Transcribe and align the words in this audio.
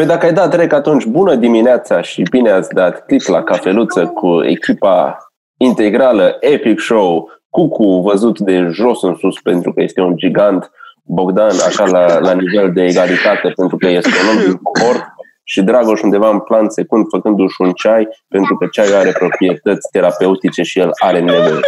Păi 0.00 0.08
dacă 0.08 0.26
ai 0.26 0.32
dat 0.32 0.54
rec 0.54 0.72
atunci, 0.72 1.04
bună 1.04 1.34
dimineața 1.34 2.00
și 2.00 2.22
bine 2.30 2.50
ați 2.50 2.74
dat 2.74 3.06
click 3.06 3.28
la 3.28 3.42
cafeluță 3.42 4.06
cu 4.06 4.42
echipa 4.42 5.18
integrală 5.56 6.36
Epic 6.40 6.80
Show, 6.80 7.30
Cucu 7.50 8.00
văzut 8.00 8.38
de 8.38 8.68
jos 8.72 9.02
în 9.02 9.14
sus 9.14 9.40
pentru 9.40 9.72
că 9.72 9.82
este 9.82 10.00
un 10.00 10.16
gigant, 10.16 10.70
Bogdan 11.04 11.50
așa 11.66 11.84
la, 11.84 12.18
la 12.18 12.32
nivel 12.32 12.72
de 12.72 12.82
egalitate 12.82 13.52
pentru 13.56 13.76
că 13.76 13.86
este 13.86 14.08
un 14.08 14.36
om 14.36 14.44
din 14.44 14.56
comort 14.56 15.04
și 15.44 15.62
Dragoș 15.62 16.02
undeva 16.02 16.30
în 16.30 16.40
plan 16.40 16.68
secund 16.68 17.04
făcându-și 17.10 17.60
un 17.60 17.72
ceai 17.72 18.08
pentru 18.28 18.56
că 18.56 18.66
ceaiul 18.70 18.94
are 18.94 19.12
proprietăți 19.12 19.88
terapeutice 19.92 20.62
și 20.62 20.78
el 20.78 20.90
are 21.02 21.20
nevoie. 21.20 21.60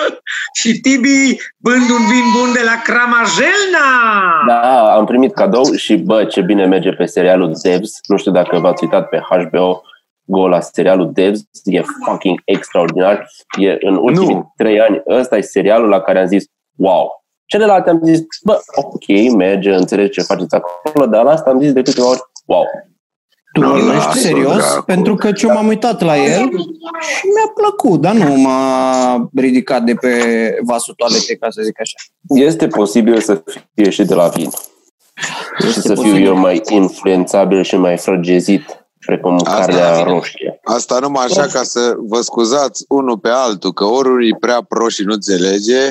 și 0.58 0.80
Tibi 0.80 1.36
bând 1.56 1.90
un 1.90 2.04
vin 2.10 2.26
bun 2.36 2.52
de 2.52 2.60
la 2.64 2.76
Cramajelna. 2.84 3.88
Da, 4.46 4.94
am 4.94 5.04
primit 5.04 5.34
cadou 5.34 5.72
și 5.72 5.96
bă, 5.96 6.24
ce 6.24 6.40
bine 6.40 6.66
merge 6.66 6.90
pe 6.90 7.04
serialul 7.04 7.54
Devs. 7.62 7.98
Nu 8.06 8.16
știu 8.16 8.32
dacă 8.32 8.58
v-ați 8.58 8.84
uitat 8.84 9.08
pe 9.08 9.22
HBO 9.28 9.82
Go 10.24 10.48
la 10.48 10.60
serialul 10.60 11.12
Devs, 11.12 11.40
e 11.64 11.82
fucking 12.04 12.40
extraordinar. 12.44 13.28
E 13.60 13.76
în 13.80 13.96
ultimii 13.96 14.34
nu. 14.34 14.52
trei 14.56 14.80
ani, 14.80 15.02
ăsta 15.08 15.36
e 15.36 15.40
serialul 15.40 15.88
la 15.88 16.00
care 16.00 16.20
am 16.20 16.26
zis, 16.26 16.44
wow. 16.76 17.24
Celelalte 17.44 17.90
am 17.90 18.00
zis, 18.04 18.20
bă, 18.44 18.60
ok, 18.74 19.34
merge, 19.36 19.74
înțelegi 19.74 20.10
ce 20.10 20.20
faceți 20.20 20.54
acolo, 20.54 21.06
dar 21.06 21.24
la 21.24 21.30
asta 21.30 21.50
am 21.50 21.60
zis 21.60 21.72
de 21.72 21.82
câteva 21.82 22.08
ori, 22.08 22.20
wow. 22.46 22.64
Tu 23.52 23.60
no, 23.60 23.94
ești 23.94 24.18
serios? 24.18 24.56
Dracu. 24.56 24.82
Pentru 24.82 25.14
că 25.14 25.30
eu 25.42 25.50
m-am 25.52 25.66
uitat 25.66 26.00
la 26.00 26.16
el 26.16 26.48
și 27.00 27.26
mi-a 27.26 27.52
plăcut, 27.54 28.00
dar 28.00 28.14
nu 28.14 28.34
m-a 28.34 29.30
ridicat 29.34 29.82
de 29.82 29.94
pe 29.94 30.14
vasul 30.62 30.94
toaletei, 30.96 31.36
ca 31.36 31.50
să 31.50 31.60
zic 31.64 31.80
așa. 31.80 31.96
Este 32.44 32.66
posibil 32.66 33.20
să 33.20 33.42
fie 33.74 33.90
și 33.90 34.04
de 34.04 34.14
la 34.14 34.28
vin. 34.28 34.50
Este 35.58 35.80
și 35.80 35.80
să 35.80 35.92
posibil. 35.92 36.14
fiu 36.14 36.24
eu 36.24 36.36
mai 36.36 36.60
influențabil 36.68 37.62
și 37.62 37.76
mai 37.76 37.96
frăgezit, 37.98 38.86
precum 39.06 39.34
asta, 39.34 39.50
carnea 39.50 40.02
roșie. 40.02 40.60
Asta 40.64 40.98
numai 41.00 41.24
așa 41.24 41.46
ca 41.46 41.62
să 41.62 41.94
vă 41.98 42.20
scuzați 42.20 42.84
unul 42.88 43.18
pe 43.18 43.28
altul, 43.28 43.72
că 43.72 43.84
ori 43.84 44.08
unul 44.08 44.26
e 44.26 44.36
prea 44.40 44.64
pro 44.68 44.88
și 44.88 45.02
nu 45.02 45.12
înțelege, 45.12 45.90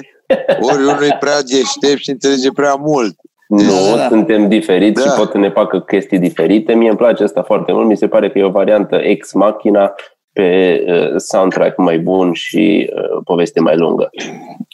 ori 0.60 0.84
unul 0.84 1.04
e 1.04 1.18
prea 1.20 1.42
deștept 1.42 2.02
și 2.02 2.10
înțelege 2.10 2.52
prea 2.52 2.76
mult. 2.76 3.16
Nu, 3.52 3.90
da, 3.90 3.96
da. 3.96 4.08
suntem 4.08 4.48
diferiți 4.48 5.04
da. 5.04 5.10
și 5.10 5.18
pot 5.18 5.34
ne 5.34 5.50
facă 5.50 5.80
chestii 5.80 6.20
diferite. 6.20 6.74
Mie 6.74 6.88
îmi 6.88 6.98
place 6.98 7.24
asta 7.24 7.44
foarte 7.44 7.72
mult. 7.72 7.88
Mi 7.88 7.98
se 7.98 8.08
pare 8.08 8.30
că 8.32 8.38
e 8.38 8.44
o 8.44 8.50
variantă 8.50 8.96
ex 8.96 9.34
machina 9.34 9.94
pe 10.34 10.80
uh, 10.88 11.14
soundtrack 11.18 11.78
mai 11.78 12.00
bun 12.00 12.34
și 12.34 12.92
uh, 12.96 13.22
poveste 13.24 13.60
mai 13.60 13.78
lungă. 13.78 14.10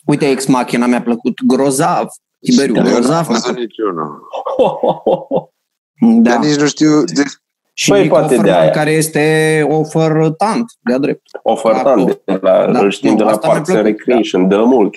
Uite, 0.06 0.26
ex 0.26 0.46
machina 0.46 0.86
mi-a 0.86 1.02
plăcut 1.02 1.34
grozav. 1.48 2.08
Tiberiu, 2.40 2.74
da, 2.74 2.82
grozav. 2.82 3.28
Nu 3.28 3.54
niciunul. 3.54 4.20
Da. 6.00 6.32
Dar 6.32 6.46
nici 6.46 6.56
nu 6.56 6.66
știu 6.68 7.04
de, 7.04 7.24
și 7.80 7.90
păi, 7.90 8.08
poate 8.08 8.36
de 8.36 8.52
aia. 8.52 8.70
care 8.70 8.92
este 8.92 9.66
ofertant, 9.70 10.66
de-a 10.80 10.98
drept. 10.98 11.22
Ofertant, 11.44 12.20
de 12.26 12.40
la, 12.42 12.70
da. 12.72 12.80
îl 12.80 12.92
știm 12.92 13.16
de 13.16 13.24
la 13.24 13.38
Parks 13.38 13.70
and 13.70 13.86
Recreation, 13.86 14.48
da. 14.48 14.56
de 14.56 14.62
mult. 14.66 14.96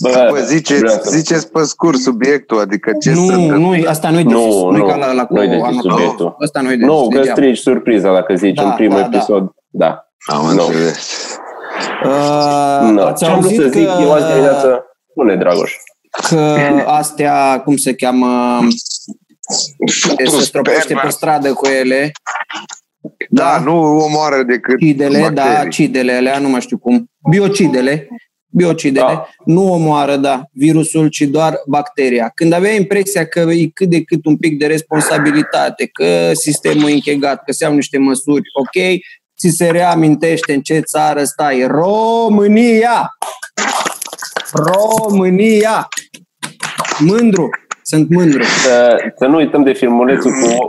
Bă, 0.00 0.28
Bă 0.30 0.38
ziceți, 0.38 1.16
ziceți 1.16 1.50
pe 1.50 1.62
scurt 1.62 1.98
subiectul, 1.98 2.60
adică 2.60 2.92
ce 3.00 3.12
nu, 3.12 3.26
să... 3.26 3.34
Nu, 3.34 3.74
asta 3.86 4.10
nu 4.10 4.18
e 4.18 4.22
de 4.22 4.32
nu, 4.32 4.70
nu, 4.70 4.86
ca 4.86 4.96
la, 4.96 5.12
la 5.12 5.26
nu 5.30 5.46
de 5.46 5.60
subiectul. 5.80 6.36
Asta 6.38 6.60
nu 6.60 6.72
e 6.72 6.76
de 6.76 6.84
Nu, 6.84 7.08
că 7.08 7.22
strici 7.22 7.58
surpriza 7.58 8.12
dacă 8.12 8.34
zici 8.34 8.54
da, 8.54 8.62
în 8.62 8.72
primul 8.74 9.00
da, 9.00 9.06
da. 9.06 9.16
episod. 9.16 9.54
Da. 9.68 9.86
da. 10.28 10.36
Am 10.36 10.46
înțeles. 10.46 11.38
Uh, 12.04 12.90
no. 12.90 13.12
Ce 13.12 13.24
am 13.24 13.40
vrut 13.40 13.54
să 13.54 13.68
zic 13.68 13.86
că... 13.86 13.98
eu 14.00 14.12
azi 14.12 14.26
dimineață, 14.26 14.84
spune 15.10 15.36
Dragoș. 15.36 15.72
Că 16.28 16.58
astea, 16.86 17.62
cum 17.64 17.76
se 17.76 17.94
cheamă, 17.94 18.58
se 20.24 20.40
stropește 20.40 20.94
pe 21.02 21.08
stradă 21.08 21.52
cu 21.52 21.66
ele. 21.66 22.10
Da, 23.28 23.42
da, 23.44 23.58
nu 23.58 23.98
omoară 23.98 24.42
decât 24.42 24.78
Cidele, 24.78 25.18
da, 25.18 25.24
bacterii. 25.28 25.62
da, 25.62 25.68
cidele 25.68 26.12
alea, 26.12 26.38
nu 26.38 26.48
mai 26.48 26.60
știu 26.60 26.78
cum. 26.78 27.10
Biocidele, 27.30 28.08
biocidele, 28.48 29.06
da. 29.06 29.28
nu 29.44 29.72
omoară, 29.72 30.16
da, 30.16 30.42
virusul, 30.52 31.08
ci 31.08 31.20
doar 31.20 31.60
bacteria. 31.66 32.30
Când 32.34 32.52
avea 32.52 32.72
impresia 32.72 33.26
că 33.26 33.40
e 33.40 33.70
cât 33.74 33.88
de 33.88 34.02
cât 34.02 34.24
un 34.24 34.36
pic 34.36 34.58
de 34.58 34.66
responsabilitate, 34.66 35.86
că 35.86 36.32
sistemul 36.34 36.88
e 36.88 36.92
închegat, 36.92 37.44
că 37.44 37.52
se 37.52 37.64
iau 37.64 37.74
niște 37.74 37.98
măsuri, 37.98 38.42
ok, 38.52 39.00
ți 39.38 39.56
se 39.56 39.70
reamintește 39.70 40.54
în 40.54 40.60
ce 40.60 40.80
țară 40.80 41.24
stai. 41.24 41.66
România! 41.66 43.10
România! 44.52 45.88
Mândru! 46.98 47.50
Sunt 47.88 48.10
mândru. 48.10 48.42
Să, 48.42 48.96
să 49.16 49.26
nu 49.26 49.36
uităm 49.36 49.62
de 49.62 49.72
filmulețul 49.72 50.30
cu 50.30 50.68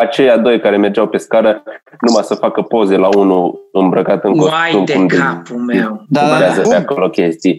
aceia 0.00 0.36
doi 0.36 0.60
care 0.60 0.76
mergeau 0.76 1.08
pe 1.08 1.16
scară 1.16 1.62
numai 2.00 2.22
să 2.22 2.34
facă 2.34 2.62
poze 2.62 2.96
la 2.96 3.08
unul 3.16 3.68
îmbrăcat 3.72 4.24
în 4.24 4.36
costum. 4.36 4.58
Uai 4.58 4.84
de 4.84 5.06
capul 5.06 5.56
meu. 5.56 6.04
Da, 6.08 6.20
da, 6.20 6.38
da. 6.38 6.68
pe 6.68 6.74
acolo 6.74 7.08
chestii. 7.08 7.58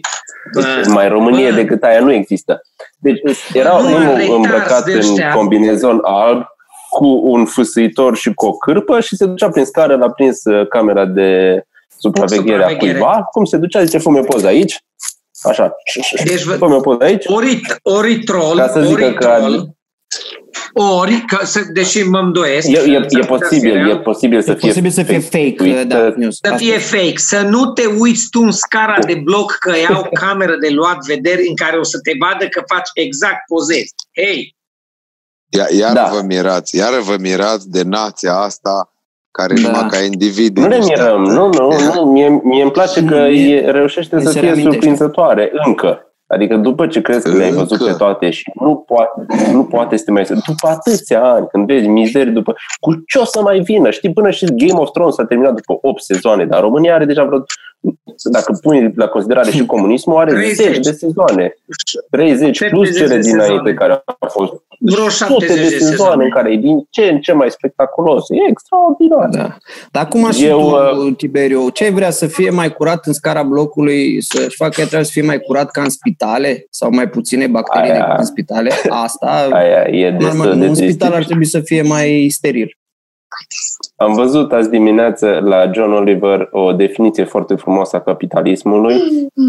Deci, 0.52 0.86
mai 0.86 1.08
Românie 1.08 1.50
bă. 1.50 1.54
decât 1.54 1.82
aia 1.82 2.00
nu 2.00 2.12
există. 2.12 2.60
Deci 2.98 3.20
era 3.52 3.70
bă, 3.70 3.86
unul 3.86 4.34
îmbrăcat 4.36 4.86
în 4.86 5.02
combinezon 5.34 5.98
alb 6.02 6.44
cu 6.90 7.20
un 7.22 7.44
fâsâitor 7.44 8.16
și 8.16 8.34
cu 8.34 8.46
o 8.46 8.52
cârpă 8.52 9.00
și 9.00 9.16
se 9.16 9.26
ducea 9.26 9.48
prin 9.48 9.64
scară, 9.64 9.96
l-a 9.96 10.10
prins 10.10 10.44
uh, 10.44 10.68
camera 10.68 11.04
de 11.04 11.62
supraveghere, 11.98 12.64
a 12.64 12.76
cuiva. 12.76 13.28
Cum 13.30 13.44
se 13.44 13.56
ducea, 13.56 13.84
zice, 13.84 13.98
fă 13.98 14.10
poza 14.10 14.48
aici. 14.48 14.84
Așa. 15.48 15.74
Deci, 16.24 16.42
Fă 16.42 16.64
o 16.64 16.80
poză 16.80 17.04
aici. 17.04 17.24
Ori, 17.26 17.60
ori 17.82 18.18
troll, 18.18 18.56
ca 18.56 18.68
să 18.68 18.78
ori 18.78 19.14
că 19.14 19.16
troll, 19.18 19.76
ori, 20.72 21.24
că, 21.26 21.44
să, 21.44 21.60
deși 21.72 22.02
mă 22.02 22.18
îndoiesc. 22.18 22.68
E, 22.68 22.78
e, 22.78 23.06
e 23.08 23.26
posibil, 23.26 23.88
e 23.88 23.98
posibil 23.98 24.42
să 24.42 24.50
e 24.50 24.54
fie 24.54 24.68
posibil 24.68 24.90
să 24.90 25.02
fie 25.02 25.18
fake. 25.18 25.54
fake 25.56 25.84
da, 25.84 26.12
news. 26.16 26.38
Să 26.42 26.54
fie 26.56 26.78
fake. 26.78 27.16
Să 27.16 27.40
nu 27.40 27.72
te 27.72 27.86
uiți 27.86 28.28
tu 28.30 28.40
în 28.40 28.50
scara 28.50 28.98
de 29.06 29.14
bloc 29.14 29.52
că 29.52 29.72
iau 29.76 30.08
cameră 30.20 30.56
de 30.56 30.68
luat 30.68 31.04
vederi 31.06 31.48
în 31.48 31.56
care 31.56 31.76
o 31.76 31.82
să 31.82 31.98
te 32.02 32.12
vadă 32.18 32.48
că 32.48 32.62
faci 32.74 32.88
exact 32.94 33.46
pozezi. 33.46 33.94
Hei! 34.22 34.56
Iar 35.78 35.92
da. 35.92 36.10
vă 36.12 36.22
mirați, 36.22 36.76
iar 36.76 37.00
vă 37.00 37.16
mirați 37.20 37.70
de 37.70 37.82
nația 37.82 38.34
asta 38.34 38.93
care 39.38 39.54
da. 39.54 39.60
numai 39.60 39.86
ca 39.90 39.98
individ. 39.98 40.58
Nu 40.58 40.66
ne 40.66 40.78
mirăm, 40.88 41.22
nu, 41.22 41.48
nu, 41.48 41.68
nu. 41.94 42.04
Mie, 42.14 42.40
mie 42.42 42.62
îmi 42.62 42.70
place 42.70 43.04
că 43.04 43.14
e, 43.14 43.70
reușește 43.70 44.20
să 44.20 44.38
fie 44.38 44.54
surprinzătoare 44.54 45.50
încă. 45.66 46.08
Adică 46.26 46.56
după 46.56 46.86
ce 46.86 47.00
crezi 47.00 47.30
că 47.30 47.36
le-ai 47.36 47.50
văzut 47.50 47.84
pe 47.86 47.92
toate 47.92 48.30
și 48.30 48.50
nu 48.54 48.74
poate, 48.76 49.26
nu 49.52 49.64
poate 49.64 49.96
să 49.96 50.04
te 50.04 50.10
mai... 50.10 50.22
După 50.22 50.68
atâția 50.68 51.22
ani, 51.22 51.46
când 51.46 51.66
vezi 51.66 51.86
mizeri, 51.86 52.30
după... 52.30 52.54
Cu 52.80 52.92
ce 53.06 53.18
o 53.18 53.24
să 53.24 53.40
mai 53.42 53.60
vină? 53.60 53.90
Știi, 53.90 54.12
până 54.12 54.30
și 54.30 54.44
Game 54.44 54.80
of 54.80 54.90
Thrones 54.90 55.14
s-a 55.14 55.24
terminat 55.24 55.54
după 55.54 55.78
8 55.80 56.02
sezoane, 56.02 56.44
dar 56.44 56.60
România 56.60 56.94
are 56.94 57.04
deja 57.04 57.24
vreo... 57.24 57.44
Dacă 58.30 58.58
pui 58.62 58.92
la 58.96 59.06
considerare 59.06 59.50
și 59.50 59.66
comunismul, 59.66 60.16
are 60.16 60.32
30. 60.32 60.56
10 60.56 60.80
de 60.80 60.90
sezoane. 60.90 61.54
30 62.10 62.68
plus 62.68 62.96
cele 62.96 63.18
dinainte 63.18 63.74
care 63.74 63.92
au 63.92 64.28
fost 64.28 64.52
vreo 64.78 65.08
sute 65.08 65.46
de 65.46 65.68
sezoane 65.68 66.24
în 66.24 66.30
care 66.30 66.52
e 66.52 66.56
din 66.56 66.86
ce 66.90 67.02
în 67.02 67.20
ce 67.20 67.32
mai 67.32 67.50
spectaculos. 67.50 68.28
E 68.28 68.50
extraordinar. 68.50 69.28
Da. 69.28 69.56
Dar 69.90 70.08
cum 70.08 70.24
așa 70.24 70.46
Eu, 70.46 70.58
tu, 70.60 71.06
uh, 71.06 71.14
Tiberiu, 71.16 71.68
ce 71.68 71.90
vrea 71.90 72.10
să 72.10 72.26
fie 72.26 72.50
mai 72.50 72.72
curat 72.72 73.06
în 73.06 73.12
scara 73.12 73.42
blocului, 73.42 74.22
să-și 74.22 74.56
facă 74.56 74.74
trebuie 74.74 75.04
să 75.04 75.10
fie 75.10 75.22
mai 75.22 75.38
curat 75.38 75.70
ca 75.70 75.82
în 75.82 75.90
spitale 75.90 76.66
sau 76.70 76.90
mai 76.90 77.08
puține 77.08 77.46
bacterii 77.46 77.90
aia, 77.90 78.00
decât 78.00 78.18
în 78.18 78.24
spitale? 78.24 78.70
Asta, 78.88 79.48
aia 79.52 79.98
e 79.98 80.10
normal, 80.10 80.58
de 80.58 80.66
un 80.66 80.74
spital 80.74 81.12
ar 81.12 81.24
trebui 81.24 81.46
să 81.46 81.60
fie 81.60 81.82
mai 81.82 82.26
steril. 82.30 82.78
Am 83.96 84.12
văzut 84.12 84.52
azi 84.52 84.70
dimineață 84.70 85.40
la 85.42 85.70
John 85.72 85.92
Oliver 85.92 86.48
o 86.50 86.72
definiție 86.72 87.24
foarte 87.24 87.54
frumoasă 87.54 87.96
a 87.96 88.00
capitalismului. 88.00 88.94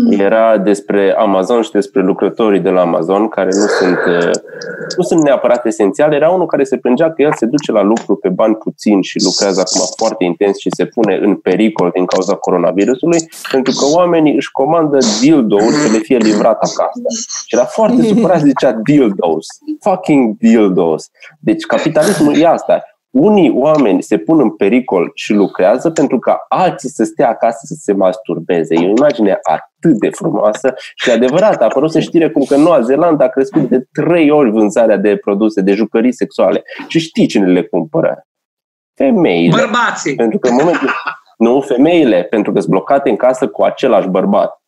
Era 0.09 0.57
despre 0.57 1.15
Amazon 1.17 1.61
și 1.61 1.71
despre 1.71 2.01
lucrătorii 2.01 2.59
de 2.59 2.69
la 2.69 2.81
Amazon, 2.81 3.27
care 3.27 3.49
nu 3.53 3.65
sunt, 3.65 3.99
nu 4.97 5.03
sunt 5.03 5.23
neapărat 5.23 5.65
esențiali. 5.65 6.15
Era 6.15 6.29
unul 6.29 6.45
care 6.45 6.63
se 6.63 6.77
plângea 6.77 7.11
că 7.11 7.21
el 7.21 7.33
se 7.33 7.45
duce 7.45 7.71
la 7.71 7.81
lucru 7.81 8.15
pe 8.15 8.29
bani 8.29 8.55
puțini 8.55 9.03
și 9.03 9.23
lucrează 9.23 9.59
acum 9.59 9.87
foarte 9.97 10.23
intens 10.23 10.57
și 10.57 10.69
se 10.75 10.85
pune 10.85 11.19
în 11.21 11.35
pericol 11.35 11.89
din 11.93 12.05
cauza 12.05 12.35
coronavirusului, 12.35 13.19
pentru 13.51 13.73
că 13.79 13.85
oamenii 13.95 14.35
își 14.35 14.51
comandă 14.51 14.97
dildo-uri 15.21 15.75
să 15.75 15.91
le 15.91 15.97
fie 15.97 16.17
livrat 16.17 16.55
acasă. 16.55 17.01
Și 17.45 17.55
era 17.55 17.65
foarte 17.65 18.01
supărat, 18.01 18.39
zicea 18.39 18.71
dildos. 18.71 19.47
Fucking 19.79 20.37
dildos. 20.37 21.09
Deci 21.39 21.65
capitalismul 21.65 22.35
e 22.37 22.47
asta 22.47 22.83
unii 23.15 23.51
oameni 23.55 24.03
se 24.03 24.17
pun 24.17 24.39
în 24.39 24.49
pericol 24.49 25.11
și 25.13 25.33
lucrează 25.33 25.89
pentru 25.89 26.19
ca 26.19 26.45
alții 26.47 26.89
să 26.89 27.03
stea 27.03 27.29
acasă 27.29 27.59
să 27.63 27.75
se 27.79 27.93
masturbeze. 27.93 28.75
E 28.75 28.85
o 28.85 28.89
imagine 28.89 29.39
atât 29.41 29.99
de 29.99 30.09
frumoasă 30.09 30.73
și 30.95 31.11
adevărat. 31.11 31.61
A 31.61 31.65
apărut 31.65 31.91
să 31.91 31.99
știre 31.99 32.29
cum 32.29 32.43
că 32.43 32.55
în 32.55 32.61
Noua 32.61 32.81
Zeelandă 32.81 33.23
a 33.23 33.27
crescut 33.27 33.69
de 33.69 33.87
trei 33.91 34.29
ori 34.29 34.51
vânzarea 34.51 34.97
de 34.97 35.15
produse, 35.15 35.61
de 35.61 35.73
jucării 35.73 36.13
sexuale. 36.13 36.63
Și 36.87 36.99
știi 36.99 37.27
cine 37.27 37.45
le 37.45 37.63
cumpără? 37.63 38.27
Femeile. 38.93 39.55
Bărbații. 39.55 40.15
Pentru 40.15 40.39
că 40.39 40.47
în 40.47 40.55
momentul... 40.55 40.89
Nu, 41.37 41.61
femeile, 41.61 42.23
pentru 42.23 42.51
că 42.51 42.59
sunt 42.59 42.71
blocate 42.71 43.09
în 43.09 43.15
casă 43.15 43.47
cu 43.47 43.63
același 43.63 44.07
bărbat. 44.07 44.61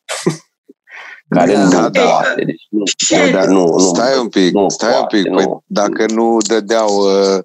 care 1.30 1.54
Da, 1.54 1.64
nu 1.64 1.70
da, 1.70 1.80
da, 1.80 1.90
da. 1.90 2.22
Deci, 2.36 2.68
nu, 2.70 2.84
Ce? 2.98 3.32
dar 3.32 3.46
nu, 3.46 3.66
nu, 3.66 3.80
Stai 3.80 4.20
un 4.22 4.30
pic, 4.30 4.54
nu 4.54 4.70
stai 4.70 4.90
un 4.90 5.00
poate, 5.00 5.18
pic. 5.18 5.34
Păi, 5.34 5.44
nu. 5.44 5.64
dacă 5.66 6.06
nu 6.14 6.38
dădeau 6.48 6.88
uh, 6.88 7.44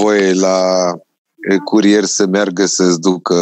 voie 0.00 0.32
la 0.32 0.88
uh, 1.50 1.58
curier 1.64 2.04
să 2.04 2.26
meargă 2.26 2.66
să-ți 2.66 3.00
ducă 3.00 3.36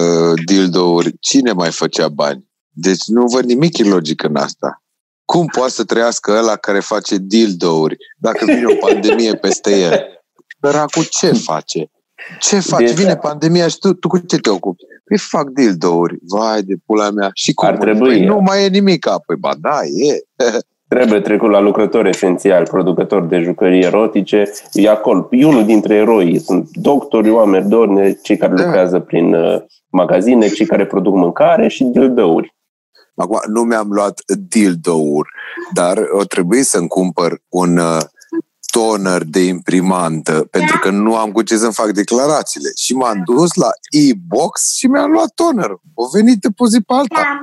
dildouri, 0.45 1.15
cine 1.21 1.53
mai 1.53 1.71
făcea 1.71 2.09
bani? 2.09 2.49
Deci 2.71 3.05
nu 3.07 3.27
văd 3.27 3.45
nimic 3.45 3.77
ilogic 3.77 4.23
în 4.23 4.37
asta. 4.37 4.83
Cum 5.25 5.47
poate 5.47 5.71
să 5.71 5.85
trăiască 5.85 6.33
ăla 6.33 6.57
care 6.57 6.81
face 6.81 7.17
dildouri 7.19 7.97
dacă 8.19 8.45
vine 8.45 8.65
o 8.67 8.87
pandemie 8.87 9.35
peste 9.35 9.79
el? 9.81 10.01
Săracul 10.61 11.05
ce 11.11 11.33
face? 11.33 11.91
Ce 12.41 12.61
faci? 12.61 12.87
Deci- 12.87 12.95
Vine 12.95 13.17
pandemia 13.17 13.69
și 13.69 13.79
tu, 13.79 13.93
tu 13.93 14.09
cu 14.09 14.19
ce 14.19 14.39
te 14.39 14.51
ocupi? 14.51 14.83
Păi 15.05 15.19
fac 15.19 15.49
dildouri. 15.49 16.19
Vai 16.23 16.63
de 16.63 16.75
pula 16.87 17.11
mea. 17.11 17.31
Și 17.35 17.53
cum? 17.53 17.69
Ar 17.69 17.77
trebui. 17.77 18.09
Păi 18.09 18.25
nu 18.25 18.39
mai 18.39 18.65
e 18.65 18.69
nimic. 18.69 19.07
Păi 19.27 19.37
ba 19.37 19.55
da, 19.61 19.79
e. 19.85 20.21
Trebuie 20.95 21.21
trecut 21.21 21.51
la 21.51 21.61
lucrători 21.61 22.09
esențiali, 22.09 22.67
producători 22.67 23.29
de 23.29 23.39
jucării 23.39 23.83
erotice. 23.83 24.53
E 24.73 24.89
acolo. 24.89 25.29
E 25.31 25.47
unul 25.47 25.65
dintre 25.65 25.95
eroi. 25.95 26.39
Sunt 26.39 26.69
doctori, 26.73 27.31
oameni 27.31 27.69
dorne, 27.69 28.13
cei 28.13 28.37
care 28.37 28.55
Da. 28.55 28.63
lucrează 28.65 28.99
prin 28.99 29.35
uh, 29.35 29.63
magazine, 29.91 30.49
cei 30.49 30.67
care 30.67 30.87
produc 30.87 31.15
mâncare 31.15 31.69
și 31.69 31.85
dildăuri. 31.85 32.55
Acum, 33.15 33.39
nu 33.47 33.63
mi-am 33.63 33.89
luat 33.91 34.21
dildo-uri, 34.49 35.29
dar 35.75 35.99
o 36.13 36.25
trebuie 36.25 36.63
să-mi 36.63 36.89
cumpăr 36.89 37.43
un 37.49 37.77
uh, 37.77 38.01
toner 38.73 39.23
de 39.25 39.41
imprimantă, 39.41 40.47
pentru 40.51 40.79
că 40.79 40.91
nu 40.91 41.17
am 41.17 41.33
cu 41.33 41.43
ce 41.43 41.57
să-mi 41.57 41.73
fac 41.73 41.91
declarațiile. 41.91 42.69
Și 42.77 42.95
m-am 42.95 43.23
dus 43.25 43.55
la 43.55 43.69
e-box 43.91 44.77
și 44.77 44.87
mi-am 44.87 45.11
luat 45.11 45.31
toner. 45.35 45.71
O 45.95 46.09
venit 46.13 46.41
de 46.41 46.49
pe 46.49 46.65
zi 46.69 46.81
pe 46.81 46.93
alta. 46.95 47.41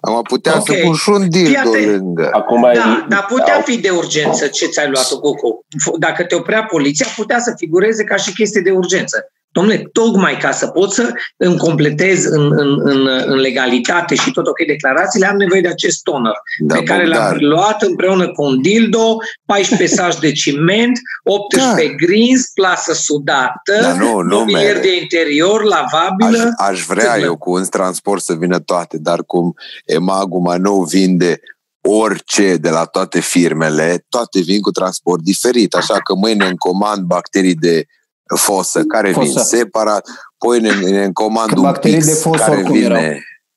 Am 0.00 0.22
putea 0.22 0.56
Ok. 0.56 0.66
să 0.66 0.72
pun 0.84 0.94
și 0.94 1.08
un 1.08 1.28
dildo 1.28 1.48
Fii 1.48 1.56
atent. 1.56 1.86
lângă. 1.86 2.30
Acum 2.32 2.60
Da, 2.62 2.70
e- 2.72 3.06
dar 3.08 3.26
putea 3.28 3.60
fi 3.60 3.78
de 3.80 3.90
urgență 3.90 4.46
ce 4.46 4.66
ți-ai 4.66 4.88
luat 4.90 5.08
Cucu. 5.08 5.66
Dacă 5.98 6.24
te 6.24 6.34
oprea 6.34 6.64
poliția, 6.64 7.06
putea 7.16 7.38
să 7.40 7.52
figureze 7.56 8.04
ca 8.04 8.16
și 8.16 8.32
chestie 8.32 8.60
de 8.60 8.70
urgență. 8.70 9.32
Domnule, 9.58 9.88
tocmai 9.92 10.36
ca 10.36 10.50
să 10.50 10.66
pot 10.66 10.92
să 10.92 11.12
îmi 11.36 11.56
completez 11.56 12.24
în, 12.24 12.52
în, 12.56 12.80
în, 12.82 13.06
în 13.26 13.36
legalitate 13.36 14.14
și 14.14 14.30
tot 14.30 14.46
ok 14.46 14.66
declarațiile, 14.66 15.26
am 15.26 15.36
nevoie 15.36 15.60
de 15.60 15.68
acest 15.68 16.02
toner 16.02 16.32
Da, 16.58 16.74
pe 16.74 16.82
care 16.82 17.06
l-am 17.06 17.28
Bogdan, 17.30 17.48
luat 17.48 17.82
împreună 17.82 18.28
cu 18.32 18.42
un 18.42 18.62
dildo, 18.62 19.16
14 19.44 19.96
saci 19.96 20.18
de 20.18 20.32
ciment, 20.32 20.98
18 21.24 21.94
greens, 21.94 22.50
plasă 22.54 22.92
sudată, 22.92 23.78
Dar 23.80 23.96
nu, 23.96 24.20
nu 24.20 24.38
mobilier 24.38 24.74
mere. 24.74 24.80
de 24.80 25.00
interior, 25.00 25.60
Aș, 25.60 25.68
lavabilă. 25.68 26.52
aș 26.56 26.84
vrea 26.84 27.12
Cât 27.12 27.22
eu 27.22 27.36
cu 27.36 27.50
un 27.52 27.64
transport 27.64 28.22
să 28.22 28.34
vină 28.34 28.58
toate, 28.58 28.98
dar 28.98 29.22
cum 29.24 29.54
Emagu 29.84 30.38
mai 30.38 30.58
nou 30.58 30.82
vinde 30.82 31.40
orice 31.80 32.56
de 32.56 32.68
la 32.68 32.84
toate 32.84 33.20
firmele, 33.20 34.04
toate 34.08 34.40
vin 34.40 34.60
cu 34.60 34.70
transport 34.70 35.22
diferit, 35.22 35.74
așa 35.74 36.00
că 36.00 36.14
mâine 36.14 36.46
în 36.46 36.56
comand 36.56 37.02
bacterii 37.02 37.54
de 37.54 37.86
fosă 38.36 38.82
care 38.82 39.10
vin 39.10 39.22
Fosă. 39.32 39.38
separat, 39.56 40.08
poi 40.38 40.60
ne, 40.60 40.70
ne 40.90 41.04
încomand 41.04 41.48
Că 41.48 41.54
un 41.58 41.62
bacterii 41.62 41.96
pix 41.96 42.06
de 42.06 42.28
fosă 42.28 42.44
care 42.44 42.56
oricum 42.56 42.72
vine 42.72 42.84
erau. 42.84 43.02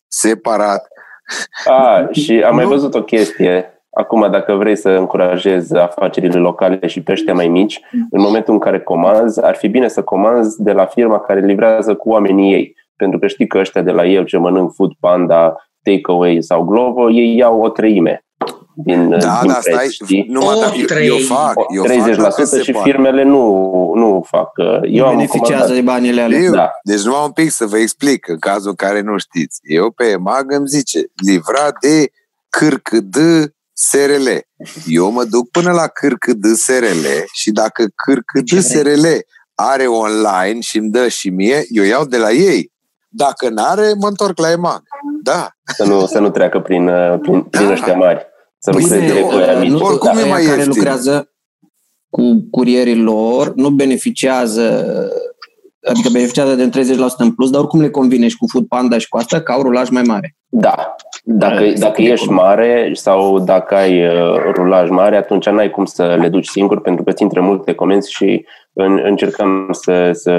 separat. 0.08 0.88
A, 1.66 2.08
și 2.12 2.42
am 2.46 2.56
mai 2.56 2.64
Nu? 2.64 2.70
văzut 2.70 2.94
o 2.96 3.04
chestie. 3.04 3.66
Acum, 3.98 4.32
dacă 4.32 4.54
vrei 4.54 4.76
să 4.78 4.90
încurajezi 4.90 5.76
afacerile 5.76 6.40
locale 6.40 6.88
și 6.88 7.02
pe 7.04 7.12
ăștia 7.12 7.34
mai 7.34 7.48
mici, 7.48 7.80
în 7.92 8.22
momentul 8.22 8.54
în 8.54 8.60
care 8.60 8.80
comanzi, 8.80 9.44
ar 9.44 9.56
fi 9.56 9.68
bine 9.68 9.88
să 9.88 10.02
comanzi 10.02 10.64
de 10.64 10.72
la 10.72 10.86
firma 10.86 11.20
care 11.20 11.40
livrează 11.40 11.96
cu 11.96 12.10
oamenii 12.10 12.54
ei. 12.54 12.76
Pentru 12.96 13.20
că 13.20 13.28
știi 13.28 13.48
că 13.48 13.58
ăștia 13.58 13.82
de 13.82 13.92
la 13.92 14.06
eu 14.06 14.24
ce 14.24 14.38
mănânc 14.38 14.74
Food 14.74 14.92
Panda, 15.00 15.56
Takeaway 15.84 16.38
sau 16.42 16.64
Glovo, 16.64 17.12
ei 17.12 17.36
iau 17.36 17.62
o 17.62 17.70
treime 17.70 18.26
din, 18.84 19.10
Da, 19.10 19.18
din 19.18 19.28
da, 19.28 19.60
preț, 19.60 19.76
stai, 19.76 19.88
știi? 19.90 20.26
numai 20.30 20.56
O 20.56 20.60
da, 20.60 20.66
eu, 20.74 20.80
eu 20.80 20.86
trei. 20.86 21.22
fac, 21.22 21.56
eu 21.76 21.84
fac 21.84 22.14
30% 22.14 22.16
dacă 22.18 22.44
se 22.44 22.62
și 22.62 22.72
poate. 22.72 22.90
firmele 22.90 23.24
nu, 23.24 23.72
nu 23.96 24.26
fac. 24.30 24.50
Eu 24.84 25.04
Nu 25.04 25.06
am 25.06 25.16
beneficiază 25.16 25.52
comandat. 25.52 25.74
de 25.76 25.82
banile 25.82 26.22
alea. 26.22 26.40
Eu, 26.40 26.52
Da. 26.52 26.70
Deci 26.84 27.02
numai 27.02 27.24
un 27.26 27.32
pic 27.32 27.52
să 27.52 27.66
vă 27.66 27.78
explic, 27.78 28.28
în 28.28 28.38
cazul 28.40 28.70
în 28.70 28.76
care 28.76 29.02
nu 29.02 29.18
știți. 29.18 29.60
Eu 29.64 29.92
pe 29.92 30.04
EMAG 30.06 30.52
îmi 30.52 30.68
zice, 30.68 31.00
livrat 31.26 31.74
de 31.82 32.10
cârcâd 32.50 33.16
SRL. 33.74 34.28
Eu 34.88 35.12
mă 35.12 35.24
duc 35.24 35.50
până 35.52 35.72
la 35.72 35.88
cârcâd 35.88 36.46
SRL 36.46 37.06
și 37.34 37.52
dacă 37.52 37.86
cârcâd 38.06 38.46
Ce 38.46 38.60
vrei? 38.60 38.64
SRL 38.96 39.06
are 39.56 39.86
online 39.86 40.60
și 40.60 40.78
îmi 40.78 40.90
dă 40.90 41.08
și 41.08 41.30
mie, 41.30 41.64
eu 41.70 41.84
iau 41.84 42.06
de 42.06 42.18
la 42.18 42.32
ei. 42.32 42.72
Dacă 43.14 43.50
n-are, 43.50 43.94
mă 44.00 44.08
întorc 44.08 44.40
la 44.40 44.52
EMAG. 44.52 44.82
Da. 45.24 45.48
Să 45.64 45.84
nu, 45.86 46.06
să 46.06 46.20
nu 46.20 46.30
treacă 46.30 46.60
prin, 46.60 46.88
uh, 46.88 47.20
prin, 47.22 47.42
prin 47.42 47.66
Da. 47.66 47.72
ăștia 47.72 47.94
mari. 47.96 48.26
Să 48.64 48.72
lucreze 48.72 48.96
Bine, 48.96 49.08
direct 49.08 49.28
cu 49.30 49.36
uh, 49.36 49.42
aia 49.48 49.60
mici. 49.60 49.70
nu, 49.70 49.86
Oricum 49.86 50.12
dar 50.14 50.24
e 50.26 50.30
mai 50.30 50.40
aia 50.40 50.48
care 50.48 50.58
ieftin. 50.62 50.74
lucrează 50.76 51.32
cu 52.10 52.48
curierii 52.52 52.96
lor 53.02 53.54
nu 53.56 53.70
beneficiază 53.70 54.86
adică 55.84 56.10
beneficiază 56.12 56.56
de 56.56 56.70
30% 56.70 56.96
în 57.18 57.32
plus, 57.32 57.50
dar 57.50 57.60
oricum 57.60 57.82
le 57.82 57.90
convine 57.90 58.28
și 58.28 58.38
cu 58.38 58.46
Food 58.52 58.68
Panda 58.68 58.98
și 58.98 59.08
cu 59.08 59.18
asta 59.18 59.42
că 59.42 59.52
au 59.52 59.62
rulaj 59.62 59.90
mai 59.90 60.02
mare. 60.02 60.36
Da. 60.48 60.96
Dacă, 61.24 61.64
Da, 61.64 61.72
dacă 61.80 62.02
e 62.02 62.12
ești 62.12 62.26
acolo. 62.26 62.42
mare 62.42 62.92
sau 62.94 63.40
dacă 63.40 63.76
ai 63.76 64.06
uh, 64.08 64.36
rulaj 64.54 64.90
mare, 64.90 65.18
atunci 65.18 65.50
n-ai 65.50 65.70
cum 65.70 65.86
să 65.86 66.16
le 66.20 66.30
duci 66.30 66.48
singur 66.48 66.82
pentru 66.82 67.04
că 67.04 67.12
ți 67.12 67.24
intră 67.24 67.42
multe 67.42 67.74
comenzi 67.74 68.12
și 68.12 68.46
în, 68.74 69.00
încercăm 69.04 69.68
să, 69.72 70.10
să, 70.14 70.34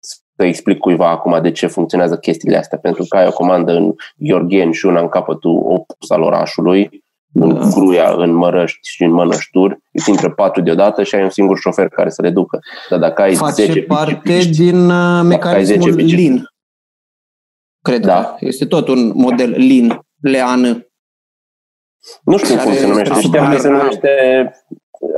să 0.00 0.44
explic 0.44 0.78
cuiva 0.78 1.10
acum 1.10 1.38
de 1.42 1.50
ce 1.50 1.66
funcționează 1.66 2.16
chestiile 2.16 2.56
astea. 2.56 2.78
Pentru 2.78 3.04
că 3.08 3.16
ai 3.16 3.26
o 3.26 3.32
comandă 3.32 3.72
în 3.72 3.94
Gheorgheni 4.16 4.74
și 4.74 4.86
una 4.86 5.00
în 5.00 5.08
capătul 5.08 5.62
opus 5.64 6.10
al 6.10 6.22
orașului, 6.22 7.04
în 7.40 7.54
Da. 7.54 7.68
Gruia, 7.74 8.14
în 8.16 8.32
Mărăști 8.32 8.78
și 8.90 9.02
în 9.02 9.10
Mănășturi, 9.10 9.78
îți 9.92 10.10
intră 10.10 10.30
patru 10.30 10.62
deodată 10.62 11.02
și 11.02 11.14
ai 11.14 11.22
un 11.22 11.30
singur 11.30 11.58
șofer 11.58 11.88
care 11.88 12.10
să 12.10 12.22
le 12.22 12.30
ducă. 12.30 12.58
Dar 12.88 12.98
dacă 12.98 13.22
ai 13.22 13.34
Face 13.34 13.64
10 13.64 13.82
parte 13.82 14.12
bicicliști, 14.12 14.50
din 14.62 14.90
uh, 14.90 15.22
mecanismul 15.24 15.80
10 15.80 15.90
bicicliști. 15.94 16.28
Lean. 16.28 16.54
Cred 17.82 18.00
Da. 18.06 18.22
că 18.38 18.44
este 18.44 18.66
tot 18.66 18.88
un 18.88 19.12
model 19.14 19.50
Lean, 19.50 20.06
lean. 20.20 20.86
Nu 22.24 22.36
știu 22.38 22.54
cum 22.56 22.64
Care 22.64 22.68
funcționește. 22.76 23.02
presupune- 23.12 23.38
Știam 23.38 23.50
că 23.54 23.58
se 23.60 23.68
numește 23.68 24.10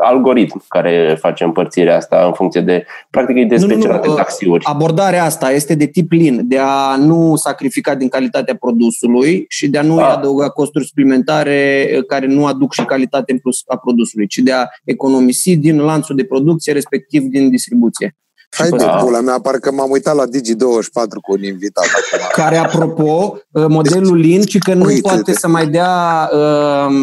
algoritm 0.01 0.65
care 0.69 1.17
face 1.21 1.45
împărțirea 1.45 1.97
asta 1.97 2.23
în 2.27 2.33
funcție 2.33 2.61
de... 2.61 2.85
Practic 3.11 3.37
e 3.37 3.45
despre 3.45 3.67
Nu, 3.67 3.73
nu, 3.73 3.77
nu, 3.77 3.81
celelalte 3.83 4.09
uh, 4.09 4.15
taxiuri. 4.15 4.65
Abordarea 4.65 5.25
asta 5.25 5.51
este 5.51 5.75
de 5.75 5.87
tip 5.87 6.13
Lean, 6.13 6.49
de 6.49 6.59
a 6.59 6.97
nu 6.97 7.37
sacrifica 7.37 7.95
din 7.95 8.09
calitatea 8.09 8.57
produsului 8.57 9.45
și 9.49 9.69
de 9.69 9.79
a 9.79 9.83
nu 9.83 9.99
Ah. 9.99 10.15
adăuga 10.17 10.49
costuri 10.49 10.87
suplimentare 10.87 11.91
uh, 11.97 12.05
care 12.07 12.27
nu 12.27 12.47
aduc 12.47 12.73
și 12.73 12.85
calitate 12.85 13.33
în 13.33 13.39
plus 13.39 13.63
a 13.67 13.77
produsului, 13.77 14.27
ci 14.27 14.37
de 14.39 14.53
a 14.53 14.65
economisi 14.85 15.57
din 15.57 15.79
lanțul 15.81 16.17
de 16.17 16.25
producție, 16.25 16.73
respectiv 16.73 17.23
din 17.23 17.51
distribuție. 17.51 18.17
Hai 18.51 18.69
de 18.71 18.77
Da. 18.77 18.91
pula 18.91 19.21
mea, 19.21 19.39
parcă 19.43 19.73
m-am 19.73 19.91
uitat 19.91 20.15
la 20.17 20.25
Digi24 20.27 21.21
cu 21.23 21.33
un 21.33 21.43
invitat 21.43 21.85
acum. 21.85 22.27
care, 22.45 22.57
apropo, 22.57 23.39
uh, 23.53 23.65
modelul 23.69 24.21
Lean, 24.21 24.43
ci 24.43 24.59
că 24.59 24.75
nu 24.75 24.85
Uite-te. 24.85 25.01
poate 25.09 25.33
să 25.33 25.49
mai 25.49 25.67
dea 25.67 26.29
um, 26.33 26.95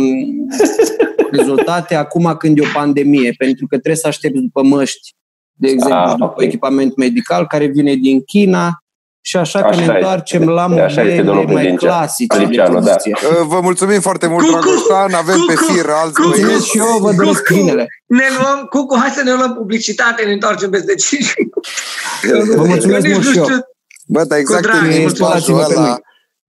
rezultate 1.31 1.95
acum 1.95 2.35
când 2.37 2.57
e 2.57 2.61
o 2.61 2.69
pandemie, 2.73 3.33
pentru 3.37 3.65
că 3.67 3.75
trebuie 3.75 3.95
să 4.01 4.07
aștepți 4.07 4.41
după 4.41 4.63
măști, 4.63 5.13
de 5.53 5.67
exemplu, 5.69 5.97
Ah, 5.99 6.11
după 6.11 6.25
ok. 6.35 6.41
echipament 6.41 6.95
medical 6.95 7.47
care 7.47 7.65
vine 7.65 7.93
din 7.93 8.21
China 8.23 8.79
și 9.21 9.37
așa, 9.37 9.59
că 9.59 9.65
Așa 9.65 9.75
ne 9.75 9.81
este. 9.81 9.95
întoarcem 9.95 10.49
la 10.49 10.63
Așa 10.63 10.83
este, 10.85 11.01
modele 11.01 11.21
domnul 11.21 11.43
mai 11.45 11.53
Brânceanu. 11.63 11.77
clasice 11.95 12.37
de 12.37 12.43
Alicianu, 12.43 12.73
da. 12.73 12.79
producție. 12.79 13.15
Uh, 13.23 13.45
Vă 13.47 13.59
mulțumim 13.61 13.99
foarte 14.01 14.27
mult, 14.27 14.45
Cucu! 14.45 14.59
Dragoșan. 14.59 15.13
Avem 15.13 15.43
pe 15.47 15.53
Cucu! 15.53 15.71
fir 15.71 15.85
alți 15.89 16.13
Cucu! 16.13 16.27
Mulțumesc 16.27 16.47
băieți. 16.51 16.69
și 16.69 16.77
eu, 16.77 16.97
vă 16.99 17.11
doresc 17.13 17.43
Cucu! 17.43 17.59
binele. 17.59 17.87
Ne 18.05 18.23
luăm, 18.39 18.65
Cucu, 18.69 18.97
hai 18.99 19.09
să 19.09 19.23
ne 19.23 19.33
luăm 19.33 19.53
publicitate, 19.53 20.25
ne 20.25 20.31
întoarcem 20.31 20.69
peste 20.69 20.93
5 20.95 21.33
Vă 22.55 22.63
mulțumesc 22.65 23.01
Că 23.01 23.07
nici 23.07 23.15
mult 23.15 23.25
nu 23.25 23.31
și 23.31 23.37
eu. 23.37 23.43
știu. 23.43 23.57
Bă, 24.07 24.23
dar 24.23 24.37
exact 24.37 24.61
Cu 24.65 24.67
drag, 24.71 24.81
în 24.81 24.87
limbajul 24.87 25.09
exploatați-vă 25.09 25.57
pe 25.67 25.73
ăla, 25.79 25.87
noi. 25.87 25.99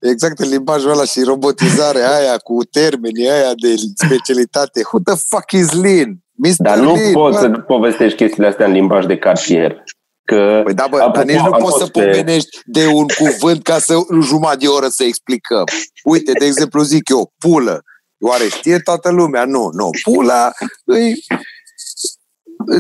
Exact 0.09 0.39
în 0.39 0.49
limbajul 0.49 0.91
ăla 0.91 1.05
și 1.05 1.21
robotizarea 1.23 2.11
aia 2.19 2.37
cu 2.37 2.65
termenii 2.65 3.31
aia 3.31 3.53
de 3.63 3.75
specialitate. 4.07 4.81
Who 4.85 4.99
the 5.05 5.15
fuck 5.29 5.51
is 5.53 5.73
lean? 5.73 6.19
Mr. 6.33 6.55
Dar 6.57 6.79
nu 6.79 6.95
lean, 6.95 7.13
poți 7.13 7.39
bă. 7.39 7.41
să 7.41 7.49
povestești 7.67 8.17
chestiile 8.17 8.49
astea 8.49 8.67
în 8.67 8.73
limbaj 8.73 9.05
de 9.05 9.17
cartier. 9.19 9.83
Că, 10.25 10.61
Păi 10.65 10.75
da, 10.75 10.87
bă, 10.91 10.97
apropo, 10.97 11.17
dar 11.17 11.25
nici 11.25 11.37
nu 11.37 11.53
am 11.53 11.61
poți 11.63 11.73
să 11.73 11.79
fost 11.79 11.91
pe- 11.91 12.01
pomenești 12.01 12.59
de 12.65 12.87
un 12.87 13.07
cuvânt 13.07 13.63
ca 13.63 13.79
să 13.79 13.95
jumătate 14.23 14.57
de 14.57 14.67
oră 14.67 14.89
să 14.89 15.05
explicăm. 15.05 15.65
Uite, 16.05 16.33
de 16.39 16.45
exemplu, 16.45 16.83
zic 16.83 17.09
eu, 17.09 17.33
pulă. 17.39 17.83
Oare 18.21 18.45
știe 18.49 18.79
toată 18.79 19.11
lumea? 19.11 19.45
Nu, 19.45 19.69
nu. 19.73 19.91
Pula 20.03 20.51
îi... 20.85 21.25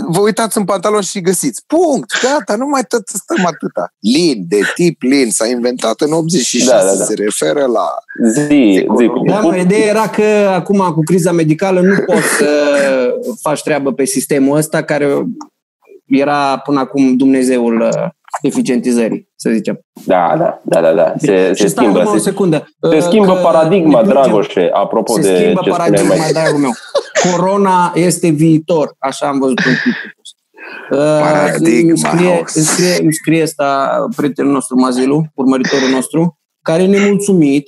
Vă 0.09 0.21
uitați 0.21 0.59
în 0.59 0.65
pantalon 0.65 1.01
și 1.01 1.21
găsiți. 1.21 1.63
Punct. 1.67 2.13
Gata, 2.23 2.57
nu 2.57 2.67
mai 2.67 2.83
tot 2.89 3.03
stăm 3.07 3.47
atâta. 3.47 3.93
Lin, 3.99 4.45
de 4.49 4.59
tip 4.75 5.03
lin, 5.03 5.31
s-a 5.31 5.47
inventat 5.47 6.01
în 6.01 6.13
86, 6.13 6.71
Da, 6.71 6.77
da, 6.77 6.97
da. 6.99 7.05
se 7.05 7.15
referă 7.15 7.67
la... 7.67 7.95
zi, 8.31 8.87
zi 8.99 9.07
cu 9.07 9.23
Da, 9.27 9.41
mă, 9.41 9.57
ideea 9.57 9.87
era 9.87 10.09
că 10.09 10.51
acum 10.55 10.79
cu 10.79 11.01
criza 11.01 11.33
medicală 11.33 11.81
nu 11.81 11.97
poți 12.07 12.27
să 12.39 12.51
faci 13.41 13.63
treabă 13.63 13.93
pe 13.93 14.05
sistemul 14.05 14.57
ăsta 14.57 14.83
care 14.83 15.25
era 16.07 16.59
până 16.59 16.81
acum 16.81 17.17
Dumnezeul 17.17 17.81
uh, 17.81 18.09
eficientizării, 18.43 19.29
să 19.37 19.51
zicem. 19.51 19.81
Da, 20.05 20.35
da, 20.39 20.61
da, 20.65 20.81
da. 20.81 20.93
da. 20.93 21.15
Se, 21.19 21.49
și 21.55 21.63
se 21.63 21.67
stai 21.67 21.85
schimbă. 21.85 21.99
numai 21.99 22.15
o 22.15 22.17
Se, 22.17 22.23
secundă. 22.23 22.69
se 22.91 22.97
Uh, 22.97 23.03
schimbă 23.03 23.35
că 23.35 23.41
paradigma, 23.43 24.01
ne 24.01 24.09
plângem. 24.09 24.23
Dragoșe, 24.23 24.71
apropo 24.73 25.13
Se 25.15 25.21
de 25.21 25.37
schimbă 25.37 25.61
ce 25.63 25.71
spuneai 25.71 25.89
paradigma, 25.89 26.15
mai 26.15 26.33
dragul 26.33 26.59
meu. 26.59 26.73
Corona 27.31 27.93
este 27.95 28.29
viitor, 28.29 28.95
așa 28.99 29.27
am 29.27 29.39
văzut 29.39 29.59
în 29.59 29.75
clipul. 29.83 30.11
Uh, 30.91 30.99
Paradigma, 30.99 31.89
îmi 31.89 31.99
scrie, 31.99 32.37
host. 32.37 32.57
îmi 32.57 32.65
scrie, 32.65 33.03
îmi 33.03 33.13
scrie 33.13 33.43
asta 33.43 33.99
prietenul 34.17 34.53
nostru, 34.53 34.77
Mazilu, 34.77 35.27
urmăritorul 35.35 35.89
nostru, 35.89 36.39
care 36.63 36.83
e 36.83 36.87
nemulțumit, 36.87 37.67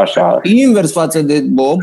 Așa. 0.00 0.38
invers 0.42 0.92
față 0.92 1.22
de 1.22 1.40
Bob 1.40 1.78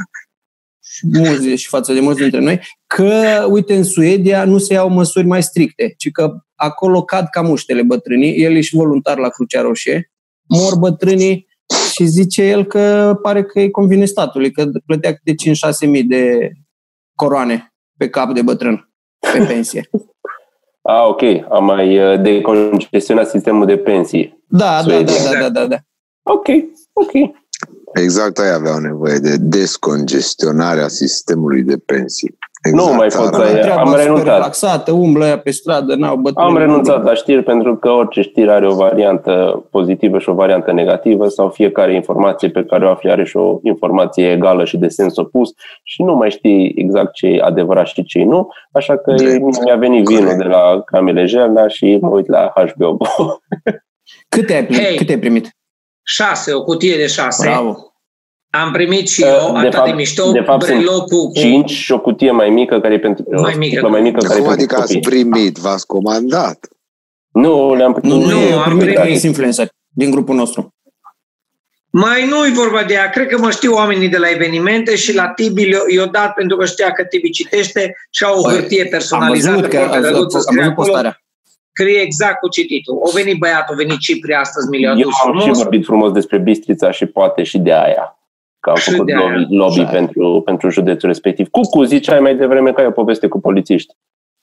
și 0.84 1.08
mulți 1.13 1.48
și 1.48 1.68
față 1.68 1.94
de 1.94 2.00
mulți 2.00 2.20
dintre 2.20 2.40
noi, 2.40 2.62
că, 2.88 3.46
uite, 3.50 3.75
în 3.75 3.84
Suedia 3.84 4.44
nu 4.46 4.58
se 4.58 4.74
iau 4.74 4.90
măsuri 4.90 5.25
mai 5.28 5.44
stricte, 5.44 5.94
ci 5.98 6.12
că 6.12 6.34
acolo 6.62 7.03
cad 7.03 7.27
ca 7.32 7.41
muștele 7.41 7.84
bătrânii, 7.84 8.44
el 8.44 8.56
e 8.56 8.62
și 8.62 8.75
voluntar 8.75 9.18
la 9.18 9.30
Crucea 9.30 9.62
Roșie, 9.62 10.12
mor 10.48 10.77
bătrânii 10.77 11.48
și 11.94 12.06
zice 12.06 12.44
el 12.44 12.65
că 12.65 13.15
pare 13.22 13.44
că 13.44 13.60
îi 13.60 13.72
convine 13.72 14.06
statului, 14.06 14.51
că 14.51 14.70
plătea 14.86 15.13
câte 15.13 15.34
5-6 15.88 15.89
mii 15.89 16.03
de 16.03 16.51
coroane 17.15 17.74
pe 17.98 18.10
cap 18.10 18.34
de 18.34 18.41
bătrân 18.41 18.89
pe 19.34 19.46
pensie. 19.53 19.89
A, 20.82 21.08
ok. 21.08 21.22
Am 21.50 21.65
mai 21.65 22.13
uh, 22.13 22.22
decongestionat 22.22 23.30
sistemul 23.30 23.65
de 23.65 23.77
pensii. 23.77 24.44
Da, 24.48 24.65
da, 24.65 24.72
da, 24.72 24.82
Suedia. 24.82 25.32
da, 25.32 25.39
da, 25.39 25.50
da, 25.50 25.65
da. 25.68 25.77
Ok, 26.24 26.48
ok. 26.94 27.12
Exact 27.93 28.38
aia 28.38 28.55
aveau 28.55 28.77
nevoie 28.79 29.17
de 29.17 29.36
descongestionarea 29.39 30.88
sistemului 30.88 31.62
de 31.62 31.77
pensii. 31.86 32.38
Exact, 32.63 32.89
Nu 32.89 32.95
mai 32.95 33.07
pot 33.07 33.25
asta. 33.25 33.38
să- 33.38 33.43
Avea 33.50 33.62
treaba 33.62 33.81
am 33.81 33.88
super 33.88 34.01
renunțat. 34.03 34.25
relaxată, 34.33 34.91
umblă 34.91 35.25
ea 35.25 35.39
pe 35.39 35.51
stradă, 35.51 35.95
n-au 35.95 36.15
bătrâni. 36.15 36.48
Am 36.50 36.57
renunțat 36.57 37.03
la 37.03 37.13
știri 37.13 37.43
pentru 37.43 37.75
că 37.75 37.89
orice 37.89 38.21
știre 38.21 38.51
are 38.51 38.67
o 38.67 38.74
variantă 38.75 39.63
pozitivă 39.71 40.19
și 40.19 40.29
o 40.29 40.33
variantă 40.33 40.71
negativă 40.71 41.27
sau 41.27 41.50
fiecare 41.50 41.95
informație 41.95 42.50
pe 42.50 42.63
care 42.63 42.86
o 42.86 42.89
afli 42.89 43.12
are 43.12 43.24
și 43.25 43.38
o 43.38 43.60
informație 43.63 44.31
egală 44.31 44.65
și 44.65 44.77
de 44.77 44.88
sens 44.88 45.17
opus 45.17 45.50
și 45.83 46.01
nu 46.03 46.15
mai 46.15 46.29
știi 46.29 46.74
exact 46.75 47.13
ce 47.13 47.27
e 47.27 47.41
adevărat 47.41 47.86
și 47.88 48.03
ce 48.03 48.24
nu, 48.24 48.48
așa 48.71 48.98
că 48.98 49.12
Drept. 49.13 49.31
mie 49.41 49.60
mi-a 49.65 49.75
venit 49.75 50.05
vinul 50.05 50.24
Corect. 50.24 50.41
de 50.41 50.48
la 50.48 50.81
Camille 50.86 51.25
Jelna 51.25 51.67
și 51.67 51.98
mă 52.01 52.10
uit 52.10 52.27
la 52.27 52.53
HBO. 52.55 52.98
Câte 54.29 54.53
ai 54.53 54.65
primit? 54.65 54.86
Hei. 54.86 54.95
Câte 54.98 55.12
ai 55.12 55.19
primit? 55.19 55.55
Șase, 56.03 56.53
o 56.53 56.63
cutie 56.63 56.96
de 56.98 57.08
șase. 57.08 57.48
Bravo. 57.50 57.86
Am 58.50 58.72
primit 58.72 59.10
și 59.10 59.22
Uh, 59.24 59.27
eu, 59.29 59.51
de 59.53 59.58
atât 59.60 59.74
fapt- 59.74 59.86
de 59.89 59.91
mișto, 59.96 60.31
de 60.31 60.39
fapt 60.41 60.63
sunt 60.63 60.75
brelocul 60.77 61.25
cu... 61.25 61.31
5 61.34 61.70
și 61.70 61.91
o 61.91 62.00
cutie 62.00 62.31
mai 62.31 62.50
mică 62.50 62.79
care 62.79 62.93
e 62.93 63.00
pentru 63.00 63.24
Mai 63.41 63.53
o 63.53 63.58
mică. 63.58 63.65
sticlă 63.72 63.89
mai 63.89 64.01
mică 64.01 64.20
care 64.20 64.34
e 64.39 64.41
Cum 64.41 64.48
pentru 64.48 64.51
adică 64.63 64.75
ați 64.75 64.93
copii. 64.93 65.10
primit? 65.10 65.58
V-ați 65.58 65.86
comandat? 65.86 66.67
Nu, 67.31 67.75
le-am 67.75 68.00
Nu, 68.01 68.15
nu, 68.20 68.25
Nu, 68.25 68.41
eu 68.41 68.58
am 68.58 68.63
primit 68.63 68.79
primit. 68.79 68.96
gratis 68.96 69.24
influencer 69.24 69.70
din 69.89 70.12
grupul 70.12 70.36
nostru. 70.36 70.74
Mai 71.93 72.27
nu-i 72.27 72.51
vorba 72.53 72.84
de 72.84 72.93
ea. 72.93 73.10
Cred 73.10 73.27
că 73.27 73.38
mă 73.38 73.51
știu 73.51 73.74
oamenii 73.74 74.10
de 74.10 74.17
la 74.17 74.29
evenimente 74.29 74.96
și 74.96 75.15
la 75.15 75.27
Tibi 75.27 75.65
le- 75.65 75.77
i-o 75.88 76.05
dat 76.05 76.34
pentru 76.34 76.58
că 76.58 76.65
știa 76.65 76.91
că 76.91 77.03
Tibi 77.03 77.29
citește 77.29 77.96
și 78.10 78.24
au 78.24 78.39
o 78.39 78.41
Păi, 78.41 78.53
hârtie 78.53 78.81
Am 78.84 78.88
personalizată. 78.89 79.55
văzut 79.55 79.70
că 79.72 79.77
foarte 79.77 79.96
am, 79.96 80.01
drăguță, 80.01 80.36
am 80.38 80.41
scrie 80.43 80.58
văzut 80.58 80.72
acolo, 80.72 80.88
postarea. 80.88 81.21
Scrie 81.74 82.00
exact 82.00 82.40
cu 82.40 82.48
cititul. 82.48 82.98
O 83.01 83.12
venit 83.12 83.38
băiatul, 83.40 83.74
o 83.74 83.78
venit 83.78 83.98
Cipri 84.00 84.34
astăzi, 84.34 84.70
mi 84.70 84.80
le-a 84.80 84.90
Eu 84.92 84.96
dus 84.96 85.13
am 85.24 85.32
și 85.34 85.40
frumos. 85.40 85.58
vorbit 85.58 85.86
frumos 85.86 86.12
despre 86.12 86.38
Bistrița 86.38 86.92
și 86.92 87.06
poate 87.06 87.44
și 87.44 87.58
de 87.58 87.74
aia. 87.74 88.16
Că 88.60 88.70
am 88.70 88.75
Și 88.75 88.92
făcut 88.92 89.06
de 89.06 89.13
aia. 89.13 89.22
lobby, 89.32 89.56
lobby 89.56 89.80
Așa. 89.80 89.90
pentru, 89.92 90.42
pentru 90.46 90.70
județul 90.70 91.08
respectiv. 91.08 91.48
Cucu, 91.50 91.84
ziceai 91.84 92.20
mai 92.20 92.36
devreme 92.36 92.74
că 92.74 92.80
ai 92.82 92.88
o 92.88 92.92
poveste 92.92 93.28
cu 93.28 93.40
polițiști. 93.40 93.94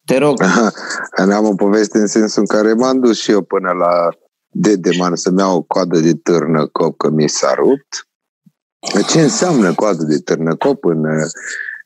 Te 0.06 0.18
rog. 0.18 0.42
Aha, 0.42 0.70
am 1.36 1.44
o 1.44 1.54
poveste 1.54 1.98
în 1.98 2.06
sensul 2.06 2.44
în 2.48 2.56
care 2.56 2.72
m-am 2.72 3.00
dus 3.00 3.20
și 3.20 3.30
eu 3.30 3.42
până 3.42 3.70
la 3.72 4.08
Dedeman 4.50 5.16
să-mi 5.16 5.38
iau 5.38 5.56
o 5.56 5.62
coadă 5.62 5.98
de 5.98 6.12
târnăcop 6.22 6.96
că 6.96 7.10
mi 7.10 7.28
s-a 7.28 7.54
rupt. 7.54 8.06
Ce 9.08 9.20
înseamnă 9.20 9.74
coadă 9.74 10.04
de 10.04 10.18
târnăcop 10.18 10.84
în 10.84 11.04
uh, 11.04 11.26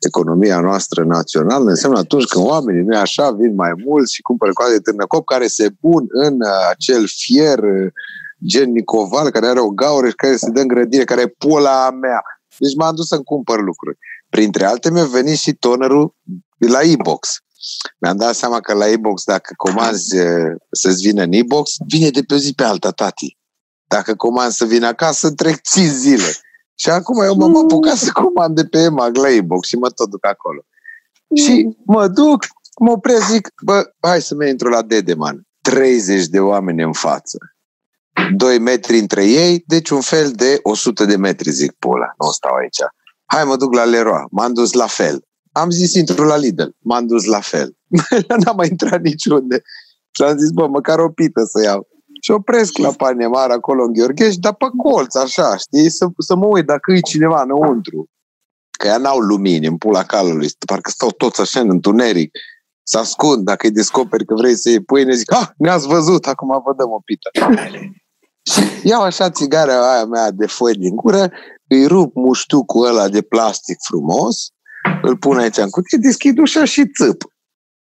economia 0.06 0.60
noastră 0.60 1.04
națională? 1.04 1.70
Înseamnă 1.70 1.98
atunci 1.98 2.24
când 2.24 2.46
oamenii, 2.46 2.82
nu 2.82 2.98
așa, 2.98 3.30
vin 3.30 3.54
mai 3.54 3.72
mulți 3.86 4.14
și 4.14 4.22
cumpără 4.22 4.52
coadă 4.52 4.72
de 4.72 4.78
târnăcop 4.78 5.24
care 5.24 5.46
se 5.46 5.70
pun 5.80 6.04
în 6.08 6.34
uh, 6.34 6.68
acel 6.70 7.06
fier 7.06 7.58
uh, 7.58 7.92
gen 8.46 8.72
Nicoval, 8.72 9.30
care 9.30 9.46
are 9.46 9.60
o 9.60 9.68
gaură 9.68 10.08
și 10.08 10.14
care 10.14 10.36
se 10.36 10.50
dă 10.50 10.60
în 10.60 10.68
grădine, 10.68 11.04
care 11.04 11.20
e 11.20 11.34
pula 11.38 11.86
a 11.86 11.90
mea. 11.90 12.22
Deci 12.58 12.74
m-am 12.76 12.94
dus 12.94 13.06
să-mi 13.06 13.24
cumpăr 13.24 13.60
lucruri. 13.60 13.98
Printre 14.28 14.64
alte 14.64 14.90
mi-a 14.90 15.04
venit 15.04 15.38
și 15.38 15.52
tonerul 15.52 16.14
la 16.58 16.82
e-box. 16.82 17.42
Mi-am 17.98 18.16
dat 18.16 18.34
seama 18.34 18.60
că 18.60 18.74
la 18.74 18.88
e-box, 18.88 19.24
dacă 19.24 19.54
comanzi 19.56 20.16
eh, 20.16 20.54
să-ți 20.70 21.02
vină 21.02 21.22
în 21.22 21.32
e-box, 21.32 21.70
vine 21.86 22.10
de 22.10 22.22
pe 22.22 22.34
o 22.34 22.36
zi 22.36 22.52
pe 22.54 22.62
alta, 22.62 22.90
tati. 22.90 23.36
Dacă 23.86 24.14
comanzi 24.14 24.56
să 24.56 24.64
vină 24.64 24.86
acasă, 24.86 25.30
trec 25.30 25.60
5 25.60 25.86
zile. 25.86 26.32
Și 26.74 26.90
acum 26.90 27.22
eu 27.22 27.34
m-am 27.34 27.56
apucat 27.56 27.96
să 27.96 28.10
comand 28.12 28.54
de 28.54 28.64
pe 28.64 28.78
EMAG 28.78 29.16
la 29.16 29.30
e-box 29.30 29.68
și 29.68 29.76
mă 29.76 29.90
tot 29.90 30.10
duc 30.10 30.26
acolo. 30.26 30.64
Și 31.34 31.76
mă 31.84 32.08
duc, 32.08 32.44
mă 32.80 32.90
opresc, 32.90 33.30
zic, 33.30 33.52
bă, 33.64 33.92
hai 34.00 34.20
să 34.20 34.34
mă 34.34 34.44
intru 34.44 34.68
la 34.68 34.82
Dedeman. 34.82 35.46
30 35.60 36.26
de 36.26 36.40
oameni 36.40 36.82
în 36.82 36.92
față. 36.92 37.38
2 38.36 38.58
metri 38.58 38.98
între 38.98 39.24
ei, 39.24 39.64
deci 39.66 39.90
un 39.90 40.00
fel 40.00 40.30
de 40.30 40.58
100 40.62 41.04
de 41.04 41.16
metri, 41.16 41.50
zic, 41.50 41.72
pula, 41.72 42.14
nu 42.18 42.30
stau 42.30 42.54
aici. 42.54 42.78
Hai, 43.24 43.44
mă 43.44 43.56
duc 43.56 43.74
la 43.74 43.84
Leroy, 43.84 44.24
m-am 44.30 44.52
dus 44.52 44.72
la 44.72 44.86
fel. 44.86 45.24
Am 45.52 45.70
zis, 45.70 45.94
intru 45.94 46.24
la 46.24 46.36
Lidl, 46.36 46.68
m-am 46.78 47.06
dus 47.06 47.24
la 47.24 47.40
fel. 47.40 47.76
N-am 48.44 48.56
mai 48.56 48.68
intrat 48.68 49.00
niciunde. 49.00 49.62
Și 50.10 50.22
am 50.22 50.36
zis, 50.36 50.50
bă, 50.50 50.66
măcar 50.66 50.98
o 50.98 51.08
pită 51.08 51.42
să 51.44 51.62
iau. 51.62 51.88
Și 52.24 52.30
opresc 52.30 52.78
la 52.78 52.90
Panemar 52.90 53.50
acolo 53.50 53.84
în 53.84 53.92
Gheorghești, 53.92 54.40
dar 54.40 54.54
pe 54.54 54.66
colț, 54.76 55.14
așa, 55.14 55.56
știi, 55.56 55.90
să, 55.90 56.06
să 56.18 56.34
mă 56.34 56.46
uit 56.46 56.66
dacă 56.66 56.92
e 56.92 57.00
cineva 57.00 57.42
înăuntru. 57.42 58.10
Că 58.70 58.86
ea 58.86 58.96
n-au 58.96 59.18
lumini 59.18 59.66
în 59.66 59.76
pula 59.76 60.02
calului, 60.02 60.48
parcă 60.66 60.90
stau 60.90 61.10
toți 61.10 61.40
așa 61.40 61.60
în 61.60 61.70
întuneric. 61.70 62.30
Să 62.82 62.98
ascund, 62.98 63.44
dacă 63.44 63.66
îi 63.66 63.72
descoperi 63.72 64.24
că 64.24 64.34
vrei 64.34 64.54
să 64.54 64.68
iei 64.68 64.82
pâine, 64.82 65.14
zic, 65.14 65.32
ah, 65.32 65.48
ne-ați 65.56 65.86
văzut, 65.86 66.26
acum 66.26 66.62
vă 66.64 66.74
dăm 66.76 66.90
o 66.90 67.00
pită. 67.04 67.30
Și 68.50 68.60
iau 68.90 69.02
așa 69.02 69.30
țigara 69.30 69.92
aia 69.92 70.04
mea 70.04 70.30
de 70.30 70.46
foi 70.46 70.74
din 70.74 70.96
gură, 70.96 71.30
îi 71.68 71.86
rup 71.86 72.14
muștucul 72.14 72.86
ăla 72.86 73.08
de 73.08 73.22
plastic 73.22 73.76
frumos, 73.80 74.50
îl 75.02 75.16
pun 75.16 75.38
aici 75.38 75.56
în 75.56 75.70
cutie, 75.70 75.98
deschid 75.98 76.38
ușa 76.38 76.64
și 76.64 76.86
țâp. 76.88 77.22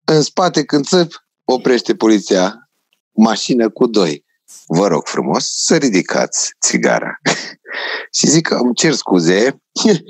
În 0.05 0.21
spate 0.21 0.63
când 0.63 0.85
țâp, 0.85 1.11
oprește 1.43 1.95
poliția 1.95 2.69
mașină 3.11 3.69
cu 3.69 3.87
doi. 3.87 4.24
Vă 4.67 4.87
rog 4.87 5.05
frumos 5.05 5.45
să 5.65 5.75
ridicați 5.75 6.55
țigara. 6.61 7.19
și 8.17 8.27
zic 8.27 8.47
că 8.47 8.55
îmi 8.55 8.73
cer 8.73 8.93
scuze, 8.93 9.61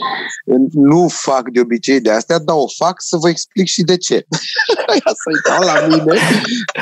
nu 0.89 1.07
fac 1.07 1.49
de 1.49 1.59
obicei 1.59 2.01
de 2.01 2.11
astea, 2.11 2.37
dar 2.39 2.55
o 2.55 2.65
fac 2.77 2.95
să 2.97 3.17
vă 3.17 3.29
explic 3.29 3.67
și 3.67 3.81
de 3.83 3.97
ce. 3.97 4.13
ea 4.99 5.13
să 5.13 5.29
uitau 5.33 5.63
la 5.63 5.87
mine, 5.87 6.19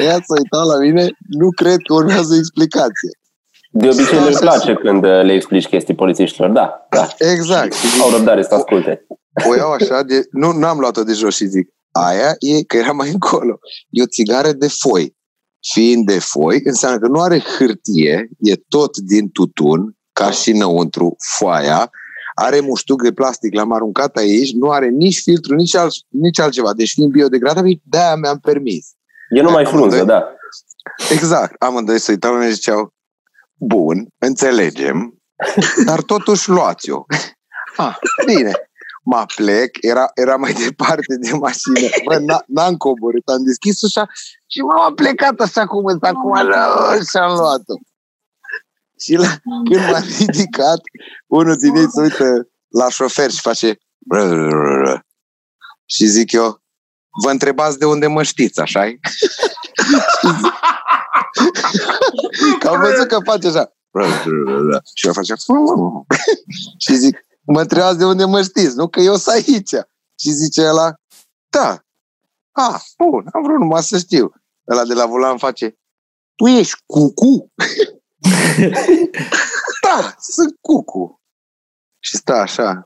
ea 0.05 0.13
să 0.13 0.33
uitau 0.37 0.67
la 0.67 0.77
mine, 0.77 1.07
nu 1.29 1.49
cred 1.51 1.77
că 1.87 1.93
urmează 1.93 2.35
explicație. 2.35 3.11
De 3.75 3.87
obicei 3.87 4.19
le 4.19 4.37
place 4.39 4.73
când 4.73 5.03
uh, 5.03 5.21
le 5.23 5.33
explici 5.33 5.67
chestii 5.67 5.95
polițiștilor. 5.95 6.49
Da, 6.49 6.87
da. 6.89 7.07
Exact. 7.17 7.73
Și 7.73 7.89
zic, 7.89 8.01
Au 8.01 8.09
răbdare 8.09 8.43
să 8.43 8.53
asculte. 8.53 9.05
o 9.49 9.55
iau 9.55 9.71
așa, 9.71 10.01
de, 10.03 10.27
nu 10.31 10.51
nu 10.51 10.67
am 10.67 10.79
luat-o 10.79 11.03
de 11.03 11.13
jos 11.13 11.35
și 11.35 11.45
zic, 11.45 11.69
aia 11.91 12.35
e, 12.39 12.63
că 12.63 12.77
era 12.77 12.91
mai 12.91 13.09
încolo, 13.09 13.59
e 13.89 14.01
o 14.01 14.05
țigară 14.07 14.51
de 14.51 14.67
foi. 14.67 15.15
Fiind 15.71 16.05
de 16.05 16.19
foi, 16.19 16.61
înseamnă 16.63 16.99
că 16.99 17.07
nu 17.07 17.19
are 17.21 17.39
hârtie, 17.39 18.29
e 18.39 18.55
tot 18.67 18.97
din 18.97 19.29
tutun, 19.29 19.97
ca 20.13 20.31
și 20.31 20.49
înăuntru, 20.49 21.15
foaia, 21.37 21.89
are 22.35 22.59
muștuc 22.59 23.01
de 23.01 23.11
plastic, 23.11 23.53
l-am 23.53 23.71
aruncat 23.73 24.15
aici, 24.15 24.53
nu 24.53 24.69
are 24.69 24.87
nici 24.87 25.21
filtru, 25.21 25.55
nici, 25.55 25.75
alt, 25.75 25.93
nici 26.09 26.39
altceva. 26.39 26.73
Deci 26.73 26.91
fiind 26.91 27.11
biodegradabil, 27.11 27.81
de-aia 27.83 28.15
mi-am 28.15 28.39
permis. 28.39 28.87
E 29.29 29.41
numai 29.41 29.63
Am 29.63 29.71
frunză, 29.71 29.97
doi. 29.97 30.05
da. 30.05 30.23
Exact. 31.11 31.61
Amândoi 31.61 31.99
se 31.99 32.11
uitau 32.11 32.41
și 32.41 32.51
ziceau, 32.51 32.93
bun, 33.57 34.07
înțelegem, 34.17 35.21
dar 35.85 36.01
totuși 36.01 36.49
luați-o. 36.49 37.03
Ah, 37.77 37.95
bine. 38.25 38.51
Mă 39.03 39.25
plec, 39.35 39.77
era, 39.81 40.11
era 40.13 40.35
mai 40.35 40.53
departe 40.65 41.15
de 41.19 41.31
mașină. 41.31 41.79
Bă, 42.05 42.15
n- 42.19 42.45
n-am 42.47 42.75
coborât, 42.75 43.27
am 43.27 43.43
deschis 43.43 43.81
ușa 43.81 44.05
și 44.47 44.59
m-am 44.59 44.93
plecat 44.93 45.39
așa 45.39 45.65
cum 45.65 45.89
sunt 45.89 46.03
acum 46.03 46.35
și 47.09 47.17
am 47.17 47.35
luat-o. 47.37 47.73
Și 48.99 49.13
la, 49.13 49.27
când 49.69 49.91
m-am 49.91 50.03
ridicat, 50.17 50.79
unul 51.27 51.55
din 51.55 51.75
ei 51.75 51.89
se 51.89 52.01
uită 52.01 52.47
la 52.67 52.89
șofer 52.89 53.31
și 53.31 53.41
face 53.41 53.77
"Bră, 53.97 54.27
bră, 54.27 54.47
bră, 54.47 54.81
bră." 54.81 55.05
și 55.85 56.05
zic 56.05 56.31
eu, 56.31 56.61
vă 57.23 57.31
întrebați 57.31 57.79
de 57.79 57.85
unde 57.85 58.07
mă 58.07 58.23
știți, 58.23 58.59
așa 58.59 58.85
-i? 58.85 58.99
Că 62.59 62.67
am 62.67 62.79
văzut 62.79 63.07
că 63.07 63.17
face 63.23 63.47
așa. 63.47 63.73
Și 64.93 65.07
eu 65.07 65.13
face 65.13 65.33
Și 66.77 66.95
zic, 66.95 67.17
mă 67.45 67.61
întrebați 67.61 67.97
de 67.97 68.05
unde 68.05 68.25
mă 68.25 68.41
știți, 68.41 68.75
nu? 68.75 68.87
Că 68.87 68.99
eu 68.99 69.15
sunt 69.15 69.35
aici. 69.35 69.75
Și 70.19 70.31
zice 70.31 70.61
ăla, 70.61 70.93
da. 71.49 71.83
Ah, 72.51 72.81
bun, 72.97 73.27
am 73.33 73.43
vrut 73.43 73.59
numai 73.59 73.83
să 73.83 73.97
știu. 73.97 74.33
Ăla 74.71 74.83
de 74.83 74.93
la 74.93 75.05
volan 75.05 75.37
face, 75.37 75.77
tu 76.35 76.47
ești 76.47 76.81
cucu? 76.85 77.51
da, 79.85 80.15
sunt 80.17 80.57
cucu. 80.61 81.21
Și 81.99 82.17
stă 82.17 82.33
așa. 82.33 82.85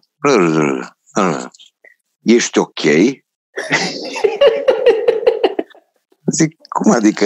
Ești 2.22 2.58
ok? 2.58 2.80
Zic, 6.32 6.58
cum 6.68 6.92
adică? 6.92 7.26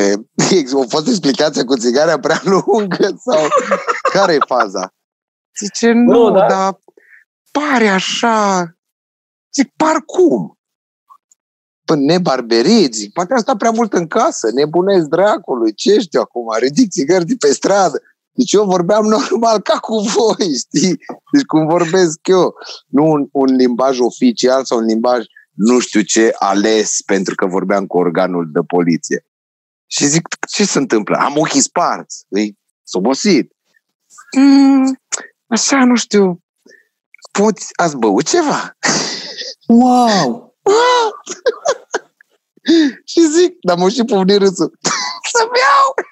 O 0.74 0.84
fost 0.88 1.08
explicația 1.08 1.66
cu 1.66 1.78
țigarea 1.78 2.20
prea 2.20 2.42
lungă 2.44 3.22
sau 3.26 3.48
care 4.14 4.34
e 4.34 4.38
faza? 4.48 4.94
Zice, 5.60 5.92
nu, 5.92 6.28
nu 6.28 6.32
da? 6.32 6.48
dar 6.48 6.80
pare 7.52 7.88
așa... 7.88 8.66
Zic, 9.54 9.72
par 9.76 10.02
cum? 10.06 10.58
Păi 11.86 12.00
nebarberit, 12.00 12.94
zic, 12.94 13.14
poate 13.14 13.34
asta 13.34 13.56
prea 13.56 13.72
mult 13.72 13.94
în 13.94 14.08
casă, 14.08 14.52
nebunesc 14.54 15.06
dracului, 15.06 15.74
ce 15.74 15.94
ești 15.94 16.18
acum, 16.18 16.46
ridic 16.60 16.92
țigări 16.92 17.26
de 17.26 17.36
pe 17.40 17.54
stradă. 17.54 18.02
Deci 18.32 18.52
eu 18.52 18.66
vorbeam 18.66 19.06
normal 19.18 19.60
ca 19.60 19.78
cu 19.80 19.96
voi, 19.96 20.58
știi? 20.58 20.98
Deci 21.32 21.46
cum 21.48 21.68
vorbesc 21.68 22.20
eu. 22.28 22.54
Nu 22.88 23.06
un, 23.06 23.28
un 23.32 23.56
limbaj 23.56 24.00
oficial 24.00 24.66
sau 24.66 24.78
un 24.78 24.86
limbaj 24.86 25.26
nu 25.54 25.80
știu 25.80 26.02
ce 26.02 26.32
ales 26.40 27.02
pentru 27.06 27.36
că 27.36 27.46
vorbeam 27.46 27.86
cu 27.86 27.98
organul 27.98 28.50
de 28.52 28.60
poliție. 28.68 29.26
Și 29.88 30.06
zic, 30.06 30.28
ce 30.50 30.66
se 30.66 30.78
întâmplă? 30.78 31.18
Am 31.18 31.38
ochii 31.38 31.62
sparți. 31.62 32.26
Îi 32.30 32.58
sobosit. 32.84 33.52
Mm, 34.38 34.98
așa, 35.48 35.86
nu 35.86 35.96
știu. 35.96 36.40
Poți, 37.32 37.68
ați 37.76 37.98
băut 37.98 38.28
ceva? 38.28 38.78
Wow! 39.68 40.56
și 43.12 43.28
zic, 43.28 43.58
dar 43.62 43.78
mă 43.78 43.90
și 43.90 44.04
povni 44.04 44.38
râsul. 44.38 44.78
Să-mi 45.32 45.60
iau! 45.60 45.94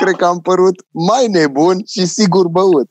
Cred 0.00 0.16
că 0.16 0.24
am 0.24 0.40
părut 0.40 0.86
mai 0.90 1.28
nebun 1.28 1.84
și 1.86 2.06
sigur 2.06 2.48
băut. 2.48 2.88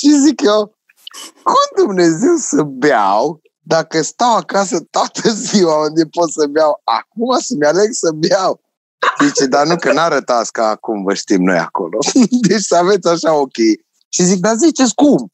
și 0.00 0.18
zic 0.18 0.40
eu, 0.40 0.76
cum 1.42 1.84
Dumnezeu 1.84 2.36
să 2.36 2.62
beau 2.62 3.40
dacă 3.60 4.02
stau 4.02 4.36
acasă 4.36 4.80
toată 4.90 5.30
ziua 5.30 5.82
unde 5.82 6.04
pot 6.04 6.32
să 6.32 6.46
beau? 6.46 6.80
Acum 6.84 7.38
să-mi 7.38 7.66
aleg 7.66 7.92
să 7.92 8.10
beau. 8.14 8.60
Zice, 9.24 9.46
dar 9.46 9.66
nu 9.66 9.76
că 9.76 9.92
n-arătați 9.92 10.52
ca 10.52 10.68
acum 10.68 11.02
vă 11.02 11.14
știm 11.14 11.42
noi 11.42 11.58
acolo. 11.58 11.98
Deci 12.48 12.62
să 12.62 12.76
aveți 12.76 13.08
așa 13.08 13.34
ok. 13.34 13.56
Și 14.08 14.22
zic, 14.22 14.40
dar 14.40 14.56
ziceți 14.56 14.94
cum? 14.94 15.32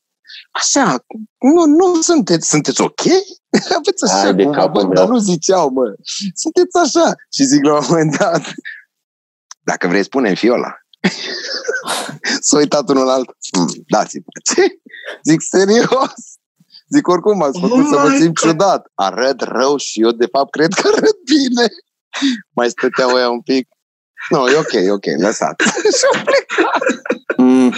Așa, 0.50 1.04
nu, 1.38 1.64
nu 1.66 2.00
sunteți, 2.02 2.49
sunteți 2.49 2.81
ok? 2.81 3.00
Aveți 3.76 4.04
așa 4.04 4.14
Hai 4.14 4.35
cumva, 4.35 4.66
bă, 4.66 4.85
dar 4.95 5.09
nu 5.09 5.19
ziceau, 5.19 5.71
mă. 5.71 5.95
Sunteți 6.35 6.78
așa. 6.78 7.14
Și 7.33 7.45
zic 7.45 7.64
la 7.64 7.75
un 7.75 7.85
moment 7.88 8.16
dat, 8.16 8.43
dacă 9.61 9.88
vrei 9.88 10.04
spune 10.04 10.35
fiola. 10.35 10.75
S-a 12.47 12.57
uitat 12.57 12.88
unul 12.88 13.09
alt. 13.09 13.28
Mm, 13.57 13.85
dați-mi. 13.88 14.25
Ce? 14.54 14.66
Zic, 15.28 15.40
serios? 15.40 16.14
Zic, 16.88 17.09
oricum 17.09 17.43
ați 17.43 17.61
făcut 17.61 17.85
oh 17.85 17.90
să 17.90 17.99
mă 17.99 18.16
simt 18.19 18.37
ciudat. 18.37 18.90
Arăt 18.95 19.40
rău 19.40 19.76
și 19.76 20.02
eu, 20.02 20.11
de 20.11 20.26
fapt, 20.33 20.50
cred 20.50 20.73
că 20.73 20.88
arăt 20.88 21.16
bine. 21.25 21.66
Mai 22.50 22.69
stăteau 22.71 23.14
ăia 23.14 23.31
un 23.31 23.40
pic. 23.40 23.69
Nu, 24.31 24.38
no, 24.38 24.50
e 24.50 24.57
ok, 24.57 24.73
e 24.73 24.90
ok, 24.90 25.04
lăsat. 25.21 25.62
și 25.99 26.04
au 26.14 26.23
plecat. 26.25 26.83
Mm. 27.37 27.73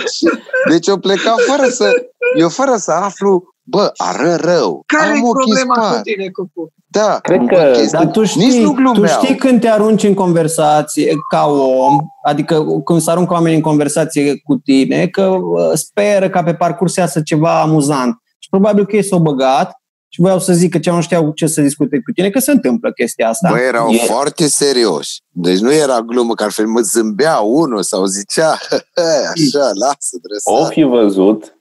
Deci 0.68 0.86
eu 0.86 0.98
plecat 0.98 1.40
fără 1.40 1.68
să, 1.68 1.92
eu 2.38 2.48
fără 2.48 2.76
să 2.76 2.90
aflu, 2.90 3.54
bă, 3.62 3.90
ară 3.96 4.34
rău. 4.34 4.82
Care 4.86 5.16
e 5.16 5.20
problema 5.20 5.94
cu 5.94 6.00
tine, 6.02 6.28
Cucu? 6.28 6.72
Da, 6.88 7.18
cred 7.22 7.40
că, 7.48 7.72
dar 7.90 8.06
tu 8.06 8.24
știi, 8.24 8.62
nu 8.78 8.92
tu 8.92 9.06
știi 9.06 9.36
când 9.36 9.60
te 9.60 9.68
arunci 9.68 10.02
în 10.02 10.14
conversație 10.14 11.12
ca 11.30 11.46
om, 11.46 11.98
adică 12.22 12.64
când 12.84 13.00
se 13.00 13.10
aruncă 13.10 13.32
oamenii 13.32 13.56
în 13.56 13.62
conversație 13.62 14.40
cu 14.44 14.54
tine, 14.54 15.06
că 15.06 15.36
speră 15.74 16.28
ca 16.28 16.42
pe 16.42 16.54
parcurs 16.54 16.92
să 16.92 17.00
iasă 17.00 17.20
ceva 17.20 17.60
amuzant. 17.60 18.16
Și 18.38 18.48
probabil 18.48 18.86
că 18.86 18.96
e 18.96 19.02
s-o 19.02 19.20
băgat 19.20 19.72
și 20.08 20.20
voiau 20.20 20.38
să 20.38 20.52
zică 20.52 20.78
ce 20.78 20.90
nu 20.90 21.00
știau 21.00 21.32
ce 21.32 21.46
să 21.46 21.60
discute 21.60 21.96
cu 21.96 22.12
tine, 22.14 22.30
că 22.30 22.38
se 22.38 22.50
întâmplă 22.50 22.92
chestia 22.92 23.28
asta. 23.28 23.48
Băi, 23.50 23.66
erau 23.66 23.90
e... 23.90 23.96
foarte 23.96 24.48
serioși. 24.48 25.20
Deci 25.28 25.58
nu 25.58 25.72
era 25.72 26.00
glumă, 26.00 26.34
că 26.34 26.42
altfel 26.42 26.66
mă 26.66 26.80
zâmbea 26.80 27.38
unul 27.38 27.82
sau 27.82 28.04
zicea, 28.04 28.50
așa, 29.32 29.70
lasă, 29.74 30.16
dresat. 30.22 30.60
O 30.60 30.64
fi 30.64 30.82
văzut 30.82 31.56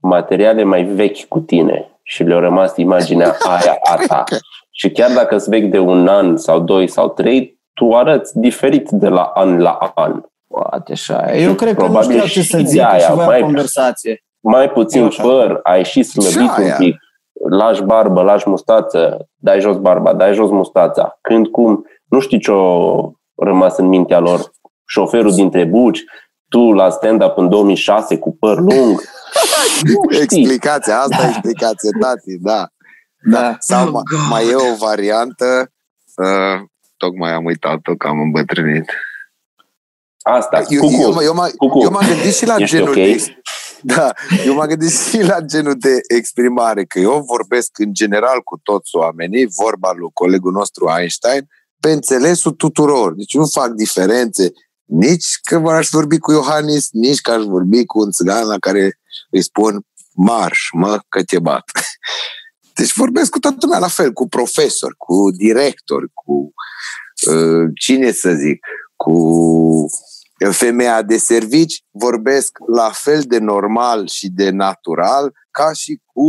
materiale 0.00 0.62
mai 0.62 0.84
vechi 0.84 1.24
cu 1.24 1.38
tine 1.38 2.00
și 2.02 2.22
le-a 2.22 2.38
rămas 2.38 2.76
imaginea 2.76 3.36
aia 3.56 3.78
a 3.82 3.96
ta. 4.06 4.24
Și 4.70 4.90
chiar 4.90 5.12
dacă 5.12 5.34
îți 5.34 5.48
vechi 5.48 5.70
de 5.70 5.78
un 5.78 6.08
an 6.08 6.36
sau 6.36 6.60
doi 6.60 6.88
sau 6.88 7.08
trei, 7.08 7.60
tu 7.72 7.94
arăți 7.94 8.38
diferit 8.38 8.88
de 8.90 9.08
la 9.08 9.22
an 9.22 9.58
la 9.58 9.92
an. 9.94 10.22
Poate 10.46 10.92
așa. 10.92 11.36
Eu 11.36 11.54
cred 11.54 11.76
că 11.76 11.86
nu 11.86 12.02
știau 12.02 12.26
ce 12.26 12.42
să 12.42 12.58
zic 12.64 12.80
și 12.80 13.12
mai, 13.14 13.40
conversație. 13.40 14.24
Mai 14.40 14.70
puțin 14.70 15.08
păr, 15.22 15.60
ai 15.62 15.84
și 15.84 16.02
slăbit 16.02 16.50
un 16.58 16.72
pic 16.78 16.96
lași 17.50 17.82
barbă, 17.82 18.22
lași 18.22 18.48
mustață, 18.48 19.28
dai 19.36 19.60
jos 19.60 19.76
barba, 19.76 20.12
dai 20.12 20.34
jos 20.34 20.50
mustața. 20.50 21.18
Când, 21.20 21.46
cum, 21.46 21.86
nu 22.04 22.20
știi 22.20 22.40
ce-o 22.40 23.10
rămas 23.36 23.76
în 23.76 23.86
mintea 23.86 24.18
lor. 24.18 24.52
Șoferul 24.86 25.34
dintre 25.34 25.64
buci, 25.64 26.04
tu 26.48 26.72
la 26.72 26.90
stand-up 26.90 27.36
în 27.36 27.48
2006 27.48 28.18
cu 28.18 28.36
păr 28.36 28.58
lung. 28.58 29.00
explicația, 30.22 30.98
asta 30.98 31.16
da. 31.16 31.26
e 31.26 31.28
explicație, 31.28 31.90
tati, 32.00 32.38
da. 32.40 32.66
da. 33.30 33.56
Sau 33.58 33.88
oh, 33.88 34.02
mai 34.30 34.48
e 34.48 34.54
o 34.54 34.76
variantă, 34.86 35.70
uh, 36.16 36.60
tocmai 36.96 37.32
am 37.32 37.44
uitat-o 37.44 37.94
că 37.94 38.06
am 38.06 38.20
îmbătrânit. 38.20 38.92
Asta, 40.20 40.62
eu, 40.68 40.82
eu, 40.82 41.00
eu, 41.00 41.22
eu, 41.22 41.34
m-am, 41.34 41.50
eu 41.82 41.90
m-am 41.90 42.06
gândit 42.06 42.34
și 42.34 42.46
la 42.46 42.56
Ești 42.58 42.76
genul 42.76 42.88
okay? 42.88 43.12
de, 43.12 43.40
da, 43.94 44.12
eu 44.46 44.54
m-am 44.54 44.66
gândit 44.66 44.90
și 44.90 45.22
la 45.22 45.40
genul 45.40 45.74
de 45.78 46.00
exprimare, 46.16 46.84
că 46.84 46.98
eu 46.98 47.24
vorbesc 47.26 47.78
în 47.78 47.92
general 47.92 48.40
cu 48.42 48.60
toți 48.62 48.96
oamenii, 48.96 49.48
vorba 49.56 49.92
lui 49.92 50.10
colegul 50.12 50.52
nostru 50.52 50.88
Einstein, 50.98 51.46
pe 51.80 51.90
înțelesul 51.90 52.52
tuturor. 52.52 53.14
Deci 53.14 53.34
nu 53.34 53.46
fac 53.46 53.70
diferențe 53.70 54.52
nici 54.84 55.38
că 55.42 55.56
aș 55.56 55.88
vorbi 55.90 56.18
cu 56.18 56.32
Iohannis, 56.32 56.88
nici 56.90 57.20
că 57.20 57.30
aș 57.30 57.44
vorbi 57.44 57.84
cu 57.84 57.98
un 57.98 58.10
țigan 58.10 58.46
la 58.46 58.58
care 58.58 58.98
îi 59.30 59.42
spun 59.42 59.86
marș, 60.14 60.58
mă, 60.72 60.98
că 61.08 61.22
te 61.22 61.38
bat. 61.38 61.64
Deci 62.78 62.94
vorbesc 62.94 63.30
cu 63.30 63.38
toată 63.38 63.56
lumea 63.60 63.78
la 63.78 63.88
fel, 63.88 64.12
cu 64.12 64.28
profesori, 64.28 64.94
cu 64.96 65.30
directori, 65.30 66.10
cu 66.14 66.52
uh, 67.30 67.70
cine 67.74 68.12
să 68.12 68.32
zic, 68.32 68.66
cu 68.96 69.14
femeia 70.38 71.02
de 71.02 71.16
servici 71.16 71.84
vorbesc 71.90 72.58
la 72.66 72.90
fel 72.92 73.22
de 73.26 73.38
normal 73.38 74.06
și 74.06 74.28
de 74.30 74.50
natural 74.50 75.32
ca 75.50 75.72
și 75.72 76.00
cu... 76.04 76.22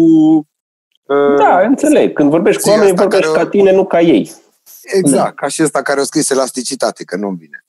Uh, 1.03 1.37
da, 1.37 1.59
înțeleg. 1.59 2.13
Când 2.13 2.29
vorbești 2.29 2.61
cu 2.61 2.69
oameni, 2.69 2.95
vorbești 2.95 3.31
ca 3.31 3.45
tine, 3.45 3.71
nu 3.71 3.85
ca 3.85 4.01
ei. 4.01 4.31
Exact, 4.81 5.23
da. 5.23 5.31
ca 5.31 5.47
și 5.47 5.63
ăsta 5.63 5.81
care 5.81 5.99
a 5.99 6.03
scris 6.03 6.29
elasticitate, 6.29 7.03
că 7.03 7.15
nu-mi 7.15 7.37
vine. 7.37 7.65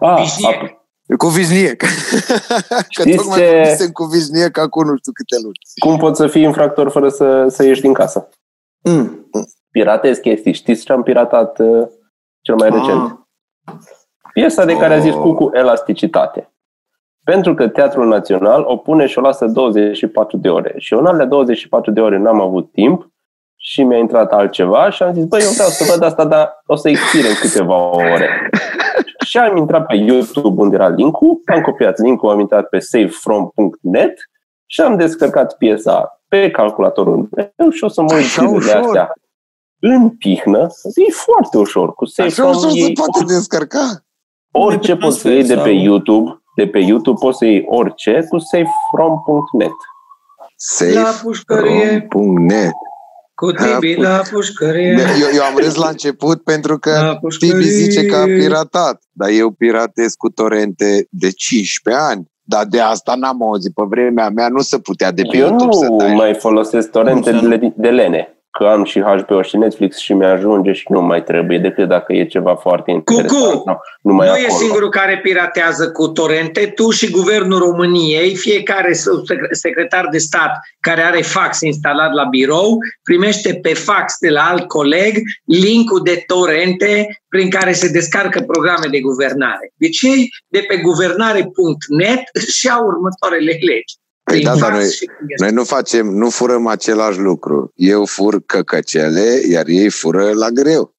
Ah, 0.00 0.74
Cu 1.16 1.26
viznie. 1.26 1.76
că 2.96 3.04
tocmai 3.16 3.38
ce... 3.38 3.74
sunt 3.78 3.92
cu 3.92 4.04
viznie 4.04 4.50
ca 4.50 4.68
cu 4.68 4.82
nu 4.82 4.96
știu 4.96 5.12
câte 5.12 5.42
luni. 5.42 5.58
Cum 5.78 5.96
poți 5.96 6.20
să 6.20 6.26
fii 6.26 6.42
infractor 6.42 6.90
fără 6.90 7.08
să, 7.08 7.46
să 7.48 7.64
ieși 7.64 7.80
din 7.80 7.92
casă? 7.92 8.28
Mm. 8.82 9.30
Piratezi 9.70 10.20
chestii. 10.20 10.52
Știți 10.52 10.84
ce 10.84 10.92
am 10.92 11.02
piratat 11.02 11.58
uh, 11.58 11.88
cel 12.40 12.54
mai 12.54 12.68
ah. 12.68 12.74
recent? 12.74 13.21
Piesa 14.32 14.64
de 14.64 14.76
care 14.76 14.94
a 14.94 14.98
zis 14.98 15.14
oh. 15.14 15.20
Cucu, 15.20 15.50
elasticitate. 15.52 16.52
Pentru 17.24 17.54
că 17.54 17.68
Teatrul 17.68 18.08
Național 18.08 18.64
o 18.66 18.76
pune 18.76 19.06
și 19.06 19.18
o 19.18 19.20
lasă 19.20 19.46
24 19.46 20.36
de 20.36 20.48
ore. 20.48 20.74
Și 20.76 20.92
în 20.92 21.06
alea 21.06 21.26
24 21.26 21.90
de 21.90 22.00
ore 22.00 22.18
n-am 22.18 22.40
avut 22.40 22.72
timp 22.72 23.10
și 23.56 23.82
mi-a 23.82 23.98
intrat 23.98 24.32
altceva 24.32 24.90
și 24.90 25.02
am 25.02 25.12
zis, 25.12 25.24
băi, 25.24 25.40
eu 25.42 25.50
vreau 25.50 25.68
să 25.68 25.92
văd 25.92 26.02
asta, 26.02 26.24
dar 26.24 26.62
o 26.66 26.76
să 26.76 26.88
expire 26.88 27.28
în 27.28 27.34
câteva 27.34 27.90
ore. 27.96 28.50
și 29.28 29.38
am 29.38 29.56
intrat 29.56 29.86
pe 29.86 29.94
YouTube 29.94 30.60
unde 30.62 30.74
era 30.74 30.88
link-ul, 30.88 31.40
am 31.46 31.60
copiat 31.60 31.98
link-ul, 31.98 32.30
am 32.30 32.40
intrat 32.40 32.68
pe 32.68 32.78
savefrom.net 32.78 34.14
și 34.66 34.80
am 34.80 34.96
descărcat 34.96 35.56
piesa 35.56 36.22
pe 36.28 36.50
calculatorul 36.50 37.28
meu 37.56 37.70
și 37.70 37.84
o 37.84 37.88
să 37.88 38.02
mă 38.02 38.14
uit 38.14 38.64
de 38.64 38.72
astea 38.72 39.12
în 39.80 40.10
pihnă. 40.10 40.66
E 40.94 41.12
foarte 41.12 41.58
ușor. 41.58 41.94
Cu 41.94 42.04
Save 42.04 42.28
Așa 42.28 42.44
ușor 42.44 42.70
se 42.70 42.92
poate 42.92 43.24
descărca. 43.26 44.04
Orice 44.52 44.96
poți 44.96 45.18
să 45.18 45.28
iei 45.28 45.44
de 45.44 45.56
pe 45.56 45.70
YouTube, 45.70 46.42
de 46.56 46.66
pe 46.66 46.78
YouTube 46.78 47.18
poți 47.20 47.38
să 47.38 47.44
iei 47.44 47.64
orice 47.66 48.26
cu 48.28 48.38
safefrom.net. 48.38 49.70
Safefrom.net 50.56 52.72
cu 53.34 53.50
Tibi 53.50 54.00
la 54.00 54.22
pușcărie. 54.30 54.96
Eu, 55.20 55.28
eu 55.34 55.42
am 55.42 55.56
râs 55.56 55.74
la 55.74 55.88
început 55.88 56.42
pentru 56.42 56.78
că 56.78 57.18
Tibi 57.38 57.62
zice 57.62 58.06
că 58.06 58.16
a 58.16 58.24
piratat, 58.24 59.02
dar 59.12 59.28
eu 59.28 59.50
piratez 59.50 60.14
cu 60.14 60.28
torente 60.28 61.06
de 61.10 61.30
15 61.30 62.02
ani. 62.02 62.30
Dar 62.42 62.64
de 62.64 62.80
asta 62.80 63.14
n-am 63.14 63.42
auzit. 63.42 63.74
Pe 63.74 63.82
vremea 63.88 64.28
mea 64.28 64.48
nu 64.48 64.60
se 64.60 64.78
putea 64.78 65.12
de 65.12 65.22
pe 65.22 65.36
eu 65.36 65.46
YouTube 65.46 65.64
nu 65.64 65.72
să 65.72 65.86
dai. 65.98 66.14
mai 66.14 66.34
folosesc 66.34 66.90
torente 66.90 67.30
de, 67.30 67.72
de 67.76 67.88
lene. 67.88 68.36
Că 68.58 68.64
am 68.64 68.84
și 68.84 69.00
HBO 69.00 69.42
și 69.42 69.56
Netflix 69.56 69.98
și 69.98 70.12
mi-ajunge 70.12 70.72
și 70.72 70.84
nu 70.88 71.00
mai 71.00 71.22
trebuie 71.22 71.58
decât 71.58 71.88
dacă 71.88 72.12
e 72.12 72.24
ceva 72.26 72.54
foarte 72.54 72.90
interesant. 72.90 73.28
Cucu, 73.28 73.62
nu, 73.66 73.76
nu, 74.02 74.12
mai 74.14 74.26
nu 74.26 74.32
acolo. 74.32 74.46
e 74.46 74.58
singurul 74.58 74.88
care 74.88 75.20
piratează 75.22 75.90
cu 75.90 76.08
torente, 76.08 76.66
tu 76.66 76.90
și 76.90 77.10
Guvernul 77.10 77.58
României, 77.58 78.36
fiecare 78.36 78.92
secretar 79.50 80.08
de 80.10 80.18
stat 80.18 80.50
care 80.80 81.02
are 81.02 81.22
fax 81.22 81.60
instalat 81.60 82.12
la 82.12 82.24
birou, 82.24 82.78
primește 83.02 83.58
pe 83.62 83.74
fax 83.74 84.16
de 84.20 84.28
la 84.28 84.42
alt 84.42 84.68
coleg 84.68 85.16
linkul 85.44 86.00
de 86.02 86.22
torente 86.26 87.22
prin 87.28 87.50
care 87.50 87.72
se 87.72 87.88
descarcă 87.88 88.40
programe 88.40 88.86
de 88.90 89.00
guvernare. 89.00 89.72
Deci 89.76 90.00
ei 90.02 90.28
de 90.48 90.64
pe 90.68 90.76
guvernare.net 90.76 92.44
și 92.50 92.68
au 92.68 92.86
următoarele 92.86 93.52
legi. 93.52 94.00
Păi 94.32 94.40
Prin 94.40 94.52
da, 94.52 94.60
dar 94.60 94.70
fax 94.70 94.82
noi, 94.82 94.90
și 94.90 95.10
prin 95.16 95.36
noi 95.40 95.50
nu 95.50 95.64
facem, 95.64 96.06
nu 96.06 96.30
furăm 96.30 96.66
același 96.66 97.18
lucru. 97.18 97.72
Eu 97.74 98.04
fur 98.04 98.42
căcăcele, 98.46 99.40
iar 99.50 99.66
ei 99.66 99.90
fură 99.90 100.30
la 100.32 100.48
greu. 100.48 100.94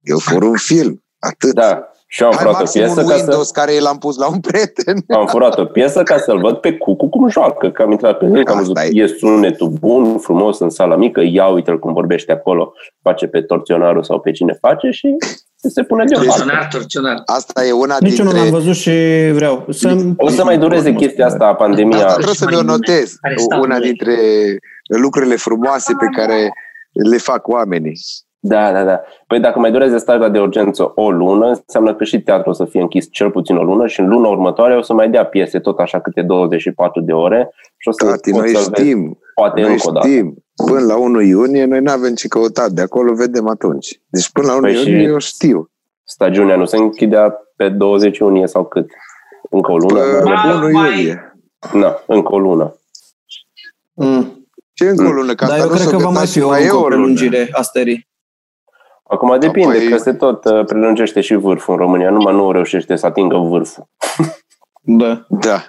Eu 0.00 0.18
fur 0.18 0.42
un 0.42 0.56
film. 0.56 1.04
Atât. 1.18 1.54
Da, 1.54 1.90
și 2.12 2.22
am 2.22 2.30
Hai 2.30 2.38
furat 2.38 2.54
o 2.54 2.58
maxim 2.58 2.80
piesă 2.80 3.00
un 3.00 3.06
ca 3.06 3.14
Windows 3.14 3.46
să... 3.46 3.52
care 3.52 3.78
l-am 3.78 3.98
pus 3.98 4.16
la 4.16 4.28
un 4.28 4.40
prieten. 4.40 4.96
Am 5.08 5.26
furat 5.26 5.58
o 5.58 5.64
piesă 5.64 6.02
ca 6.02 6.18
să-l 6.18 6.38
văd 6.38 6.56
pe 6.56 6.72
Cucu 6.72 7.08
cum 7.08 7.28
joacă, 7.28 7.70
că 7.70 7.82
am 7.82 7.90
intrat 7.90 8.18
pe 8.18 8.26
link, 8.26 8.50
am 8.50 8.56
văzut, 8.58 8.76
Asta 8.76 8.88
e. 8.88 9.02
e 9.02 9.06
sunetul 9.06 9.68
bun, 9.68 10.18
frumos 10.18 10.58
în 10.58 10.70
sala 10.70 10.96
mică, 10.96 11.20
ia 11.24 11.46
uite-l 11.46 11.78
cum 11.78 11.92
vorbește 11.92 12.32
acolo, 12.32 12.72
face 13.02 13.26
pe 13.26 13.40
torționarul 13.40 14.02
sau 14.02 14.20
pe 14.20 14.30
cine 14.30 14.52
face 14.60 14.90
și 14.90 15.16
se 15.68 15.82
pune 15.82 16.04
deoparte. 16.04 16.36
Torționar, 16.36 16.68
torționar. 16.72 17.22
Asta 17.24 17.64
e 17.64 17.72
una 17.72 17.96
Nici 18.00 18.18
eu 18.18 18.24
nu 18.24 18.30
dintre... 18.30 18.50
l-am 18.50 18.60
văzut 18.60 18.74
și 18.74 18.90
vreau. 19.32 19.66
Să 19.68 19.96
O 20.16 20.28
să 20.28 20.44
mai 20.44 20.58
dureze 20.58 20.92
chestia 20.92 21.26
asta, 21.26 21.54
pandemia. 21.54 21.96
Asta 21.96 22.12
trebuie 22.12 22.34
să 22.34 22.46
mi-o 22.50 22.62
notez. 22.62 23.16
Care 23.20 23.34
stau 23.36 23.60
Una 23.60 23.74
în 23.74 23.82
dintre 23.82 24.14
lucrurile 25.00 25.36
frumoase 25.36 25.92
pe 25.98 26.06
care 26.16 26.52
le 26.92 27.16
fac 27.16 27.48
oamenii. 27.48 27.98
Da, 28.42 28.72
da, 28.72 28.84
da. 28.84 29.00
Păi 29.26 29.40
dacă 29.40 29.58
mai 29.58 29.70
durează 29.70 29.98
starea 29.98 30.28
de 30.28 30.38
urgență 30.38 30.92
o 30.94 31.10
lună, 31.10 31.46
înseamnă 31.46 31.94
că 31.94 32.04
și 32.04 32.20
teatrul 32.20 32.52
o 32.52 32.54
să 32.54 32.64
fie 32.64 32.80
închis 32.80 33.06
cel 33.10 33.30
puțin 33.30 33.56
o 33.56 33.62
lună 33.62 33.86
și 33.86 34.00
în 34.00 34.08
luna 34.08 34.28
următoare 34.28 34.76
o 34.76 34.82
să 34.82 34.92
mai 34.92 35.10
dea 35.10 35.24
piese 35.24 35.58
tot 35.58 35.78
așa 35.78 36.00
câte 36.00 36.22
24 36.22 37.00
de 37.00 37.12
ore 37.12 37.50
și 37.76 37.88
o 37.88 37.92
să 37.92 38.04
Tati, 38.04 38.30
poți 38.30 38.42
noi 38.42 38.48
să 38.48 38.70
vezi, 38.70 38.70
știm. 38.70 39.18
poate 39.34 39.60
Noi 39.60 39.70
încă 39.70 39.88
o 39.88 39.92
dată. 39.92 40.08
Știm. 40.60 40.74
Până 40.74 40.86
la 40.86 40.96
1 40.96 41.20
iunie 41.20 41.64
noi 41.64 41.80
nu 41.80 41.90
avem 41.90 42.14
ce 42.14 42.28
căuta. 42.28 42.68
De 42.68 42.80
acolo 42.82 43.14
vedem 43.14 43.48
atunci. 43.48 44.00
Deci 44.06 44.30
până 44.30 44.46
la 44.46 44.52
1 44.52 44.60
Păi 44.60 44.74
și- 44.74 44.88
iunie 44.90 45.06
eu 45.06 45.18
știu. 45.18 45.70
Stagiunea 46.04 46.56
nu 46.56 46.64
se 46.64 46.76
închidea 46.76 47.34
pe 47.56 47.68
20 47.68 48.18
iunie 48.18 48.46
sau 48.46 48.64
cât? 48.64 48.90
Încă 49.50 49.72
o 49.72 49.76
lună? 49.76 50.00
Până 50.00 50.22
Mai- 50.34 50.48
la 50.48 50.54
1 50.64 50.70
mai- 50.70 50.88
iulie. 50.90 51.34
Na, 51.72 51.96
încă 52.06 52.32
o 52.34 52.38
lună. 52.38 52.74
Mm. 53.92 54.46
Ce 54.72 54.88
încă 54.88 55.02
o 55.06 55.10
lună? 55.10 55.34
Că 55.34 55.44
Dar 55.44 55.50
asta 55.58 55.62
eu 55.64 55.68
nu 55.68 55.74
cred 55.74 55.86
s-o 55.86 55.90
că 55.90 55.96
va 55.96 56.02
găta 56.02 56.18
mai 56.18 56.26
și 56.26 56.32
fi 56.32 56.42
o, 56.42 56.48
mai 56.48 56.60
e 56.60 56.64
încă 56.64 56.74
o 56.76 56.78
o 56.78 56.82
lună. 56.82 56.94
prelungire 56.94 57.48
a 57.52 57.62
stării. 57.62 58.08
Acum 59.02 59.38
depinde, 59.38 59.76
Apoi- 59.76 59.88
că 59.88 59.96
se 59.96 60.12
tot 60.12 60.44
uh, 60.44 60.64
prelungește 60.64 61.20
și 61.20 61.34
vârful 61.34 61.74
în 61.74 61.80
România, 61.80 62.10
numai 62.10 62.34
nu 62.34 62.52
reușește 62.52 62.96
să 62.96 63.06
atingă 63.06 63.36
vârful. 63.36 63.88
Da. 64.80 65.26
Da. 65.28 65.68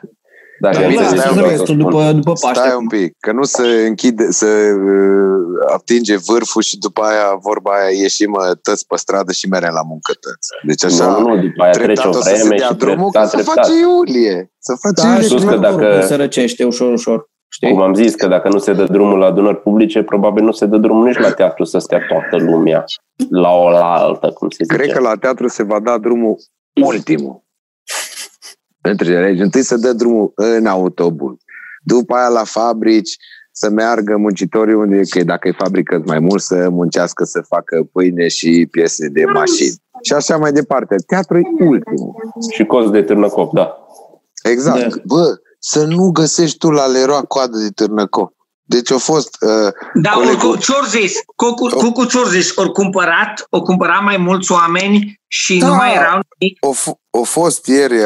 Dacă 0.62 0.78
Da, 0.80 0.86
înțelegi 0.86 1.18
stai 1.18 1.22
ce 1.24 1.28
un 1.30 1.34
vreau 1.36 1.48
pic, 1.50 1.58
să 1.58 1.64
restul 1.64 1.76
spun. 1.80 1.90
după, 1.92 2.12
după 2.20 2.34
Paște. 2.42 2.60
Stai 2.60 2.70
acum. 2.72 2.82
un 2.84 2.88
pic, 2.88 3.10
că 3.26 3.32
nu 3.32 3.44
se 3.44 3.66
închide, 3.90 4.26
să 4.32 4.46
uh, 4.46 5.74
atinge 5.76 6.16
vârful 6.30 6.62
și 6.70 6.78
după 6.78 7.02
aia 7.10 7.28
vorba 7.48 7.72
aia 7.72 7.90
ieșim 8.04 8.32
uh, 8.34 8.58
tăți 8.62 8.86
pe 8.88 8.96
stradă 8.98 9.32
și 9.32 9.46
merem 9.48 9.74
la 9.80 9.84
muncă 9.92 10.12
tăți. 10.24 10.48
Deci 10.70 10.84
așa, 10.90 11.06
Nu, 11.12 11.20
nu, 11.28 11.36
după 11.46 11.62
aia 11.64 11.72
trece 11.72 11.86
treptat 11.86 12.06
o 12.06 12.10
o 12.18 12.22
să 12.22 12.30
se 12.30 12.34
vreme 12.36 12.56
dea 12.58 12.68
și 12.68 12.74
drumul, 12.74 13.10
că 13.12 13.20
treptat, 13.20 13.30
să 13.30 13.36
treptat. 13.36 13.56
face 13.66 13.72
iulie. 13.80 14.52
Să 14.68 14.74
face 14.84 15.02
Da, 15.08 15.14
iulie. 15.14 15.28
sus 15.28 15.40
și 15.42 15.48
că 15.48 15.54
că 15.54 15.60
dacă- 15.60 15.82
dacă... 15.94 16.06
se 16.06 16.16
răcește 16.16 16.64
ușor, 16.64 16.92
ușor. 16.94 17.30
Știi? 17.54 17.70
Cum 17.70 17.82
am 17.82 17.94
zis 17.94 18.16
că 18.16 18.28
dacă 18.28 18.48
nu 18.50 18.58
se 18.58 18.74
dă 18.74 18.84
drumul 18.84 19.18
la 19.20 19.26
adunări 19.26 19.62
publice, 19.62 20.04
probabil 20.04 20.44
nu 20.44 20.52
se 20.52 20.66
dă 20.66 20.78
drumul 20.78 21.06
nici 21.08 21.18
la 21.18 21.32
teatru 21.32 21.64
să 21.64 21.78
stea 21.78 22.00
toată 22.10 22.44
lumea 22.52 22.84
la 23.30 23.50
o 23.50 23.70
la 23.70 23.94
altă, 23.94 24.32
cum 24.32 24.50
se 24.50 24.64
zice. 24.64 24.76
Cred 24.78 24.92
că 24.92 25.00
la 25.02 25.16
teatru 25.16 25.48
se 25.48 25.64
va 25.64 25.80
da 25.80 25.98
drumul 25.98 26.36
ultimul. 26.86 27.44
Între 28.82 29.20
legi. 29.20 29.42
Întâi 29.42 29.64
să 29.64 29.78
dă 29.78 29.94
drumul 29.94 30.32
în 30.36 30.66
autobuz. 30.66 31.36
După 31.84 32.16
aia 32.16 32.28
la 32.28 32.44
fabrici 32.44 33.16
să 33.52 33.70
meargă 33.70 34.18
muncitorii 34.18 34.74
unde, 34.74 35.02
că 35.10 35.24
dacă 35.24 35.48
e 35.48 35.52
fabrică 35.58 36.02
mai 36.06 36.20
mult, 36.20 36.42
să 36.42 36.70
muncească 36.70 37.24
să 37.24 37.42
facă 37.48 37.90
pâine 37.92 38.28
și 38.28 38.68
piese 38.72 39.08
de 39.08 39.24
mașini. 39.26 39.76
Și 40.02 40.14
așa 40.14 40.38
mai 40.38 40.52
departe. 40.52 40.96
Teatru 41.08 41.38
e 41.38 41.66
ultimul. 41.66 42.16
Și 42.52 42.66
cost 42.66 42.92
de 42.92 43.02
târnăcop, 43.02 43.54
da. 43.54 43.78
Exact. 44.44 44.96
Da. 44.96 45.02
Bă, 45.06 45.36
să 45.60 45.86
nu 45.86 46.10
găsești 46.12 46.58
tu 46.58 46.70
la 46.70 46.86
Leroy 46.86 47.26
coadă 47.28 47.58
de 47.58 47.70
târnăcop. 47.76 48.34
Deci 48.72 48.92
a 48.92 48.98
fost... 48.98 49.38
Uh, 49.40 49.72
Da, 49.94 50.10
Colegul- 50.10 50.34
oricum, 50.36 50.56
ce-or 50.56 50.86
zis? 50.88 51.14
Cucu, 51.36 51.68
cucu 51.68 52.06
ce-or 52.06 52.28
zis? 52.28 52.56
Ori 52.56 52.72
cumpărat, 52.72 53.46
o 53.50 53.62
cumpăra 53.62 54.00
mai 54.04 54.18
mulți 54.18 54.52
oameni 54.52 55.22
și 55.28 55.58
Da. 55.58 55.68
nu 55.68 55.74
mai 55.76 55.94
erau 55.96 56.20
nimic. 56.38 56.58
a, 56.66 56.70
f- 56.82 57.22
a 57.22 57.24
fost 57.24 57.66
ieri 57.68 57.96
uh, 57.98 58.04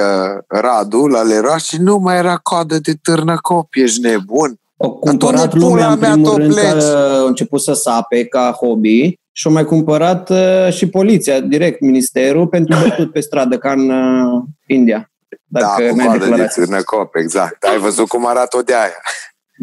Radu 0.47 1.07
la 1.07 1.21
Leroy 1.21 1.59
și 1.59 1.77
nu 1.81 1.97
mai 1.97 2.17
era 2.17 2.37
coadă 2.37 2.77
de 2.79 2.93
târnăcop. 3.03 3.67
Ești 3.71 3.99
nebun? 4.01 4.59
Au 4.77 4.91
cumpărat 4.93 5.41
Atunci, 5.41 5.61
lumea 5.63 5.75
pula 5.85 5.91
în 5.93 5.99
mea, 5.99 6.09
primul 6.11 6.29
tot 6.29 6.37
rând 6.37 6.53
că 6.53 6.59
pleci. 6.59 6.83
a 6.83 7.23
început 7.25 7.61
să 7.61 7.73
sape 7.73 8.25
ca 8.25 8.51
hobby 8.59 9.13
și 9.31 9.47
au 9.47 9.53
mai 9.53 9.65
cumpărat 9.65 10.29
uh, 10.29 10.67
și 10.71 10.89
poliția, 10.89 11.39
direct, 11.39 11.79
ministerul, 11.81 12.47
pentru 12.47 12.77
bătut 12.83 13.11
pe 13.11 13.19
stradă, 13.19 13.57
ca 13.57 13.71
în 13.71 13.89
uh, 13.89 14.43
India. 14.67 15.09
Dacă 15.47 15.83
da, 15.83 15.89
cu 15.89 15.95
n-ai 15.95 16.05
coadă 16.05 16.23
de 16.23 16.29
declarat. 16.29 16.53
târnăcop, 16.53 17.15
exact. 17.15 17.63
Ai 17.63 17.77
văzut 17.77 18.07
cum 18.07 18.25
arată 18.27 18.57
o 18.57 18.61
de 18.61 18.73
aia. 18.73 19.01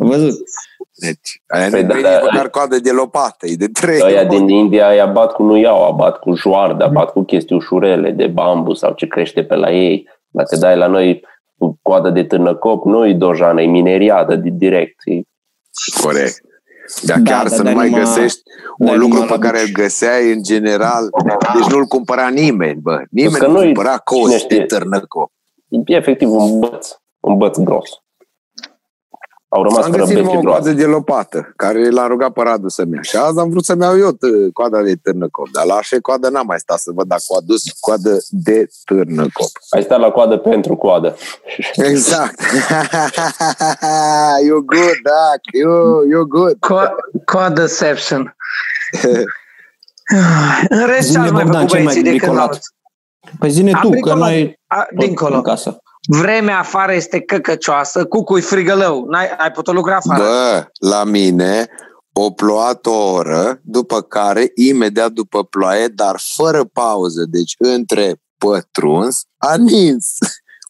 Am 0.03 0.09
văzut. 0.09 0.35
Deci, 1.07 1.43
aia 1.47 1.69
Păi 1.71 1.83
nu 1.83 1.89
da, 1.89 1.99
e 1.99 2.03
da, 2.03 2.09
nici 2.11 2.19
da. 2.19 2.29
măcar 2.33 2.49
coadă 2.49 2.79
de 2.79 2.91
lopată, 2.91 3.47
e 3.47 3.55
de 3.55 3.67
trei. 3.69 4.01
Ăia 4.03 4.25
din 4.25 4.49
India 4.49 4.89
îi 4.91 5.01
abat 5.01 5.33
cu 5.33 5.43
nuiau, 5.43 5.85
abat 5.87 6.19
cu 6.19 6.35
joardă, 6.35 6.85
abat 6.85 7.11
cu 7.13 7.23
chestii 7.23 7.57
ușurele 7.57 8.11
de 8.11 8.27
bambu 8.27 8.73
sau 8.75 8.93
ce 8.93 9.07
crește 9.07 9.45
pe 9.45 9.55
la 9.55 9.71
ei. 9.73 10.09
Dacă 10.29 10.57
dai 10.57 10.77
la 10.77 10.87
noi 10.87 11.25
cu 11.59 11.79
coadă 11.83 12.11
de 12.11 12.25
târnăcop, 12.25 12.85
nu 12.85 13.07
e 13.07 13.15
dojană, 13.15 13.63
e 13.63 13.67
mineriadă 13.67 14.37
di- 14.37 14.51
direct. 14.51 14.95
E 15.05 15.21
Corect. 16.03 16.41
Dar 17.03 17.19
Da, 17.19 17.31
chiar 17.33 17.43
da, 17.43 17.49
să 17.49 17.63
dar 17.63 17.73
nu 17.73 17.79
mai 17.79 17.89
numai- 17.89 18.05
găsești 18.05 18.41
dar 18.79 18.93
un 18.95 18.99
lucru 19.01 19.15
numai 19.19 19.29
pe 19.29 19.33
la 19.35 19.39
care 19.51 19.59
duș. 19.59 19.67
îl 19.69 19.75
găseai 19.83 20.33
în 20.33 20.43
general, 20.43 21.09
deci 21.55 21.67
nu-l 21.71 21.85
cumpăra 21.85 22.29
nimeni, 22.29 22.81
bă. 22.81 23.03
Nimeni 23.11 23.35
Că 23.35 23.47
nu 23.47 23.53
nu-i- 23.53 23.65
cumpăra 23.65 23.89
cine 23.89 24.21
cozi 24.23 24.39
știe? 24.39 24.59
de 24.59 24.65
târnăcop. 24.65 25.31
E 25.87 25.95
efectiv 25.97 26.31
un 26.31 26.59
băț, 26.59 26.89
un 27.21 27.37
băț 27.37 27.59
gros. 27.59 27.91
Au 29.55 29.63
rămas 29.63 29.85
Am 29.85 29.91
fără 29.91 30.03
găsit 30.03 30.17
numai 30.17 30.33
bețe 30.33 30.47
o 30.47 30.51
coadă 30.51 30.63
groase. 30.65 30.81
de 30.83 30.85
lopată, 30.87 31.53
care 31.57 31.91
l-am 31.91 32.09
rugat 32.09 32.31
pe 32.33 32.43
Radu 32.43 32.69
să-mi 32.69 32.95
ia. 32.95 33.03
Și 33.03 33.17
azi 33.17 33.39
am 33.39 33.51
vrut 33.51 33.65
să-mi 33.65 33.83
iau 33.83 33.99
eu 33.99 34.13
t- 34.13 34.53
coada 34.53 34.83
de 34.83 34.95
târnăcop, 35.03 35.49
dar 35.51 35.65
la 35.65 35.75
așa 35.75 35.97
coadă 36.03 36.29
n-am 36.29 36.47
mai 36.47 36.59
stat 36.59 36.79
să 36.79 36.91
văd 36.95 37.07
dacă 37.07 37.23
a 37.33 37.37
adus 37.37 37.63
coadă 37.81 38.17
de 38.29 38.69
târnăcop. 38.85 39.49
Ai 39.71 39.83
stat 39.83 39.99
la 40.01 40.11
coadă 40.11 40.37
pentru 40.37 40.77
coadă. 40.77 41.17
Exact. 41.75 42.41
you 44.47 44.61
good, 44.61 44.97
Doc. 45.11 45.41
You, 45.53 46.03
you 46.11 46.25
good. 46.25 46.57
Co- 46.67 46.95
Codeception. 47.25 48.37
În 50.69 50.87
rest, 50.87 50.97
ce 50.99 51.03
Zine, 51.13 51.23
ați 51.23 51.33
mai 51.33 51.43
Bogdan, 51.45 51.53
făcut 51.53 51.69
ce 51.69 51.75
mai 51.83 51.85
băieții 51.85 52.03
de 52.03 52.09
când 52.09 52.21
bricolat? 52.21 52.47
l-auzi? 52.49 52.61
Păi 53.39 53.51
zine 53.51 53.73
Am 53.73 53.81
tu, 53.81 53.87
că 53.89 53.91
bricolat. 53.93 54.19
noi 54.19 54.61
A, 54.67 54.87
Dincolo. 54.97 55.35
în 55.35 55.43
casă. 55.43 55.82
Vremea 56.09 56.59
afară 56.59 56.93
este 56.93 57.21
căcăcioasă, 57.21 58.05
cucui 58.05 58.41
frigălău. 58.41 59.05
N-ai, 59.05 59.29
ai 59.29 59.51
putut 59.51 59.75
lucra 59.75 59.97
afară? 59.97 60.23
Bă, 60.23 60.67
la 60.89 61.05
mine 61.05 61.69
o 62.13 62.31
plouat 62.31 62.87
o 62.87 63.13
oră, 63.13 63.61
după 63.63 64.01
care, 64.01 64.51
imediat 64.55 65.11
după 65.11 65.45
ploaie, 65.45 65.87
dar 65.87 66.21
fără 66.35 66.65
pauză, 66.65 67.25
deci 67.29 67.55
între 67.59 68.15
pătruns, 68.39 69.23
a 69.37 69.57
nins. 69.57 70.17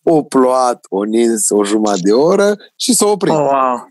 O 0.05 0.23
plouat, 0.23 0.87
o 0.89 1.05
nins 1.05 1.49
o 1.49 1.65
jumătate 1.65 2.01
de 2.03 2.13
oră 2.13 2.55
și 2.77 2.95
s-a 2.95 3.07
oprit. 3.07 3.33
Oh, 3.33 3.39
wow. 3.39 3.89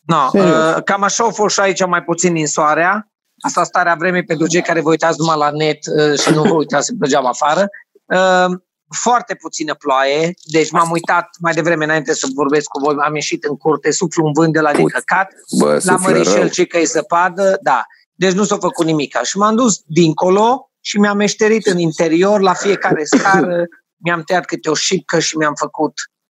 No, 0.00 0.28
Serios. 0.30 0.76
uh, 0.76 0.82
cam 0.84 1.02
așa 1.02 1.24
a 1.24 1.30
fost 1.30 1.54
și 1.54 1.60
aici 1.60 1.86
mai 1.86 2.02
puțin 2.02 2.34
din 2.34 2.46
soarea. 2.46 3.12
Asta 3.40 3.64
starea 3.64 3.94
vremii 3.94 4.24
pentru 4.24 4.46
cei 4.46 4.62
care 4.62 4.80
vă 4.80 4.88
uitați 4.88 5.18
numai 5.18 5.36
la 5.36 5.50
net 5.50 5.78
uh, 5.96 6.18
și 6.18 6.30
nu 6.30 6.42
vă 6.42 6.54
uitați 6.54 6.94
degeaba 6.94 7.28
afară. 7.28 7.68
Uh, 8.04 8.58
foarte 8.96 9.34
puțină 9.34 9.74
ploaie, 9.74 10.34
deci 10.44 10.70
m-am 10.70 10.90
uitat 10.90 11.28
mai 11.40 11.52
devreme 11.52 11.84
înainte 11.84 12.14
să 12.14 12.26
vorbesc 12.34 12.66
cu 12.68 12.78
voi, 12.80 12.96
am 13.04 13.14
ieșit 13.14 13.44
în 13.44 13.56
curte, 13.56 13.90
suflu 13.90 14.24
un 14.24 14.32
vânt 14.32 14.52
de 14.52 14.60
la 14.60 14.70
Put. 14.70 14.78
necăcat, 14.78 15.32
Bă, 15.58 15.72
la 15.72 15.78
suflă 15.78 15.96
rău. 15.96 16.22
Mărișel 16.22 16.50
ce 16.50 16.64
că 16.64 16.78
e 16.78 16.84
zăpadă, 16.84 17.58
da. 17.62 17.84
Deci 18.14 18.32
nu 18.32 18.44
s-a 18.44 18.56
făcut 18.58 18.86
nimic. 18.86 19.16
Și 19.22 19.36
m-am 19.38 19.56
dus 19.56 19.82
dincolo 19.86 20.70
și 20.80 20.98
mi-am 20.98 21.16
meșterit 21.16 21.66
în 21.66 21.78
interior, 21.78 22.40
la 22.40 22.52
fiecare 22.52 23.04
scară, 23.16 23.64
mi-am 23.96 24.22
tăiat 24.22 24.44
câte 24.44 24.70
o 24.70 24.74
șipcă 24.74 25.18
și 25.18 25.36
mi-am 25.36 25.54
făcut, 25.54 25.92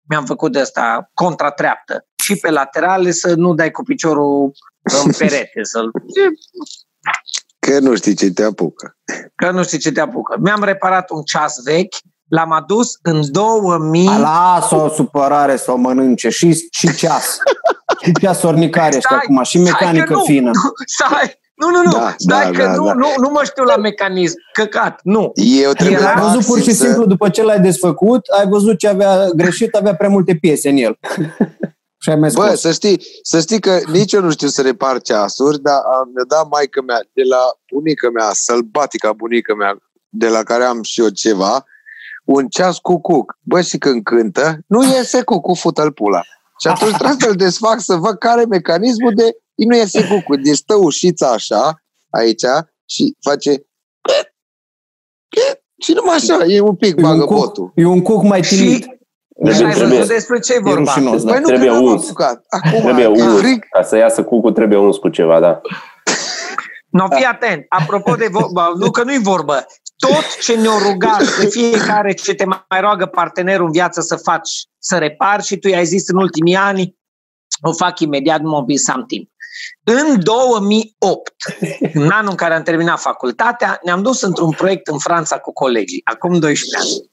mi-am 0.10 0.26
făcut 0.26 0.52
de 0.52 0.60
asta 0.60 1.10
contratreaptă. 1.14 2.08
Și 2.24 2.36
pe 2.36 2.50
laterale 2.50 3.12
să 3.12 3.34
nu 3.36 3.54
dai 3.54 3.72
cu 3.72 3.84
piciorul 3.84 4.52
în 5.06 5.12
perete, 5.18 5.64
să 5.64 5.82
Că 7.60 7.80
nu 7.80 7.96
știi 7.96 8.16
ce 8.16 8.32
te 8.32 8.44
apucă. 8.44 8.98
că 9.36 9.52
nu 9.52 9.64
știi 9.64 9.78
ce 9.78 9.92
te 9.92 10.00
apucă. 10.00 10.38
Mi-am 10.40 10.64
reparat 10.64 11.10
un 11.10 11.22
ceas 11.22 11.64
vechi, 11.64 11.96
l-am 12.36 12.52
adus 12.52 12.98
în 13.02 13.22
2000. 13.32 14.08
A, 14.08 14.18
lasă 14.18 14.76
o 14.76 14.90
supărare 14.90 15.56
să 15.58 15.72
o 15.72 15.76
mănânce 15.76 16.30
și, 16.30 16.68
și 16.72 16.96
ceas. 16.96 17.38
Și 18.04 18.12
ceas 18.22 18.42
ornicare 18.44 18.96
ăștia 18.96 19.02
Stai, 19.02 19.20
acum, 19.24 19.44
și 19.44 19.58
stai 19.60 19.72
că 19.80 19.86
mecanică 19.86 20.14
nu. 20.14 20.20
fină. 20.24 20.52
Stai, 20.86 21.40
Nu, 21.56 21.70
nu, 21.70 21.82
nu. 21.84 21.92
Da, 21.92 22.14
Stai 22.18 22.52
da, 22.52 22.58
că 22.58 22.64
da, 22.66 22.76
nu, 22.76 22.86
da. 22.86 22.94
nu, 22.94 23.08
nu 23.18 23.30
mă 23.30 23.42
știu 23.44 23.64
la 23.64 23.76
mecanism. 23.78 24.36
Căcat, 24.54 25.00
nu. 25.04 25.32
Eu 25.36 25.72
trebuie 25.72 25.98
Era- 25.98 26.14
Ai 26.14 26.22
văzut 26.22 26.46
pur 26.46 26.60
și 26.60 26.66
maxim 26.68 26.74
să- 26.74 26.84
simplu, 26.84 27.06
după 27.06 27.30
ce 27.30 27.44
l-ai 27.44 27.60
desfăcut, 27.60 28.28
ai 28.38 28.48
văzut 28.48 28.78
ce 28.78 28.88
avea 28.88 29.28
greșit, 29.36 29.74
avea 29.76 29.96
prea 29.96 30.10
multe 30.10 30.36
piese 30.42 30.70
în 30.70 30.78
el. 30.78 30.98
Și 32.04 32.10
ai 32.10 32.16
mai 32.16 32.30
Bă, 32.34 32.46
scos. 32.46 32.60
să 32.60 32.72
știi, 32.72 33.02
să 33.22 33.40
știi 33.40 33.60
că 33.60 33.80
nici 33.92 34.12
eu 34.14 34.22
nu 34.22 34.32
știu 34.32 34.48
să 34.48 34.62
repar 34.62 35.02
ceasuri, 35.02 35.62
dar 35.62 35.76
am- 35.76 36.12
mi-a 36.14 36.24
dat 36.28 36.48
maică 36.52 36.82
mea 36.82 37.00
de 37.14 37.22
la 37.30 37.42
bunica 37.74 38.10
mea, 38.14 38.30
sălbatica 38.34 39.14
bunica 39.14 39.54
mea, 39.54 39.78
de 40.10 40.28
la 40.28 40.44
care 40.44 40.64
am 40.64 40.82
și 40.84 41.02
eu 41.02 41.08
ceva, 41.10 41.64
un 42.24 42.48
ceas 42.48 42.78
cu 42.78 43.02
cuc. 43.02 43.38
Bă, 43.42 43.62
și 43.62 43.78
când 43.78 44.04
cântă, 44.04 44.58
nu 44.68 44.84
iese 44.84 45.24
cucu, 45.24 45.54
fută-l 45.54 45.92
pula. 45.92 46.22
Și 46.62 46.68
atunci 46.68 46.96
trebuie 46.96 47.18
să-l 47.20 47.36
desfac 47.36 47.80
să 47.80 47.96
văd 47.96 48.18
care 48.18 48.42
e 48.42 48.46
mecanismul 48.46 49.12
de 49.16 49.38
nu 49.56 49.76
iese 49.76 50.08
cucu. 50.08 50.36
Deci 50.36 50.56
stă 50.56 50.76
ușița 50.76 51.28
așa, 51.32 51.84
aici, 52.10 52.44
și 52.86 53.16
face 53.22 53.66
și 55.84 55.94
numai 55.94 56.16
așa, 56.16 56.44
e 56.48 56.60
un 56.60 56.76
pic 56.76 56.90
E 56.98 57.02
un, 57.04 57.10
bagă 57.10 57.26
cuc, 57.26 57.38
botul. 57.38 57.72
e 57.76 57.86
un 57.86 58.02
cuc 58.02 58.24
mai 58.24 58.42
timid. 58.42 58.84
Și, 58.84 58.98
Deci 59.44 59.56
și 59.56 59.64
ai 59.64 59.72
trebuie- 59.74 59.98
văzut 59.98 60.14
despre 60.14 60.40
ce 60.40 60.54
e 60.54 60.56
E 60.56 60.60
vorba. 60.60 60.94
rușinos, 60.94 61.24
da. 61.24 61.32
Păi 61.32 61.40
nu 61.40 61.48
Trebuie 61.48 61.68
că 61.68 61.74
n-am 61.74 61.84
uns. 61.84 62.04
apucat. 62.06 62.44
Acum, 62.50 62.80
Trebuie 62.82 63.04
e 63.04 63.08
uns. 63.08 63.40
frig, 63.40 63.64
Ca 63.70 63.82
să 63.84 63.96
iasă 63.98 64.24
cucul 64.24 64.52
trebuie 64.52 64.78
uns 64.78 64.98
cu 64.98 65.10
ceva, 65.10 65.40
da. 65.40 65.62
No, 66.90 67.06
fii 67.16 67.24
atent. 67.26 67.66
Apropo 67.70 68.16
de 68.16 68.28
vorba, 68.32 68.72
nu 68.78 68.92
că 68.92 69.04
nu-i 69.04 69.20
vorbă. 69.22 69.66
Tot 70.08 70.40
ce 70.42 70.56
ne-o 70.56 70.78
rugat 70.78 71.38
de 71.40 71.46
fiecare 71.46 72.14
ce 72.14 72.34
te 72.34 72.46
mai 72.46 72.82
roagă 72.82 73.06
partenerul 73.06 73.66
în 73.66 73.72
viață 73.72 74.02
să 74.02 74.16
faci, 74.16 74.50
să 74.78 74.98
repari 74.98 75.44
și 75.44 75.58
tu 75.58 75.68
i-ai 75.68 75.86
zis 75.86 76.08
în 76.08 76.18
ultimii 76.18 76.56
ani, 76.56 76.98
o 77.62 77.74
fac 77.74 78.00
imediat, 78.00 78.42
nu 78.42 78.50
mă 78.50 78.66
să 78.76 78.92
am 78.92 79.06
timp. 79.06 79.30
În 79.84 80.24
2008, 80.24 81.34
în 81.94 82.10
anul 82.10 82.30
în 82.30 82.36
care 82.36 82.54
am 82.54 82.64
terminat 82.64 83.00
facultatea, 83.00 83.80
ne-am 83.84 84.02
dus 84.02 84.22
într-un 84.22 84.52
proiect 84.52 84.88
în 84.88 84.98
Franța 84.98 85.38
cu 85.38 85.54
colegii, 85.54 86.02
acum 86.04 86.40
12 86.40 86.78
ani. 86.78 87.12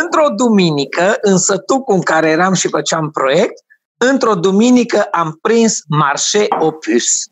Într-o 0.00 0.28
duminică, 0.36 1.16
în 1.20 1.38
sătucul 1.38 1.94
în 1.94 2.02
care 2.02 2.30
eram 2.30 2.54
și 2.54 2.68
făceam 2.68 3.10
proiect, 3.10 3.62
într-o 3.96 4.34
duminică 4.34 5.02
am 5.02 5.38
prins 5.42 5.78
Marché 5.88 6.46
Opus, 6.58 7.26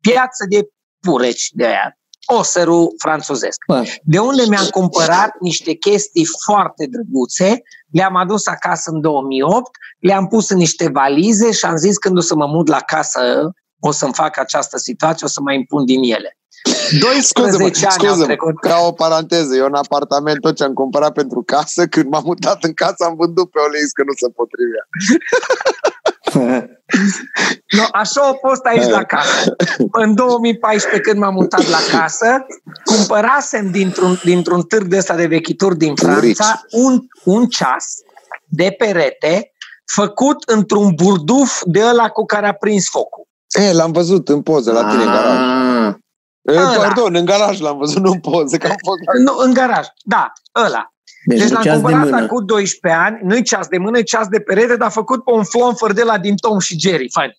piață 0.00 0.44
de 0.48 0.68
pureci 1.00 1.48
de 1.50 1.66
aia, 1.66 1.97
oserul 2.36 2.94
franțuzesc. 2.98 3.56
Bă, 3.66 3.84
De 4.02 4.18
unde 4.18 4.42
mi-am 4.48 4.66
cumpărat 4.70 5.30
niște 5.40 5.72
chestii 5.72 6.26
foarte 6.44 6.86
drăguțe, 6.90 7.62
le-am 7.92 8.16
adus 8.16 8.46
acasă 8.46 8.90
în 8.90 9.00
2008, 9.00 9.70
le-am 9.98 10.26
pus 10.26 10.50
în 10.50 10.56
niște 10.56 10.88
valize 10.88 11.52
și 11.52 11.64
am 11.64 11.76
zis 11.76 11.98
când 11.98 12.16
o 12.16 12.20
să 12.20 12.34
mă 12.34 12.46
mut 12.46 12.68
la 12.68 12.80
casă 12.80 13.50
o 13.80 13.90
să-mi 13.90 14.14
fac 14.14 14.38
această 14.38 14.78
situație, 14.78 15.26
o 15.26 15.28
să 15.28 15.40
mai 15.40 15.54
impun 15.54 15.84
din 15.84 16.02
ele. 16.02 16.38
12 17.00 17.20
Scuze-mă, 17.20 17.64
ani 17.64 17.84
au 17.84 17.90
scuze-mă, 17.90 18.24
trecut. 18.24 18.60
ca 18.60 18.78
o 18.86 18.92
paranteză, 18.92 19.54
eu 19.56 19.66
în 19.66 19.74
apartament 19.74 20.40
tot 20.40 20.56
ce 20.56 20.64
am 20.64 20.72
cumpărat 20.72 21.12
pentru 21.12 21.42
casă, 21.46 21.86
când 21.86 22.06
m-am 22.08 22.22
mutat 22.24 22.64
în 22.64 22.72
casă 22.72 23.04
am 23.04 23.14
vândut 23.16 23.50
pe 23.50 23.58
Oleis 23.66 23.90
că 23.92 24.02
nu 24.06 24.12
se 24.22 24.28
potrivea. 24.38 24.84
No, 27.76 27.84
așa 27.92 28.20
a 28.20 28.48
fost 28.48 28.64
aici 28.64 28.88
la 28.88 29.02
casă. 29.02 29.56
În 29.92 30.14
2014, 30.14 31.00
când 31.00 31.20
m-am 31.20 31.34
mutat 31.34 31.68
la 31.68 31.98
casă, 31.98 32.46
cumpărasem 32.84 33.70
dintr-un, 33.70 34.20
dintr-un 34.24 34.62
târg 34.62 34.86
de 34.86 34.96
ăsta 34.96 35.14
de 35.14 35.26
vechituri 35.26 35.76
din 35.76 35.94
Franța 35.94 36.60
un, 36.70 37.00
un 37.24 37.46
ceas 37.46 37.84
de 38.44 38.74
perete 38.78 39.52
făcut 39.94 40.42
într-un 40.46 40.94
burduf 40.94 41.62
de 41.64 41.84
ăla 41.84 42.08
cu 42.08 42.24
care 42.24 42.46
a 42.46 42.52
prins 42.52 42.88
focul. 42.88 43.26
E, 43.48 43.72
l-am 43.72 43.92
văzut 43.92 44.28
în 44.28 44.42
poză 44.42 44.72
la 44.72 44.90
tine 44.90 45.02
în 45.02 45.10
garaj. 45.10 45.38
Ah. 45.38 45.94
E, 46.42 46.58
Ăla. 46.58 46.76
pardon, 46.76 47.14
în 47.14 47.24
garaj 47.24 47.60
l-am 47.60 47.78
văzut, 47.78 48.02
nu 48.02 48.10
în 48.10 48.20
poză, 48.20 48.56
că 48.56 48.66
am 48.66 48.76
fost 48.86 48.98
la... 49.04 49.32
Nu, 49.32 49.38
în 49.46 49.52
garaj, 49.52 49.86
da, 50.04 50.32
ăla. 50.64 50.92
Deci, 51.28 51.38
Deci 51.38 51.48
nu 51.48 51.54
l-am 51.54 51.62
ceas 51.62 51.76
de 51.76 51.82
cumpărat 51.82 52.10
mână. 52.10 52.24
acum 52.24 52.46
12 52.46 53.00
ani, 53.00 53.18
nu-i 53.22 53.42
ceas 53.42 53.68
de 53.68 53.78
mână, 53.78 53.98
e 53.98 54.02
ceas 54.02 54.28
de 54.28 54.40
perete, 54.40 54.76
dar 54.76 54.90
făcut 54.90 55.24
pe 55.24 55.30
un 55.30 55.44
flonfăr 55.44 55.92
de 55.92 56.02
la 56.02 56.18
din 56.18 56.36
Tom 56.36 56.58
și 56.58 56.78
Jerry. 56.80 57.08
Fain. 57.10 57.30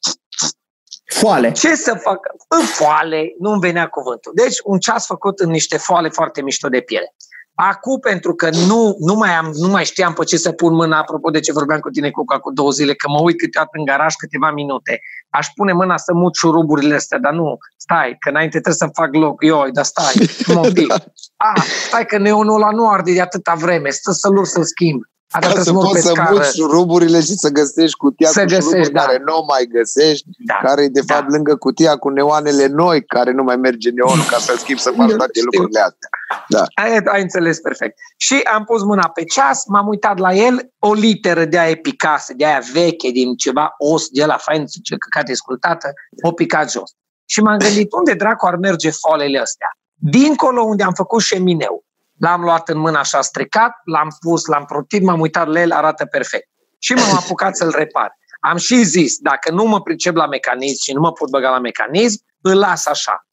Foale. 1.06 1.52
Ce 1.52 1.76
să 1.76 1.94
fac? 1.94 2.20
În 2.48 2.66
foale, 2.66 3.36
nu-mi 3.40 3.60
venea 3.60 3.88
cuvântul. 3.88 4.32
Deci 4.36 4.56
un 4.64 4.80
ceas 4.80 5.06
făcut 5.06 5.40
în 5.40 5.50
niște 5.50 5.78
foale 5.78 6.10
foarte 6.10 6.42
mișto 6.42 6.70
de 6.70 6.80
piele. 6.80 7.16
Acum, 7.62 8.00
pentru 8.00 8.36
că 8.36 8.50
nu, 8.50 8.96
nu, 9.00 9.14
mai 9.14 9.30
am, 9.30 9.52
nu 9.54 9.68
mai 9.68 9.86
știam 9.86 10.14
pe 10.14 10.24
ce 10.24 10.38
să 10.38 10.52
pun 10.52 10.74
mâna, 10.74 11.00
apropo 11.00 11.30
de 11.30 11.40
ce 11.40 11.52
vorbeam 11.52 11.80
cu 11.80 11.90
tine 11.90 12.10
cu 12.10 12.24
cu 12.42 12.52
două 12.52 12.72
zile, 12.72 12.94
că 12.94 13.10
mă 13.10 13.20
uit 13.22 13.38
câteodată 13.38 13.78
în 13.78 13.86
garaj 13.86 14.14
câteva 14.14 14.52
minute. 14.52 15.00
Aș 15.30 15.48
pune 15.56 15.74
mâna 15.74 15.98
să 15.98 16.14
mut 16.14 16.36
șuruburile 16.36 16.96
astea, 16.96 17.20
dar 17.20 17.34
nu, 17.34 17.58
stai, 17.78 18.16
că 18.20 18.30
înainte 18.30 18.60
trebuie 18.60 18.74
să 18.74 19.02
fac 19.02 19.16
loc. 19.16 19.44
Ioi, 19.44 19.72
dar 19.72 19.84
stai, 19.84 20.14
mă 20.54 20.60
un 20.60 20.74
pic. 20.74 20.92
Ah, 21.36 21.64
stai 21.88 22.06
că 22.06 22.18
neonul 22.18 22.56
ăla 22.56 22.70
nu 22.70 22.90
arde 22.90 23.14
de 23.14 23.22
atâta 23.22 23.54
vreme, 23.54 23.90
stă 23.90 24.12
să-l 24.12 24.38
urc 24.38 24.48
să-l 24.48 24.64
schimb. 24.64 25.02
A, 25.32 25.40
dar 25.40 25.50
Ca 25.54 25.62
trebuie 25.62 25.64
să 25.64 25.70
să 25.70 25.74
mă 25.74 25.80
urc 25.80 25.88
poți 25.90 26.02
pe 26.02 26.08
să 26.08 26.14
scară. 26.16 26.34
muți 26.36 26.56
șuruburile 26.56 27.20
și 27.22 27.34
să 27.36 27.50
găsești 27.50 27.98
cutia 27.98 28.30
Să 28.30 28.40
cu 28.40 28.46
găsești, 28.46 28.66
șuruburi 28.70 28.94
da. 28.94 29.02
care 29.02 29.22
nu 29.26 29.36
o 29.38 29.44
mai 29.46 29.66
găsești, 29.72 30.26
Da. 30.38 30.54
care 30.64 30.84
e 30.84 30.88
de 30.88 31.02
Da. 31.06 31.14
fapt 31.16 31.30
lângă 31.32 31.56
cutia 31.56 31.96
cu 31.98 32.10
neoanele 32.10 32.68
noi, 32.68 33.06
care 33.06 33.32
nu 33.32 33.44
mai 33.44 33.56
merge 33.56 33.90
neonul 33.90 34.26
ca 34.26 34.38
să 34.38 34.54
schimbi 34.58 34.82
să 34.82 34.92
faci 34.96 35.10
Nu 35.10 35.16
toate 35.16 35.32
știu. 35.34 35.44
lucrurile 35.52 35.80
astea. 35.80 36.10
Da. 36.48 36.64
Ai, 36.84 36.98
ai 37.06 37.22
înțeles 37.22 37.60
perfect. 37.60 37.98
Și 38.18 38.36
am 38.54 38.64
pus 38.64 38.84
mâna 38.84 39.10
pe 39.10 39.24
ceas, 39.24 39.64
m-am 39.68 39.88
uitat 39.88 40.18
la 40.18 40.34
el, 40.34 40.72
o 40.80 40.94
literă 40.94 41.46
de 41.46 41.60
aia 41.60 41.76
picasă, 41.82 42.34
de 42.36 42.46
aia 42.46 42.62
veche, 42.74 43.10
din 43.10 43.36
ceva 43.36 43.74
os, 43.78 44.08
de 44.08 44.26
la 44.26 44.38
fain, 44.38 44.66
ce 44.84 44.96
căcat 44.98 45.30
escultată, 45.30 45.94
o 46.22 46.32
picat 46.32 46.72
jos. 46.72 46.92
Și 47.26 47.42
m-am 47.42 47.58
gândit, 47.58 47.92
unde 47.94 48.14
dracu 48.14 48.46
ar 48.46 48.56
merge 48.56 48.90
foalele 48.92 49.40
astea? 49.40 49.68
Dincolo 50.02 50.62
unde 50.62 50.84
am 50.84 50.94
făcut 50.94 51.22
șemineu. 51.22 51.84
L-am 52.20 52.42
luat 52.42 52.70
în 52.70 52.78
mână 52.78 52.98
așa 52.98 53.22
stricat, 53.22 53.72
l-am 53.84 54.08
pus, 54.20 54.46
l-am 54.46 54.66
protit, 54.66 55.04
m-am 55.04 55.20
uitat 55.20 55.48
la 55.48 55.62
el, 55.62 55.72
arată 55.72 56.06
perfect. 56.06 56.48
Și 56.80 56.94
m-am 56.94 57.16
apucat 57.24 57.56
să-l 57.56 57.74
repar. 57.76 58.18
Am 58.40 58.58
și 58.58 58.84
zis, 58.84 59.18
dacă 59.18 59.52
nu 59.52 59.64
mă 59.64 59.82
pricep 59.82 60.16
la 60.16 60.28
mecanism 60.28 60.84
și 60.84 60.94
nu 60.94 61.00
mă 61.00 61.12
pot 61.12 61.30
băga 61.30 61.50
la 61.50 61.60
mecanism, 61.60 62.24
îl 62.42 62.58
las 62.58 62.86
așa. 62.86 63.28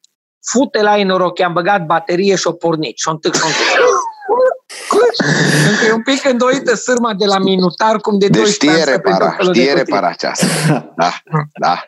Fute 0.51 0.83
la 0.83 0.96
ei 0.96 1.05
noroc, 1.05 1.38
i-am 1.38 1.53
băgat 1.53 1.87
baterie 1.87 2.37
și 2.37 2.46
o 2.46 2.53
pornit. 2.53 2.99
Și 2.99 3.09
o 3.09 3.11
întâc, 3.11 3.35
și 3.35 3.42
o 3.42 3.46
întâc. 3.46 3.66
Încă 5.70 5.85
e 5.85 5.92
un 5.92 6.03
pic 6.03 6.25
îndoită 6.25 6.75
sârma 6.75 7.14
de 7.14 7.25
la 7.25 7.38
minutar, 7.38 8.01
cum 8.01 8.18
de 8.18 8.27
Deci 8.29 8.40
12 8.40 8.70
ani 8.70 8.81
știe 8.81 8.92
să 8.94 8.99
prind 8.99 9.16
tot 9.18 9.22
repara, 9.22 9.37
felul 9.37 9.53
de 9.53 9.59
știe 9.61 9.72
cutii. 9.72 9.85
repara 9.85 10.09
aceasta. 10.09 10.46
Da, 10.96 11.11
da. 11.61 11.81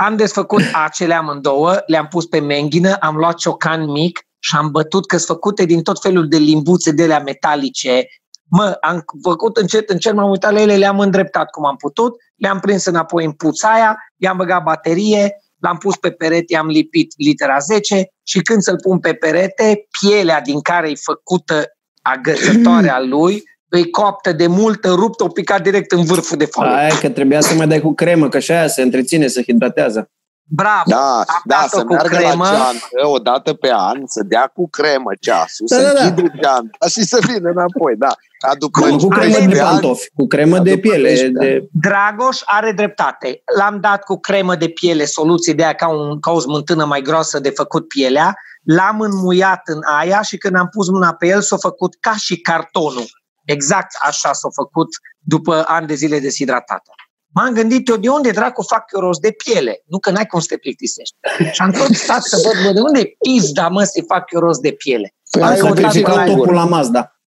Am 0.00 0.16
desfăcut 0.16 0.62
acele 0.72 1.14
amândouă, 1.14 1.82
le-am 1.86 2.06
pus 2.06 2.26
pe 2.26 2.40
menghină, 2.40 2.96
am 3.00 3.16
luat 3.16 3.34
ciocan 3.34 3.90
mic 3.90 4.20
și 4.38 4.56
am 4.56 4.70
bătut 4.70 5.06
că 5.06 5.16
sunt 5.16 5.28
făcute 5.28 5.64
din 5.64 5.82
tot 5.82 6.00
felul 6.00 6.28
de 6.28 6.36
limbuțe 6.36 6.90
de 6.90 7.02
alea 7.02 7.20
metalice. 7.20 8.06
Mă, 8.44 8.76
am 8.80 9.04
făcut 9.22 9.56
încet, 9.56 9.90
încet, 9.90 10.14
m-am 10.14 10.30
uitat 10.30 10.52
la 10.52 10.60
ele, 10.60 10.76
le-am 10.76 11.00
îndreptat 11.00 11.50
cum 11.50 11.66
am 11.66 11.76
putut, 11.76 12.14
le-am 12.36 12.60
prins 12.60 12.84
înapoi 12.84 13.24
în 13.24 13.32
puța 13.32 13.72
aia, 13.72 13.96
i-am 14.16 14.36
băgat 14.36 14.62
baterie, 14.62 15.36
l-am 15.60 15.76
pus 15.76 15.96
pe 15.96 16.10
perete, 16.10 16.52
i-am 16.52 16.66
lipit 16.66 17.12
litera 17.16 17.58
10 17.58 18.06
și 18.22 18.40
când 18.40 18.62
să-l 18.62 18.80
pun 18.82 18.98
pe 18.98 19.14
perete, 19.14 19.86
pielea 20.00 20.40
din 20.40 20.60
care 20.60 20.90
e 20.90 20.94
făcută 20.94 21.64
agățătoarea 22.02 23.00
lui, 23.12 23.42
îi 23.68 23.90
coaptă 23.90 24.32
de 24.32 24.46
multă, 24.46 24.88
ruptă, 24.90 25.24
o 25.24 25.28
picat 25.28 25.62
direct 25.62 25.92
în 25.92 26.04
vârful 26.04 26.36
de 26.36 26.44
foaie. 26.44 26.76
Aia 26.76 26.98
că 27.00 27.08
trebuia 27.08 27.40
să 27.40 27.54
mai 27.54 27.66
dai 27.66 27.80
cu 27.80 27.94
cremă, 27.94 28.28
că 28.28 28.38
și 28.38 28.52
aia 28.52 28.66
se 28.68 28.82
întreține, 28.82 29.26
se 29.26 29.42
hidratează. 29.42 30.10
Bravo! 30.50 30.82
Da, 30.86 31.16
Am 31.16 31.42
da, 31.44 31.56
dat-o 31.60 31.78
să 31.78 31.84
cu 31.84 31.92
meargă 31.92 32.16
cremă. 32.16 32.44
la 32.44 32.50
geantă 32.50 33.08
o 33.14 33.18
dată 33.18 33.52
pe 33.54 33.70
an, 33.72 34.02
să 34.06 34.22
dea 34.26 34.50
cu 34.54 34.68
cremă 34.68 35.10
ceasul, 35.20 35.66
Da, 35.68 35.76
să 35.76 35.82
da, 35.82 35.92
da. 35.92 36.04
închidă 36.04 36.32
geanta 36.40 36.86
și 36.88 37.02
să 37.02 37.18
vină 37.26 37.50
înapoi, 37.50 37.96
da. 37.96 38.08
Ca 38.38 38.54
după 38.58 38.80
Cu, 38.80 38.96
cu 38.96 39.08
cremă 39.08 39.24
12 39.24 39.54
de 39.54 39.60
ani, 39.60 39.70
pantofi, 39.70 40.10
cu 40.14 40.26
cremă 40.26 40.58
de 40.58 40.70
După 40.70 40.80
piele. 40.88 41.08
12 41.08 41.38
De... 41.38 41.68
Dragoș 41.72 42.40
are 42.44 42.72
dreptate. 42.72 43.42
L-am 43.58 43.78
dat 43.80 44.02
cu 44.04 44.18
cremă 44.20 44.54
de 44.56 44.68
piele, 44.68 45.04
soluție 45.04 45.52
de 45.54 45.62
aia 45.62 45.72
ca, 45.72 45.88
un, 45.88 46.20
ca 46.20 46.30
o 46.30 46.40
smântână 46.40 46.84
mai 46.84 47.00
groasă 47.02 47.38
de 47.40 47.50
făcut 47.50 47.88
pielea, 47.88 48.34
l-am 48.64 49.00
înmuiat 49.00 49.60
în 49.64 49.80
aia 49.98 50.22
și 50.22 50.36
când 50.36 50.56
am 50.56 50.68
pus 50.72 50.88
mâna 50.88 51.12
pe 51.14 51.26
el 51.26 51.40
s-a 51.40 51.56
făcut 51.56 51.96
ca 52.00 52.14
și 52.16 52.40
cartonul. 52.40 53.06
Exact 53.54 53.96
așa 54.00 54.32
s-a 54.32 54.48
făcut 54.54 54.88
după 55.18 55.64
ani 55.66 55.86
de 55.86 55.94
zile 55.94 56.18
deshidratată. 56.20 56.90
M-am 57.34 57.52
gândit 57.54 57.88
eu 57.88 57.96
de 57.96 58.08
unde 58.08 58.30
dracu 58.30 58.62
fac 58.62 58.84
eu 58.94 59.00
rost 59.00 59.20
de 59.20 59.30
piele, 59.44 59.82
nu 59.86 59.98
că 59.98 60.10
n-ai 60.10 60.26
cum 60.26 60.40
să 60.40 60.46
te 60.48 60.56
plictisești. 60.56 61.14
Și 61.52 61.62
am 61.62 61.70
tot 61.70 61.94
stat 61.94 62.22
să 62.22 62.36
văd, 62.44 62.64
bă, 62.66 62.72
de 62.72 62.80
unde 62.80 63.10
pizda 63.18 63.68
mă 63.68 63.82
să 63.84 64.04
fac 64.06 64.30
eu 64.32 64.40
rost 64.40 64.60
de 64.60 64.70
piele. 64.72 65.14
Păi 65.30 65.42
Am 65.42 65.48
ai 65.48 65.54
Ai 65.54 65.60
căutat 65.60 65.82
sacrificat 65.82 66.14
la- 66.16 66.24
topul 66.24 66.54
la 66.54 66.64
Mazda. 66.64 67.20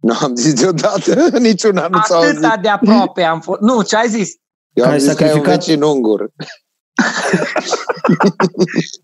Nu 0.00 0.16
am 0.20 0.34
zis 0.34 0.52
deodată, 0.54 1.14
niciuna 1.38 1.86
nu 1.88 2.00
s-a 2.02 2.14
auzit. 2.14 2.30
Atâta 2.30 2.56
de 2.62 2.68
aproape 2.68 3.22
am 3.22 3.40
fost. 3.40 3.60
Nu, 3.60 3.82
ce 3.82 3.96
ai 3.96 4.08
zis? 4.08 4.30
Eu 4.72 4.84
am 4.84 4.90
Ai 4.90 5.00
zis 5.00 5.14
că 5.14 5.22
ai 5.24 5.28
un 5.30 5.34
sacrificat- 5.36 5.64
vecin 5.66 5.82
ungur. 5.82 6.20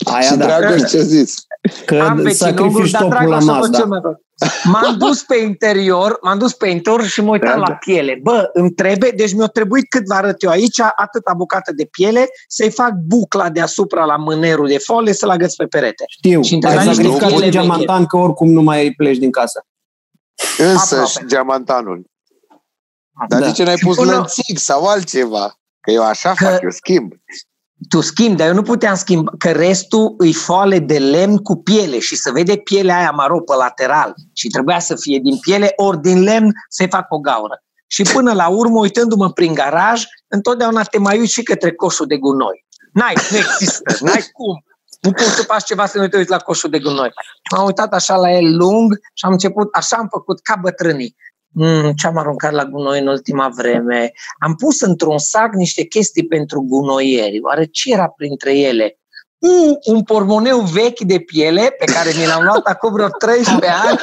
Aia 0.12 0.20
și 0.30 0.36
da. 0.36 0.46
Dragoș 0.46 0.90
ce 0.90 0.98
a 0.98 1.02
zis? 1.02 1.34
Că 1.86 2.00
am 2.00 2.28
sacrifici 2.30 2.90
dar 2.90 3.00
ștopul 3.00 3.08
dragul, 3.08 3.30
la 3.30 3.36
așa 3.36 3.52
vă 3.52 3.58
Mazda. 3.58 3.78
ce 3.78 3.84
mai 3.84 4.00
fac. 4.02 4.16
M-am 4.64 4.96
dus 4.98 5.22
pe 5.22 5.36
interior, 5.36 6.18
m-am 6.22 6.38
dus 6.38 6.52
pe 6.54 6.68
interior 6.68 7.04
și 7.04 7.20
mă 7.20 7.30
uitam 7.30 7.48
Da, 7.54 7.56
la 7.56 7.66
da. 7.66 7.72
piele. 7.74 8.18
Bă, 8.22 8.50
îmi 8.52 8.70
trebuie, 8.70 9.10
deci 9.10 9.32
mi-a 9.34 9.46
trebuit 9.46 9.88
cât 9.88 10.06
vă 10.06 10.14
arăt 10.14 10.42
eu 10.42 10.50
aici, 10.50 10.80
atâta 10.96 11.32
bucată 11.36 11.72
de 11.72 11.84
piele, 11.90 12.26
să-i 12.48 12.70
fac 12.70 12.92
bucla 13.06 13.50
deasupra 13.50 14.04
la 14.04 14.16
mânerul 14.16 14.66
de 14.68 14.78
folie 14.78 15.12
să-l 15.12 15.28
agăț 15.30 15.54
pe 15.54 15.66
perete. 15.66 16.04
Știu, 16.08 16.42
Și 16.42 16.48
ai 16.48 16.54
întrebai 16.54 16.86
niște 16.86 17.02
sacrificat 17.02 17.28
piele 17.28 17.44
un 17.44 17.50
veche. 17.50 17.58
geamantan 17.66 18.06
că 18.06 18.16
oricum 18.16 18.48
nu 18.50 18.62
mai 18.62 18.92
pleci 18.96 19.16
din 19.18 19.30
casă. 19.30 19.66
Însăși, 20.58 20.94
Aproape. 21.00 21.26
geamantanul. 21.26 22.04
Dar 23.28 23.40
Da. 23.40 23.46
de 23.46 23.52
ce 23.52 23.64
n-ai 23.64 23.76
Și 23.76 23.84
pus 23.84 23.96
până- 23.96 24.12
lănțic 24.12 24.58
sau 24.58 24.84
altceva? 24.86 25.58
Că 25.80 25.90
eu 25.90 26.04
așa 26.04 26.32
Că- 26.34 26.44
fac, 26.44 26.62
eu 26.62 26.70
schimb. 26.70 27.12
Tu 27.88 28.00
schimbi, 28.00 28.36
dar 28.36 28.48
eu 28.48 28.54
nu 28.54 28.62
puteam 28.62 28.94
schimba, 28.94 29.32
că 29.38 29.50
restul 29.50 30.14
îi 30.18 30.32
foale 30.32 30.78
de 30.78 30.98
lemn 30.98 31.36
cu 31.36 31.56
piele 31.62 31.98
și 31.98 32.16
să 32.16 32.30
vede 32.30 32.56
pielea 32.56 32.98
aia 32.98 33.10
maro 33.10 33.40
pe 33.40 33.54
lateral 33.54 34.14
și 34.32 34.48
trebuia 34.48 34.78
să 34.78 34.96
fie 34.96 35.18
din 35.18 35.36
piele 35.36 35.72
ori 35.76 36.00
din 36.00 36.22
lemn 36.22 36.52
să-i 36.68 36.88
fac 36.88 37.06
o 37.08 37.18
gaură. 37.18 37.62
Și 37.86 38.02
până 38.02 38.32
la 38.32 38.48
urmă, 38.48 38.78
uitându-mă 38.78 39.32
prin 39.32 39.54
garaj, 39.54 40.02
întotdeauna 40.28 40.82
te 40.82 40.98
mai 40.98 41.18
uiți 41.18 41.32
și 41.32 41.42
către 41.42 41.74
coșul 41.74 42.06
de 42.06 42.16
gunoi. 42.16 42.66
N-ai, 42.92 43.14
nu 43.30 43.36
există, 43.36 43.96
n-ai 44.04 44.24
cum. 44.32 44.62
Nu 45.00 45.12
poți 45.12 45.34
să 45.34 45.42
faci 45.42 45.64
ceva 45.64 45.86
să 45.86 45.98
nu 45.98 46.08
te 46.08 46.16
uiți 46.16 46.30
la 46.30 46.38
coșul 46.38 46.70
de 46.70 46.78
gunoi. 46.78 47.10
M-am 47.52 47.64
uitat 47.64 47.92
așa 47.92 48.16
la 48.16 48.30
el 48.30 48.56
lung 48.56 48.92
și 49.14 49.24
am 49.24 49.32
început, 49.32 49.68
așa 49.74 49.96
am 49.96 50.08
făcut 50.10 50.40
ca 50.40 50.56
bătrânii. 50.60 51.16
Mm, 51.54 51.92
ce 51.92 52.06
am 52.06 52.16
aruncat 52.16 52.52
la 52.52 52.64
gunoi 52.64 53.00
în 53.00 53.06
ultima 53.06 53.48
vreme? 53.48 54.12
Am 54.38 54.54
pus 54.54 54.80
într-un 54.80 55.18
sac 55.18 55.54
niște 55.54 55.84
chestii 55.84 56.26
pentru 56.26 56.60
gunoieri. 56.60 57.40
Oare 57.42 57.64
ce 57.64 57.92
era 57.92 58.08
printre 58.08 58.58
ele? 58.58 58.98
Mm, 59.38 59.78
un 59.84 60.02
pormoneu 60.02 60.60
vechi 60.60 61.00
de 61.00 61.18
piele 61.18 61.74
pe 61.78 61.84
care 61.92 62.10
mi 62.16 62.26
l-am 62.26 62.42
luat 62.42 62.66
acum 62.66 62.92
vreo 62.92 63.08
13 63.08 63.70
ani. 63.70 63.98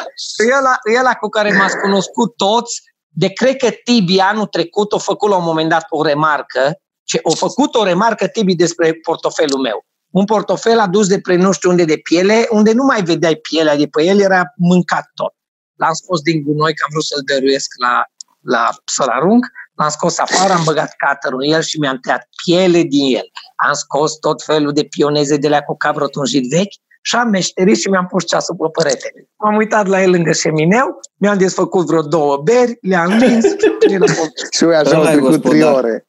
Ăla, 0.57 0.75
ăla 0.99 1.13
cu 1.13 1.29
care 1.29 1.51
m-ați 1.51 1.77
cunoscut 1.77 2.35
toți, 2.35 2.81
de 3.09 3.27
cred 3.27 3.55
că 3.55 3.69
Tibi 3.83 4.19
anul 4.19 4.45
trecut 4.45 4.93
a 4.93 4.97
făcut 4.97 5.29
la 5.29 5.35
un 5.35 5.43
moment 5.43 5.69
dat 5.69 5.85
o 5.89 6.03
remarcă, 6.03 6.79
ce 7.03 7.19
a 7.23 7.35
făcut 7.35 7.75
o 7.75 7.83
remarcă 7.83 8.27
Tibi 8.27 8.55
despre 8.55 8.93
portofelul 8.93 9.59
meu. 9.59 9.85
Un 10.11 10.25
portofel 10.25 10.79
adus 10.79 11.07
de 11.07 11.19
pre 11.19 11.35
nu 11.35 11.51
știu 11.51 11.69
unde 11.69 11.85
de 11.85 11.97
piele, 11.97 12.47
unde 12.49 12.71
nu 12.73 12.83
mai 12.83 13.03
vedeai 13.03 13.35
pielea 13.35 13.77
de 13.77 13.87
pe 13.87 14.03
el, 14.03 14.19
era 14.19 14.43
mâncat 14.55 15.11
tot. 15.13 15.33
L-am 15.75 15.93
scos 15.93 16.21
din 16.21 16.41
gunoi, 16.43 16.73
că 16.73 16.81
am 16.85 16.91
vrut 16.91 17.05
să-l 17.05 17.21
dăruiesc 17.25 17.69
la, 17.79 18.03
la 18.41 18.69
să-l 18.85 19.07
arunc, 19.07 19.45
l-am 19.75 19.89
scos 19.89 20.17
afară, 20.17 20.53
am 20.53 20.63
băgat 20.63 20.91
cutter 21.01 21.33
în 21.33 21.53
el 21.53 21.61
și 21.61 21.79
mi-am 21.79 21.97
tăiat 21.99 22.29
piele 22.45 22.81
din 22.81 23.15
el. 23.15 23.27
Am 23.55 23.73
scos 23.73 24.17
tot 24.17 24.43
felul 24.43 24.71
de 24.73 24.83
pioneze 24.83 25.37
de 25.37 25.47
la 25.47 25.61
cu 25.61 25.77
cap 25.77 25.95
rotunjit 25.95 26.49
vechi 26.49 26.73
și 27.01 27.15
am 27.15 27.29
meșterit 27.29 27.77
și 27.77 27.89
mi-am 27.89 28.07
pus 28.07 28.25
ceasul 28.25 28.55
pe 28.55 28.81
perete. 28.81 29.27
M-am 29.37 29.55
uitat 29.55 29.87
la 29.87 30.01
el 30.01 30.09
lângă 30.09 30.31
șemineu, 30.31 30.99
mi-am 31.15 31.37
desfăcut 31.37 31.85
vreo 31.85 32.01
două 32.01 32.37
beri, 32.37 32.77
le-am 32.81 33.09
lins 33.11 33.45
și 33.89 33.97
l-am 33.97 34.13
pus. 34.15 34.29
Și 34.51 34.63
eu 34.63 34.69
așa 34.69 34.95
au 34.95 35.01
Ăla 35.01 35.11
e 35.11 35.13
trecut 35.13 35.41
trei 35.41 35.59
gospodar. 35.59 35.73
ore. 35.83 36.05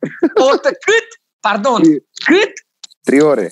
Ortă, 0.50 0.68
cât? 0.68 1.06
Pardon, 1.40 1.82
cât? 2.24 2.52
Trei 3.02 3.20
ore. 3.20 3.50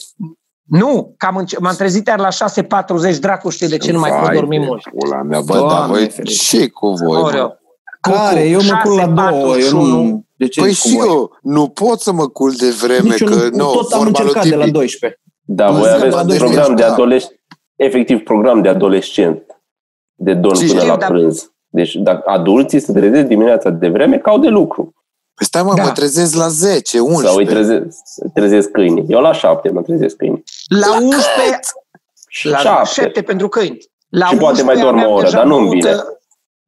Nu, 0.79 1.15
că 1.17 1.27
am 1.27 1.37
înce- 1.37 1.57
m-am 1.61 1.75
trezit 1.75 2.07
iar 2.07 2.19
la 2.19 2.29
6.40, 2.29 3.19
dracu 3.21 3.49
știe 3.49 3.67
de 3.67 3.77
ce 3.77 3.93
nu 3.93 3.99
mai 3.99 4.11
pot 4.11 4.21
Vai 4.21 4.35
dormi 4.35 4.59
de 4.59 4.65
mult. 4.67 4.83
Pula 4.99 5.23
mea, 5.23 5.41
bă, 5.41 5.53
Doamne 5.57 5.75
dar 5.75 5.87
voi, 5.87 6.09
ferește. 6.09 6.57
ce 6.59 6.69
cu 6.69 6.89
voi? 6.91 7.21
mă? 7.21 7.27
Oreo. 7.27 7.53
Care? 8.01 8.49
Eu 8.49 8.61
mă 8.63 8.81
culc 8.83 8.97
la 8.99 9.07
două, 9.31 9.57
eu 9.57 9.69
6.41. 9.69 9.71
nu... 9.71 10.25
De 10.37 10.47
ce 10.49 10.61
Păi 10.61 10.71
zici 10.71 10.81
cu 10.83 10.89
și 10.89 10.97
voi? 10.97 11.07
eu, 11.07 11.31
nu 11.43 11.69
pot 11.69 12.01
să 12.01 12.13
mă 12.13 12.29
culc 12.29 12.57
de 12.57 12.71
vreme, 12.83 13.09
Nici 13.09 13.21
eu 13.21 13.27
că 13.29 13.35
nu, 13.35 13.57
nu, 13.57 13.65
tot 13.73 13.93
am 13.93 13.99
vorba 13.99 14.19
lui 14.19 14.29
încercat 14.29 14.45
de 14.49 14.55
la 14.57 14.65
Tibi. 14.65 14.77
12. 14.77 15.21
Da, 15.47 15.67
Am 15.67 15.73
voi 15.75 15.83
zis 15.83 15.91
că 15.91 15.97
aveți 15.97 16.15
la 16.17 16.23
12 16.25 16.45
program 16.59 16.77
de 16.77 16.83
da. 16.83 16.93
adolescent, 16.93 17.41
efectiv 17.77 18.19
program 18.23 18.63
de 18.63 18.69
adolescent, 18.69 19.43
de 20.15 20.35
dorm 20.35 20.55
Și 20.59 20.67
până 20.67 20.79
știu, 20.79 20.91
la 20.93 20.97
dar- 20.99 21.09
prânz. 21.11 21.53
Deci 21.69 21.95
dacă 21.95 22.31
adulții 22.31 22.81
se 22.81 22.93
trezesc 22.93 23.27
dimineața 23.27 23.71
de 23.71 23.89
vreme, 23.89 24.19
că 24.19 24.31
au 24.31 24.39
de 24.39 24.49
lucru. 24.49 24.93
Păi 25.35 25.47
stai 25.47 25.63
mă, 25.63 25.75
Da. 25.75 25.83
mă 25.83 25.91
trezesc 25.91 26.35
la 26.35 26.49
10, 26.49 26.99
11. 26.99 27.29
Sau 27.29 27.37
îi 27.37 27.47
trezesc, 27.47 27.97
trezesc 28.35 28.71
câinii. 28.71 29.05
Eu 29.09 29.21
la 29.21 29.33
șapte 29.33 29.71
mă 29.71 29.83
trezesc 29.83 30.17
câinii. 30.17 30.43
La 30.69 30.97
11, 31.01 31.61
la 32.43 32.57
șapte. 32.59 32.89
7 33.01 33.23
pentru 33.23 33.49
câini. 33.49 33.79
La 34.09 34.27
Și 34.27 34.37
poate 34.37 34.63
mai 34.63 34.75
11 34.75 34.85
dorm 34.85 34.97
o 34.97 34.99
aveam 35.01 35.13
oră, 35.13 35.23
deja 35.25 35.37
dar 35.37 35.47
nu-mi 35.47 35.67
băut, 35.67 35.73
vine. 35.83 35.95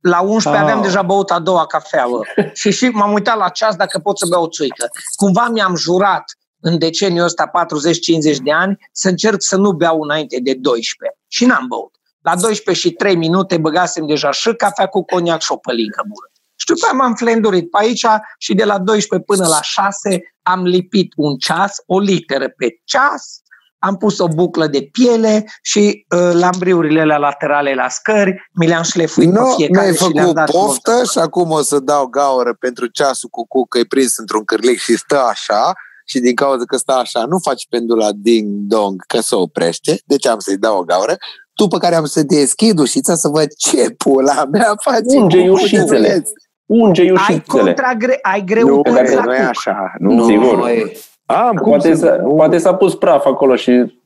La 0.01 0.21
11 0.21 0.49
Ah. 0.49 0.63
aveam 0.63 0.83
deja 0.83 1.03
băut 1.03 1.31
a 1.31 1.39
doua 1.39 1.67
cafea, 1.67 2.07
bă. 2.11 2.21
și 2.61 2.71
și 2.71 2.89
m-am 2.89 3.13
uitat 3.13 3.37
la 3.37 3.49
ceas 3.49 3.77
dacă 3.77 3.99
pot 3.99 4.19
să 4.19 4.27
beau 4.31 4.43
o 4.43 4.49
țuică. 4.49 4.89
Cumva 5.17 5.49
mi-am 5.49 5.77
jurat 5.77 6.25
în 6.61 6.79
deceniul 6.79 7.25
ăsta 7.25 7.51
40-50 7.51 8.37
de 8.43 8.53
ani 8.53 8.89
să 8.93 9.09
încerc 9.09 9.43
să 9.43 9.57
nu 9.57 9.73
beau 9.73 10.01
înainte 10.03 10.39
de 10.43 10.55
12. 10.55 11.19
Și 11.29 11.45
n-am 11.45 11.67
băut. 11.69 11.95
La 12.21 12.37
12 12.37 12.87
și 12.89 12.95
3 12.95 13.17
minute 13.17 13.57
băgasem 13.59 14.07
deja 14.07 14.31
și 14.31 14.53
cafea 14.55 14.87
cu 14.87 15.05
coniac 15.05 15.41
și 15.41 15.53
o 15.53 15.57
pălincă 15.57 16.03
bună. 16.03 16.31
Și 16.67 16.73
după 16.75 16.87
aia 16.87 16.99
m-am 16.99 17.15
flendurit 17.15 17.71
pe 17.71 17.79
aici 17.81 18.07
și 18.39 18.55
de 18.55 18.65
la 18.65 18.79
12 18.79 19.29
până 19.29 19.49
la 19.49 19.63
6 19.63 20.37
am 20.43 20.63
lipit 20.63 21.13
un 21.17 21.37
ceas, 21.37 21.77
o 21.87 21.99
literă 21.99 22.49
pe 22.49 22.67
ceas, 22.85 23.41
am 23.79 23.97
pus 23.97 24.19
o 24.19 24.29
buclă 24.29 24.67
de 24.67 24.89
piele 24.93 25.45
și 25.63 26.07
uh, 26.17 26.31
lambriurile 26.33 27.01
alea 27.01 27.19
laterale 27.19 27.75
la 27.75 27.89
scări, 27.89 28.49
mi 28.53 28.67
le-am 28.67 28.83
șlefuit 28.83 29.33
pe 29.33 29.39
Nu, 29.39 29.55
fiecare 29.57 29.87
mi-ai 29.87 29.97
și 29.97 30.03
le-am 30.03 30.13
făcut 30.13 30.35
dat 30.35 30.51
poftă 30.51 30.91
frumos. 30.91 31.11
și 31.11 31.19
acum 31.19 31.51
o 31.51 31.63
să 31.63 31.79
dau 31.79 32.07
gaură 32.07 32.57
pentru 32.61 32.87
ceasul 32.87 33.29
cu 33.29 33.47
cucă, 33.47 33.79
e 33.79 33.85
prins 33.85 34.17
într-un 34.17 34.45
cârlic 34.45 34.79
și 34.79 34.97
stă 34.97 35.19
așa 35.19 35.73
și 36.05 36.19
din 36.19 36.35
cauza 36.35 36.65
că 36.65 36.77
stă 36.77 36.93
așa, 36.93 37.25
nu 37.25 37.39
faci 37.39 37.67
pendula 37.69 38.09
ding-dong 38.13 39.03
că 39.07 39.21
se 39.21 39.35
oprește, 39.35 40.01
deci 40.05 40.27
am 40.27 40.39
să-i 40.39 40.57
dau 40.57 40.79
o 40.79 40.83
gaură, 40.83 41.17
după 41.55 41.79
care 41.79 41.95
am 41.95 42.05
să 42.05 42.23
deschid 42.23 42.79
ușița 42.79 43.15
să 43.15 43.29
văd 43.29 43.47
ce 43.57 43.91
pula 43.91 44.45
mea 44.45 44.75
face. 44.81 45.17
Unge 45.17 45.47
cu 45.47 45.53
ușițele. 45.53 46.23
Cuțuleț. 46.67 46.87
Unge 46.87 47.01
Ai, 47.01 47.07
iușițele. 47.07 47.43
contragre- 47.63 48.19
ai 48.23 48.39
Nu, 48.39 48.45
greutăți 48.47 48.95
dacă 48.95 49.15
la 49.15 49.23
nu 49.23 49.35
e 49.35 49.39
cuc. 49.39 49.47
așa. 49.49 49.93
Nu. 49.99 50.15
Nu, 50.15 50.25
Sigur. 50.29 50.55
măi. 50.57 50.97
Am, 51.27 51.57
cum 51.57 51.71
Poate, 51.71 51.95
să... 51.95 52.01
s-a, 52.07 52.11
poate 52.37 52.59
s-a 52.59 52.75
pus 52.75 52.95
praf 52.95 53.25
acolo 53.27 53.57
și 53.57 54.01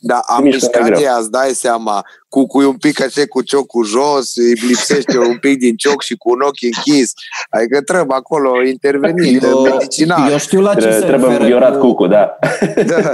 Da, 0.00 0.20
am 0.26 0.42
mișcă 0.42 0.68
mai 0.72 0.80
mișcat 0.82 0.98
greu. 0.98 1.00
ea, 1.12 1.16
îți 1.18 1.30
dai 1.30 1.48
seama, 1.48 2.04
cu, 2.28 2.46
cu 2.46 2.58
un 2.58 2.76
pic 2.76 3.00
așa 3.02 3.22
cu 3.28 3.42
ciocul 3.42 3.84
jos, 3.84 4.36
îi 4.36 4.52
lipsește 4.52 5.18
un 5.18 5.38
pic 5.38 5.58
din 5.58 5.76
cioc 5.76 6.02
și 6.02 6.16
cu 6.16 6.30
un 6.30 6.40
ochi 6.40 6.62
închis. 6.62 7.12
Adică 7.50 7.80
trebuie 7.82 8.16
acolo 8.16 8.62
intervenit 8.66 9.42
Eu, 9.42 9.62
medicinal. 9.62 10.30
eu 10.30 10.38
știu 10.38 10.60
la 10.60 10.74
ce 10.74 10.80
tre- 10.80 10.92
se 10.92 10.98
trebuie 10.98 11.20
referă 11.28 11.42
înviorat 11.42 11.72
cu... 11.78 11.86
cucu, 11.86 12.06
da. 12.06 12.38
Da. 12.86 13.12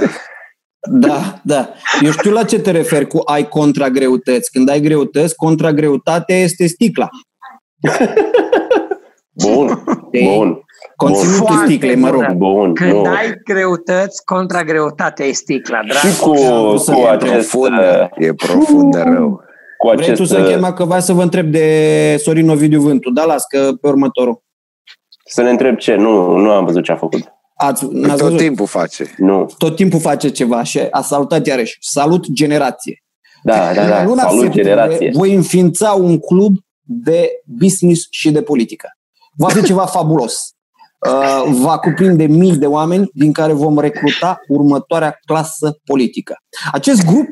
Da, 0.89 1.39
da. 1.43 1.69
Eu 2.01 2.11
știu 2.11 2.31
la 2.31 2.43
ce 2.43 2.59
te 2.59 2.71
referi 2.71 3.07
cu 3.07 3.21
ai 3.25 3.47
contragreutăți. 3.47 4.51
Când 4.51 4.69
ai 4.69 4.79
greutăți, 4.81 5.35
contragreutatea 5.35 6.35
este 6.35 6.67
sticla. 6.67 7.09
Bun, 9.43 9.83
Ei, 10.11 10.35
bun, 10.37 10.59
Conținutul 10.95 11.45
Foarte 11.45 11.65
sticlei, 11.65 11.95
mă 11.95 12.09
rog. 12.09 12.19
bună. 12.19 12.33
bun. 12.33 12.73
Când 12.73 12.91
nu. 12.91 13.03
ai 13.03 13.33
greutăți, 13.43 14.23
contra 14.25 14.63
greutatea 14.63 15.25
e 15.25 15.31
sticla, 15.31 15.79
drag. 15.87 16.13
Și 16.13 16.19
cu, 16.19 16.29
am 16.29 16.67
vrut 16.67 16.81
să 16.81 16.91
cu 16.91 16.97
fie 16.99 17.07
acest, 17.09 17.49
profundă, 17.49 18.09
e 18.17 18.33
profundă 18.33 19.01
rău. 19.03 19.41
cu 19.77 19.87
Vrei 19.87 20.05
tu 20.05 20.11
acest, 20.11 20.29
să 20.31 20.37
închei, 20.37 20.59
mă, 20.59 20.73
că 20.73 20.85
vreau 20.85 20.99
să 20.99 21.13
vă 21.13 21.21
întreb 21.21 21.51
de 21.51 22.15
Sorin 22.19 22.49
Ovidiu 22.49 22.81
Vântu. 22.81 23.09
Da, 23.09 23.25
las 23.25 23.43
că 23.45 23.71
pe 23.81 23.87
următorul. 23.87 24.43
să 25.25 25.41
ne 25.41 25.49
întreb 25.49 25.77
ce, 25.77 25.95
nu, 25.95 26.35
nu 26.37 26.49
am 26.51 26.65
văzut 26.65 26.83
ce 26.83 26.91
a 26.91 26.95
făcut. 26.95 27.33
Ați, 27.55 27.85
n-ați 27.91 28.11
Tot 28.13 28.21
văzut? 28.21 28.37
timpul 28.37 28.65
face. 28.65 29.13
Nu. 29.17 29.49
Tot 29.57 29.75
timpul 29.75 29.99
face 29.99 30.29
ceva 30.29 30.63
și 30.63 30.79
a 30.91 31.01
salutat 31.01 31.45
iarăși. 31.47 31.77
Salut 31.79 32.25
generație. 32.31 33.03
Da, 33.43 33.73
da, 33.73 33.87
da, 33.87 33.99
În 33.99 34.05
luna 34.07 34.21
salut 34.21 34.39
septembrie 34.41 34.63
generație. 34.63 35.11
Voi 35.13 35.33
înființa 35.33 35.91
un 35.91 36.19
club 36.19 36.55
de 36.81 37.29
business 37.45 38.07
și 38.09 38.31
de 38.31 38.41
politică. 38.41 38.87
Va 39.37 39.47
fi 39.47 39.63
ceva 39.63 39.85
fabulos. 39.85 40.49
Uh, 41.09 41.57
va 41.61 41.77
cuprinde 41.77 42.25
mii 42.25 42.57
de 42.57 42.65
oameni 42.65 43.09
din 43.13 43.31
care 43.31 43.53
vom 43.53 43.79
recruta 43.79 44.39
următoarea 44.47 45.19
clasă 45.25 45.79
politică. 45.83 46.35
Acest 46.71 47.05
grup 47.05 47.27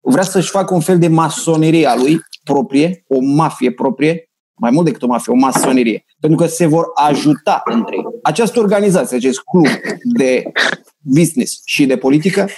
vrea 0.00 0.22
să-și 0.22 0.50
facă 0.50 0.74
un 0.74 0.80
fel 0.80 0.98
de 0.98 1.08
masonerie 1.08 1.86
a 1.86 1.96
lui 1.96 2.20
proprie, 2.44 3.04
o 3.08 3.18
mafie 3.20 3.72
proprie, 3.72 4.30
mai 4.60 4.70
mult 4.70 4.84
decât 4.84 5.02
o 5.02 5.06
mafie, 5.06 5.32
o 5.32 5.36
masonerie, 5.36 6.04
pentru 6.20 6.38
că 6.38 6.46
se 6.46 6.66
vor 6.66 6.84
ajuta 6.94 7.62
între 7.64 7.96
ei. 7.96 8.04
Această 8.22 8.58
organizație, 8.58 9.16
acest 9.16 9.40
club 9.40 9.66
de 10.02 10.42
business 11.00 11.60
și 11.64 11.86
de 11.86 11.96
politică, 11.96 12.48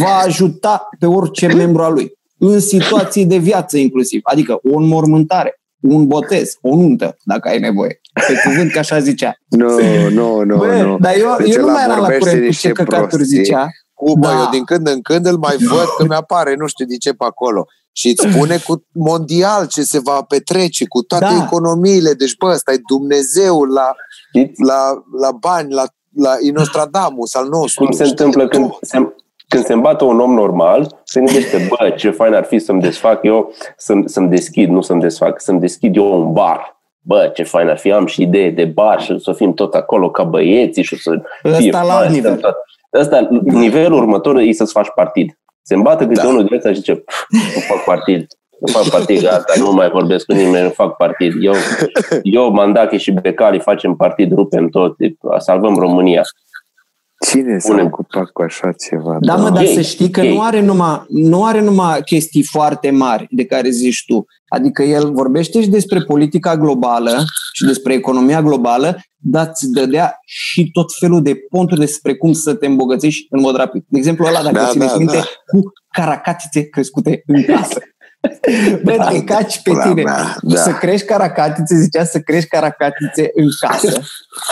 va 0.00 0.16
ajuta 0.16 0.88
pe 0.98 1.06
orice 1.06 1.46
membru 1.46 1.82
al 1.82 1.92
lui, 1.92 2.12
în 2.38 2.60
situații 2.60 3.26
de 3.26 3.36
viață 3.36 3.76
inclusiv, 3.78 4.20
adică 4.22 4.58
o 4.62 4.76
înmormântare, 4.76 5.60
un 5.88 6.06
botez, 6.06 6.58
o 6.60 6.74
nuntă, 6.76 7.16
dacă 7.24 7.48
ai 7.48 7.58
nevoie. 7.58 8.00
Pe 8.26 8.40
cuvânt 8.44 8.72
că 8.72 8.78
așa 8.78 8.98
zicea. 8.98 9.36
Nu, 9.48 9.80
nu, 10.10 10.42
nu, 10.42 10.56
Bă, 10.56 10.66
nu. 10.82 10.98
dar 10.98 11.14
eu, 11.16 11.34
Deci 11.38 11.54
eu 11.54 11.60
nu 11.60 11.66
ăla 11.68 11.72
mai 11.72 11.84
eram 11.84 11.96
la 11.96 12.02
vorbește 12.02 12.18
curent 12.24 12.40
cu 12.40 12.46
niște 12.46 12.66
ce 12.68 12.72
căcaturi 12.72 13.08
prostii. 13.08 13.44
zicea. 13.44 13.66
Cu, 13.94 14.18
bă, 14.18 14.26
Da. 14.26 14.38
eu 14.38 14.48
din 14.50 14.64
când 14.64 14.88
în 14.88 15.00
când 15.02 15.26
îl 15.26 15.36
mai 15.36 15.56
văd 15.56 15.86
că 15.96 16.04
mi-apare 16.08 16.54
nu 16.58 16.66
știu 16.66 16.84
de 16.86 16.96
ce 16.96 17.10
pe 17.12 17.24
acolo. 17.24 17.66
Și 17.92 18.08
îți 18.08 18.32
spune 18.32 18.56
cu 18.66 18.84
mondial 18.92 19.66
ce 19.66 19.82
se 19.82 19.98
va 19.98 20.22
petrece, 20.28 20.84
cu 20.88 21.02
toate 21.02 21.24
Da. 21.24 21.42
economiile. 21.44 22.12
Deci, 22.12 22.36
bă, 22.36 22.46
ăsta 22.46 22.72
e 22.72 22.80
Dumnezeul 22.88 23.72
la, 23.72 23.94
Știți 24.28 24.60
la, 24.62 25.02
la 25.20 25.30
bani, 25.32 25.72
la, 25.72 25.84
la 26.14 26.34
Inostradamus 26.40 27.34
al 27.34 27.48
nostru. 27.48 27.84
cum 27.84 27.92
se 27.92 28.04
Știi 28.04 28.10
întâmplă 28.10 28.48
tu? 28.48 28.56
când 28.58 28.70
se, 28.80 29.14
când 29.48 29.64
se 29.64 29.72
îmbată 29.72 30.04
un 30.04 30.20
om 30.20 30.34
normal, 30.34 31.00
se 31.04 31.20
gândește, 31.20 31.56
bă, 31.68 31.90
ce 31.90 32.10
fain 32.10 32.34
ar 32.34 32.44
fi 32.44 32.58
să-mi 32.58 32.80
desfac 32.80 33.22
eu, 33.24 33.52
să-mi, 33.76 34.08
să-mi 34.08 34.28
deschid, 34.28 34.68
nu 34.70 34.80
să-mi 34.80 35.00
desfac, 35.00 35.40
să-mi 35.40 35.60
deschid 35.60 35.96
eu 35.96 36.20
un 36.20 36.32
bar. 36.32 36.76
Bă, 37.00 37.30
ce 37.34 37.42
fain 37.42 37.68
ar 37.68 37.78
fi, 37.78 37.92
am 37.92 38.06
și 38.06 38.22
idee 38.22 38.50
de 38.50 38.64
bar 38.64 39.00
și 39.00 39.18
să 39.18 39.32
fim 39.32 39.54
tot 39.54 39.74
acolo 39.74 40.10
ca 40.10 40.22
băieții 40.22 40.82
și 40.82 40.96
să 40.96 41.10
fie 41.42 41.52
Ăsta 41.68 41.82
la 41.82 41.92
fain, 41.92 42.12
nivel. 42.12 42.36
tot. 42.36 42.54
Ăsta, 42.92 43.28
nivelul 43.42 43.98
următor 43.98 44.36
e 44.36 44.52
să-ți 44.52 44.72
faci 44.72 44.88
partid. 44.94 45.38
Se 45.62 45.74
îmbată 45.74 46.06
câte 46.06 46.20
Da. 46.22 46.28
unul 46.28 46.44
din 46.44 46.56
ăsta 46.56 46.68
și 46.68 46.74
zice, 46.74 46.94
"Pf, 46.94 47.22
nu 47.30 47.60
fac 47.74 47.84
partid. 47.84 48.26
Nu 48.58 48.72
fac 48.72 48.88
partid, 48.88 49.20
gata, 49.22 49.52
nu 49.58 49.72
mai 49.72 49.88
vorbesc 49.90 50.26
cu 50.26 50.32
nimeni, 50.32 50.62
nu 50.64 50.70
fac 50.70 50.96
partid. 50.96 51.32
Eu, 51.44 51.52
eu 52.22 52.50
Mandache 52.50 52.96
și 52.96 53.10
Becali 53.12 53.58
facem 53.60 53.94
partid, 53.96 54.32
rupem 54.32 54.68
tot, 54.68 54.96
salvăm 55.38 55.74
România. 55.76 56.22
Cine 57.30 57.58
s-a 57.58 57.68
Punem. 57.68 57.84
ocupat 57.86 58.30
cu 58.30 58.42
așa 58.42 58.72
ceva? 58.88 59.16
Da, 59.20 59.34
mă, 59.34 59.40
Doamne? 59.40 59.50
dar 59.58 59.64
Ei, 59.68 59.74
să 59.74 59.80
știi 59.80 60.10
că 60.10 60.20
ei. 60.20 60.34
nu 60.34 60.42
are, 60.42 60.60
numai, 60.60 61.04
nu 61.08 61.44
are 61.44 61.60
numai 61.60 62.02
chestii 62.02 62.42
foarte 62.42 62.90
mari 62.90 63.26
de 63.30 63.44
care 63.44 63.70
zici 63.70 64.04
tu. 64.06 64.26
Adică 64.48 64.82
el 64.82 65.12
vorbește 65.12 65.62
și 65.62 65.68
despre 65.68 66.00
politica 66.00 66.56
globală 66.56 67.24
și 67.52 67.64
despre 67.64 67.94
economia 67.94 68.42
globală, 68.42 68.96
dar 69.16 69.48
îți 69.48 69.70
dădea 69.70 70.18
și 70.24 70.70
tot 70.70 70.86
felul 70.98 71.22
de 71.22 71.34
ponturi 71.50 71.80
despre 71.80 72.16
cum 72.16 72.32
să 72.32 72.54
te 72.54 72.66
îmbogățești 72.66 73.26
în 73.30 73.40
mod 73.40 73.56
rapid. 73.56 73.84
De 73.88 73.98
exemplu, 73.98 74.26
ăla, 74.26 74.42
dacă 74.42 74.54
Da, 74.54 74.60
da, 74.62 74.68
țineți 74.68 74.90
da, 74.92 74.98
minte, 74.98 75.16
da. 75.16 75.22
cu 75.46 75.62
caracatițe 75.88 76.68
crescute 76.68 77.22
în 77.26 77.42
casă. 77.42 77.78
Bă, 78.82 79.06
te 79.10 79.24
caci 79.24 79.62
pe 79.62 79.70
Pula 79.70 79.88
tine. 79.88 80.02
mea, 80.02 80.36
da. 80.42 80.60
Să 80.60 80.72
crești 80.72 81.06
caracatițe, 81.06 81.76
zicea 81.76 82.04
să 82.04 82.18
crești 82.20 82.48
caracatițe 82.48 83.30
în 83.34 83.48
casă. 83.60 84.00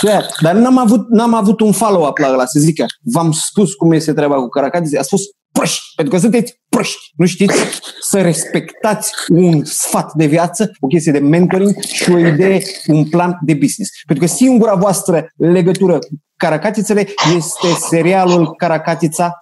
Da, 0.03 0.27
dar 0.41 0.55
n-am 0.55 0.79
avut, 0.79 1.09
n-am 1.09 1.35
avut 1.35 1.61
un 1.61 1.73
follow-up 1.73 2.19
la 2.19 2.33
ăla, 2.33 2.47
să 2.47 2.59
zică, 2.59 2.85
v-am 3.03 3.33
spus 3.33 3.75
cum 3.75 3.93
este 3.93 4.13
treaba 4.13 4.35
cu 4.35 4.49
caracatițe, 4.49 4.99
a 4.99 5.03
spus 5.03 5.23
proști, 5.53 5.83
pentru 5.97 6.15
că 6.15 6.21
sunteți 6.21 6.61
proști. 6.69 7.13
Nu 7.17 7.27
știți 7.27 7.55
să 8.01 8.21
respectați 8.21 9.13
un 9.29 9.65
sfat 9.65 10.13
de 10.15 10.27
viață, 10.27 10.71
o 10.81 10.87
chestie 10.87 11.13
de 11.13 11.19
mentoring 11.19 11.81
și 11.81 12.11
o 12.11 12.19
idee, 12.19 12.63
un 12.87 13.09
plan 13.09 13.39
de 13.43 13.55
business. 13.55 13.91
Pentru 14.07 14.27
că 14.27 14.33
singura 14.33 14.75
voastră 14.75 15.27
legătură 15.37 15.99
cu 15.99 16.09
caracatițele 16.37 17.07
este 17.37 17.67
serialul 17.89 18.55
Caracatița 18.57 19.39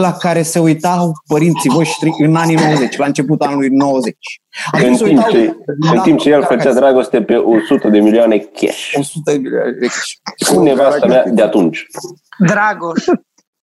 la 0.00 0.12
care 0.12 0.42
se 0.42 0.58
uitau 0.58 1.12
părinții 1.26 1.70
voștri 1.70 2.10
în 2.18 2.36
anii 2.36 2.54
90, 2.54 2.96
la 2.96 3.06
începutul 3.06 3.46
anului 3.46 3.68
90. 3.68 4.16
Acum 4.70 4.88
În 4.88 4.96
se 4.96 5.04
timp, 5.04 5.16
uitau 5.16 5.30
ce, 5.30 5.56
în 5.66 5.94
la 5.94 6.02
timp 6.02 6.18
ce 6.18 6.28
el 6.28 6.40
făcea 6.40 6.48
Caracatița. 6.48 6.80
dragoste 6.80 7.22
pe 7.22 7.34
100 7.34 7.88
de 7.88 7.98
milioane 7.98 8.38
cash. 8.38 8.92
100 8.94 9.30
de 9.30 9.38
milioane 9.38 9.70
de 9.70 9.86
cash. 9.86 10.54
Cu 10.54 10.62
nevasta 10.62 11.06
mea 11.06 11.24
de 11.26 11.42
atunci. 11.42 11.86
Dragoș, 12.38 13.04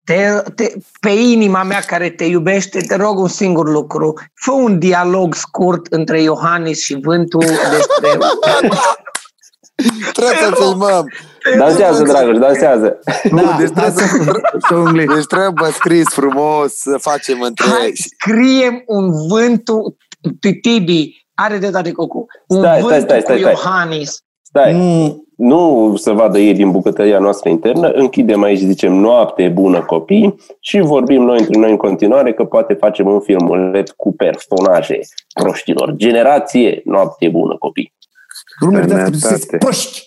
te, 0.03 0.41
te, 0.55 0.73
pe 0.99 1.09
inima 1.09 1.63
mea 1.63 1.79
care 1.79 2.09
te 2.09 2.23
iubește, 2.23 2.79
te 2.79 2.95
rog 2.95 3.19
un 3.19 3.27
singur 3.27 3.69
lucru. 3.69 4.13
Fă 4.33 4.51
un 4.51 4.79
dialog 4.79 5.35
scurt 5.35 5.85
între 5.89 6.21
Iohannis 6.21 6.79
și 6.83 6.99
Vântu 7.01 7.37
despre... 7.37 8.17
Trebuie 10.13 10.37
să 10.37 10.51
filmăm. 10.55 11.07
Dansează, 11.57 12.03
Dragoș, 12.03 12.37
dansează. 12.37 12.99
Da, 13.31 13.55
deci 13.59 13.69
da, 13.69 13.81
trebuie 13.81 14.07
să, 14.07 14.41
să 14.67 14.75
ungle. 14.75 15.05
Deci 15.05 15.25
trebuie 15.25 15.71
scris 15.71 16.07
frumos 16.09 16.73
să 16.73 16.97
facem 16.97 17.41
între 17.41 17.65
Hai, 17.65 17.91
scriem 17.93 18.83
un 18.85 19.09
Vântu, 19.29 19.97
Tibi, 20.61 21.25
are 21.33 21.57
de 21.57 21.69
date 21.69 21.91
Cocu, 21.91 22.25
un 22.47 22.57
Stai, 22.57 22.81
Vântu 22.81 22.87
stai, 22.87 23.01
stai, 23.01 23.21
stai, 23.21 23.35
cu 23.35 23.41
stai. 23.41 23.51
Iohannis. 23.51 24.17
Stai, 24.41 24.73
Nu, 24.73 25.23
nu 25.35 25.95
să 25.95 26.11
vadă 26.11 26.39
ei 26.39 26.53
din 26.53 26.71
bucătăria 26.71 27.19
noastră 27.19 27.49
internă, 27.49 27.87
închidem 27.87 28.41
aici, 28.43 28.59
zicem 28.59 28.93
noapte 28.93 29.49
bună 29.49 29.81
copii 29.81 30.35
și 30.59 30.79
vorbim 30.79 31.23
noi 31.23 31.39
între 31.39 31.59
noi 31.59 31.69
în 31.69 31.77
continuare 31.77 32.33
că 32.33 32.43
poate 32.43 32.73
facem 32.73 33.07
un 33.07 33.19
filmulet 33.19 33.89
cu 33.89 34.13
personaje 34.15 34.99
proștilor. 35.41 35.93
Generație 35.95 36.81
noapte 36.85 37.29
bună 37.29 37.55
copii. 37.57 37.93
Rumeli 38.61 38.87
Tertipsiz 38.87 39.47
Proşk. 39.47 40.03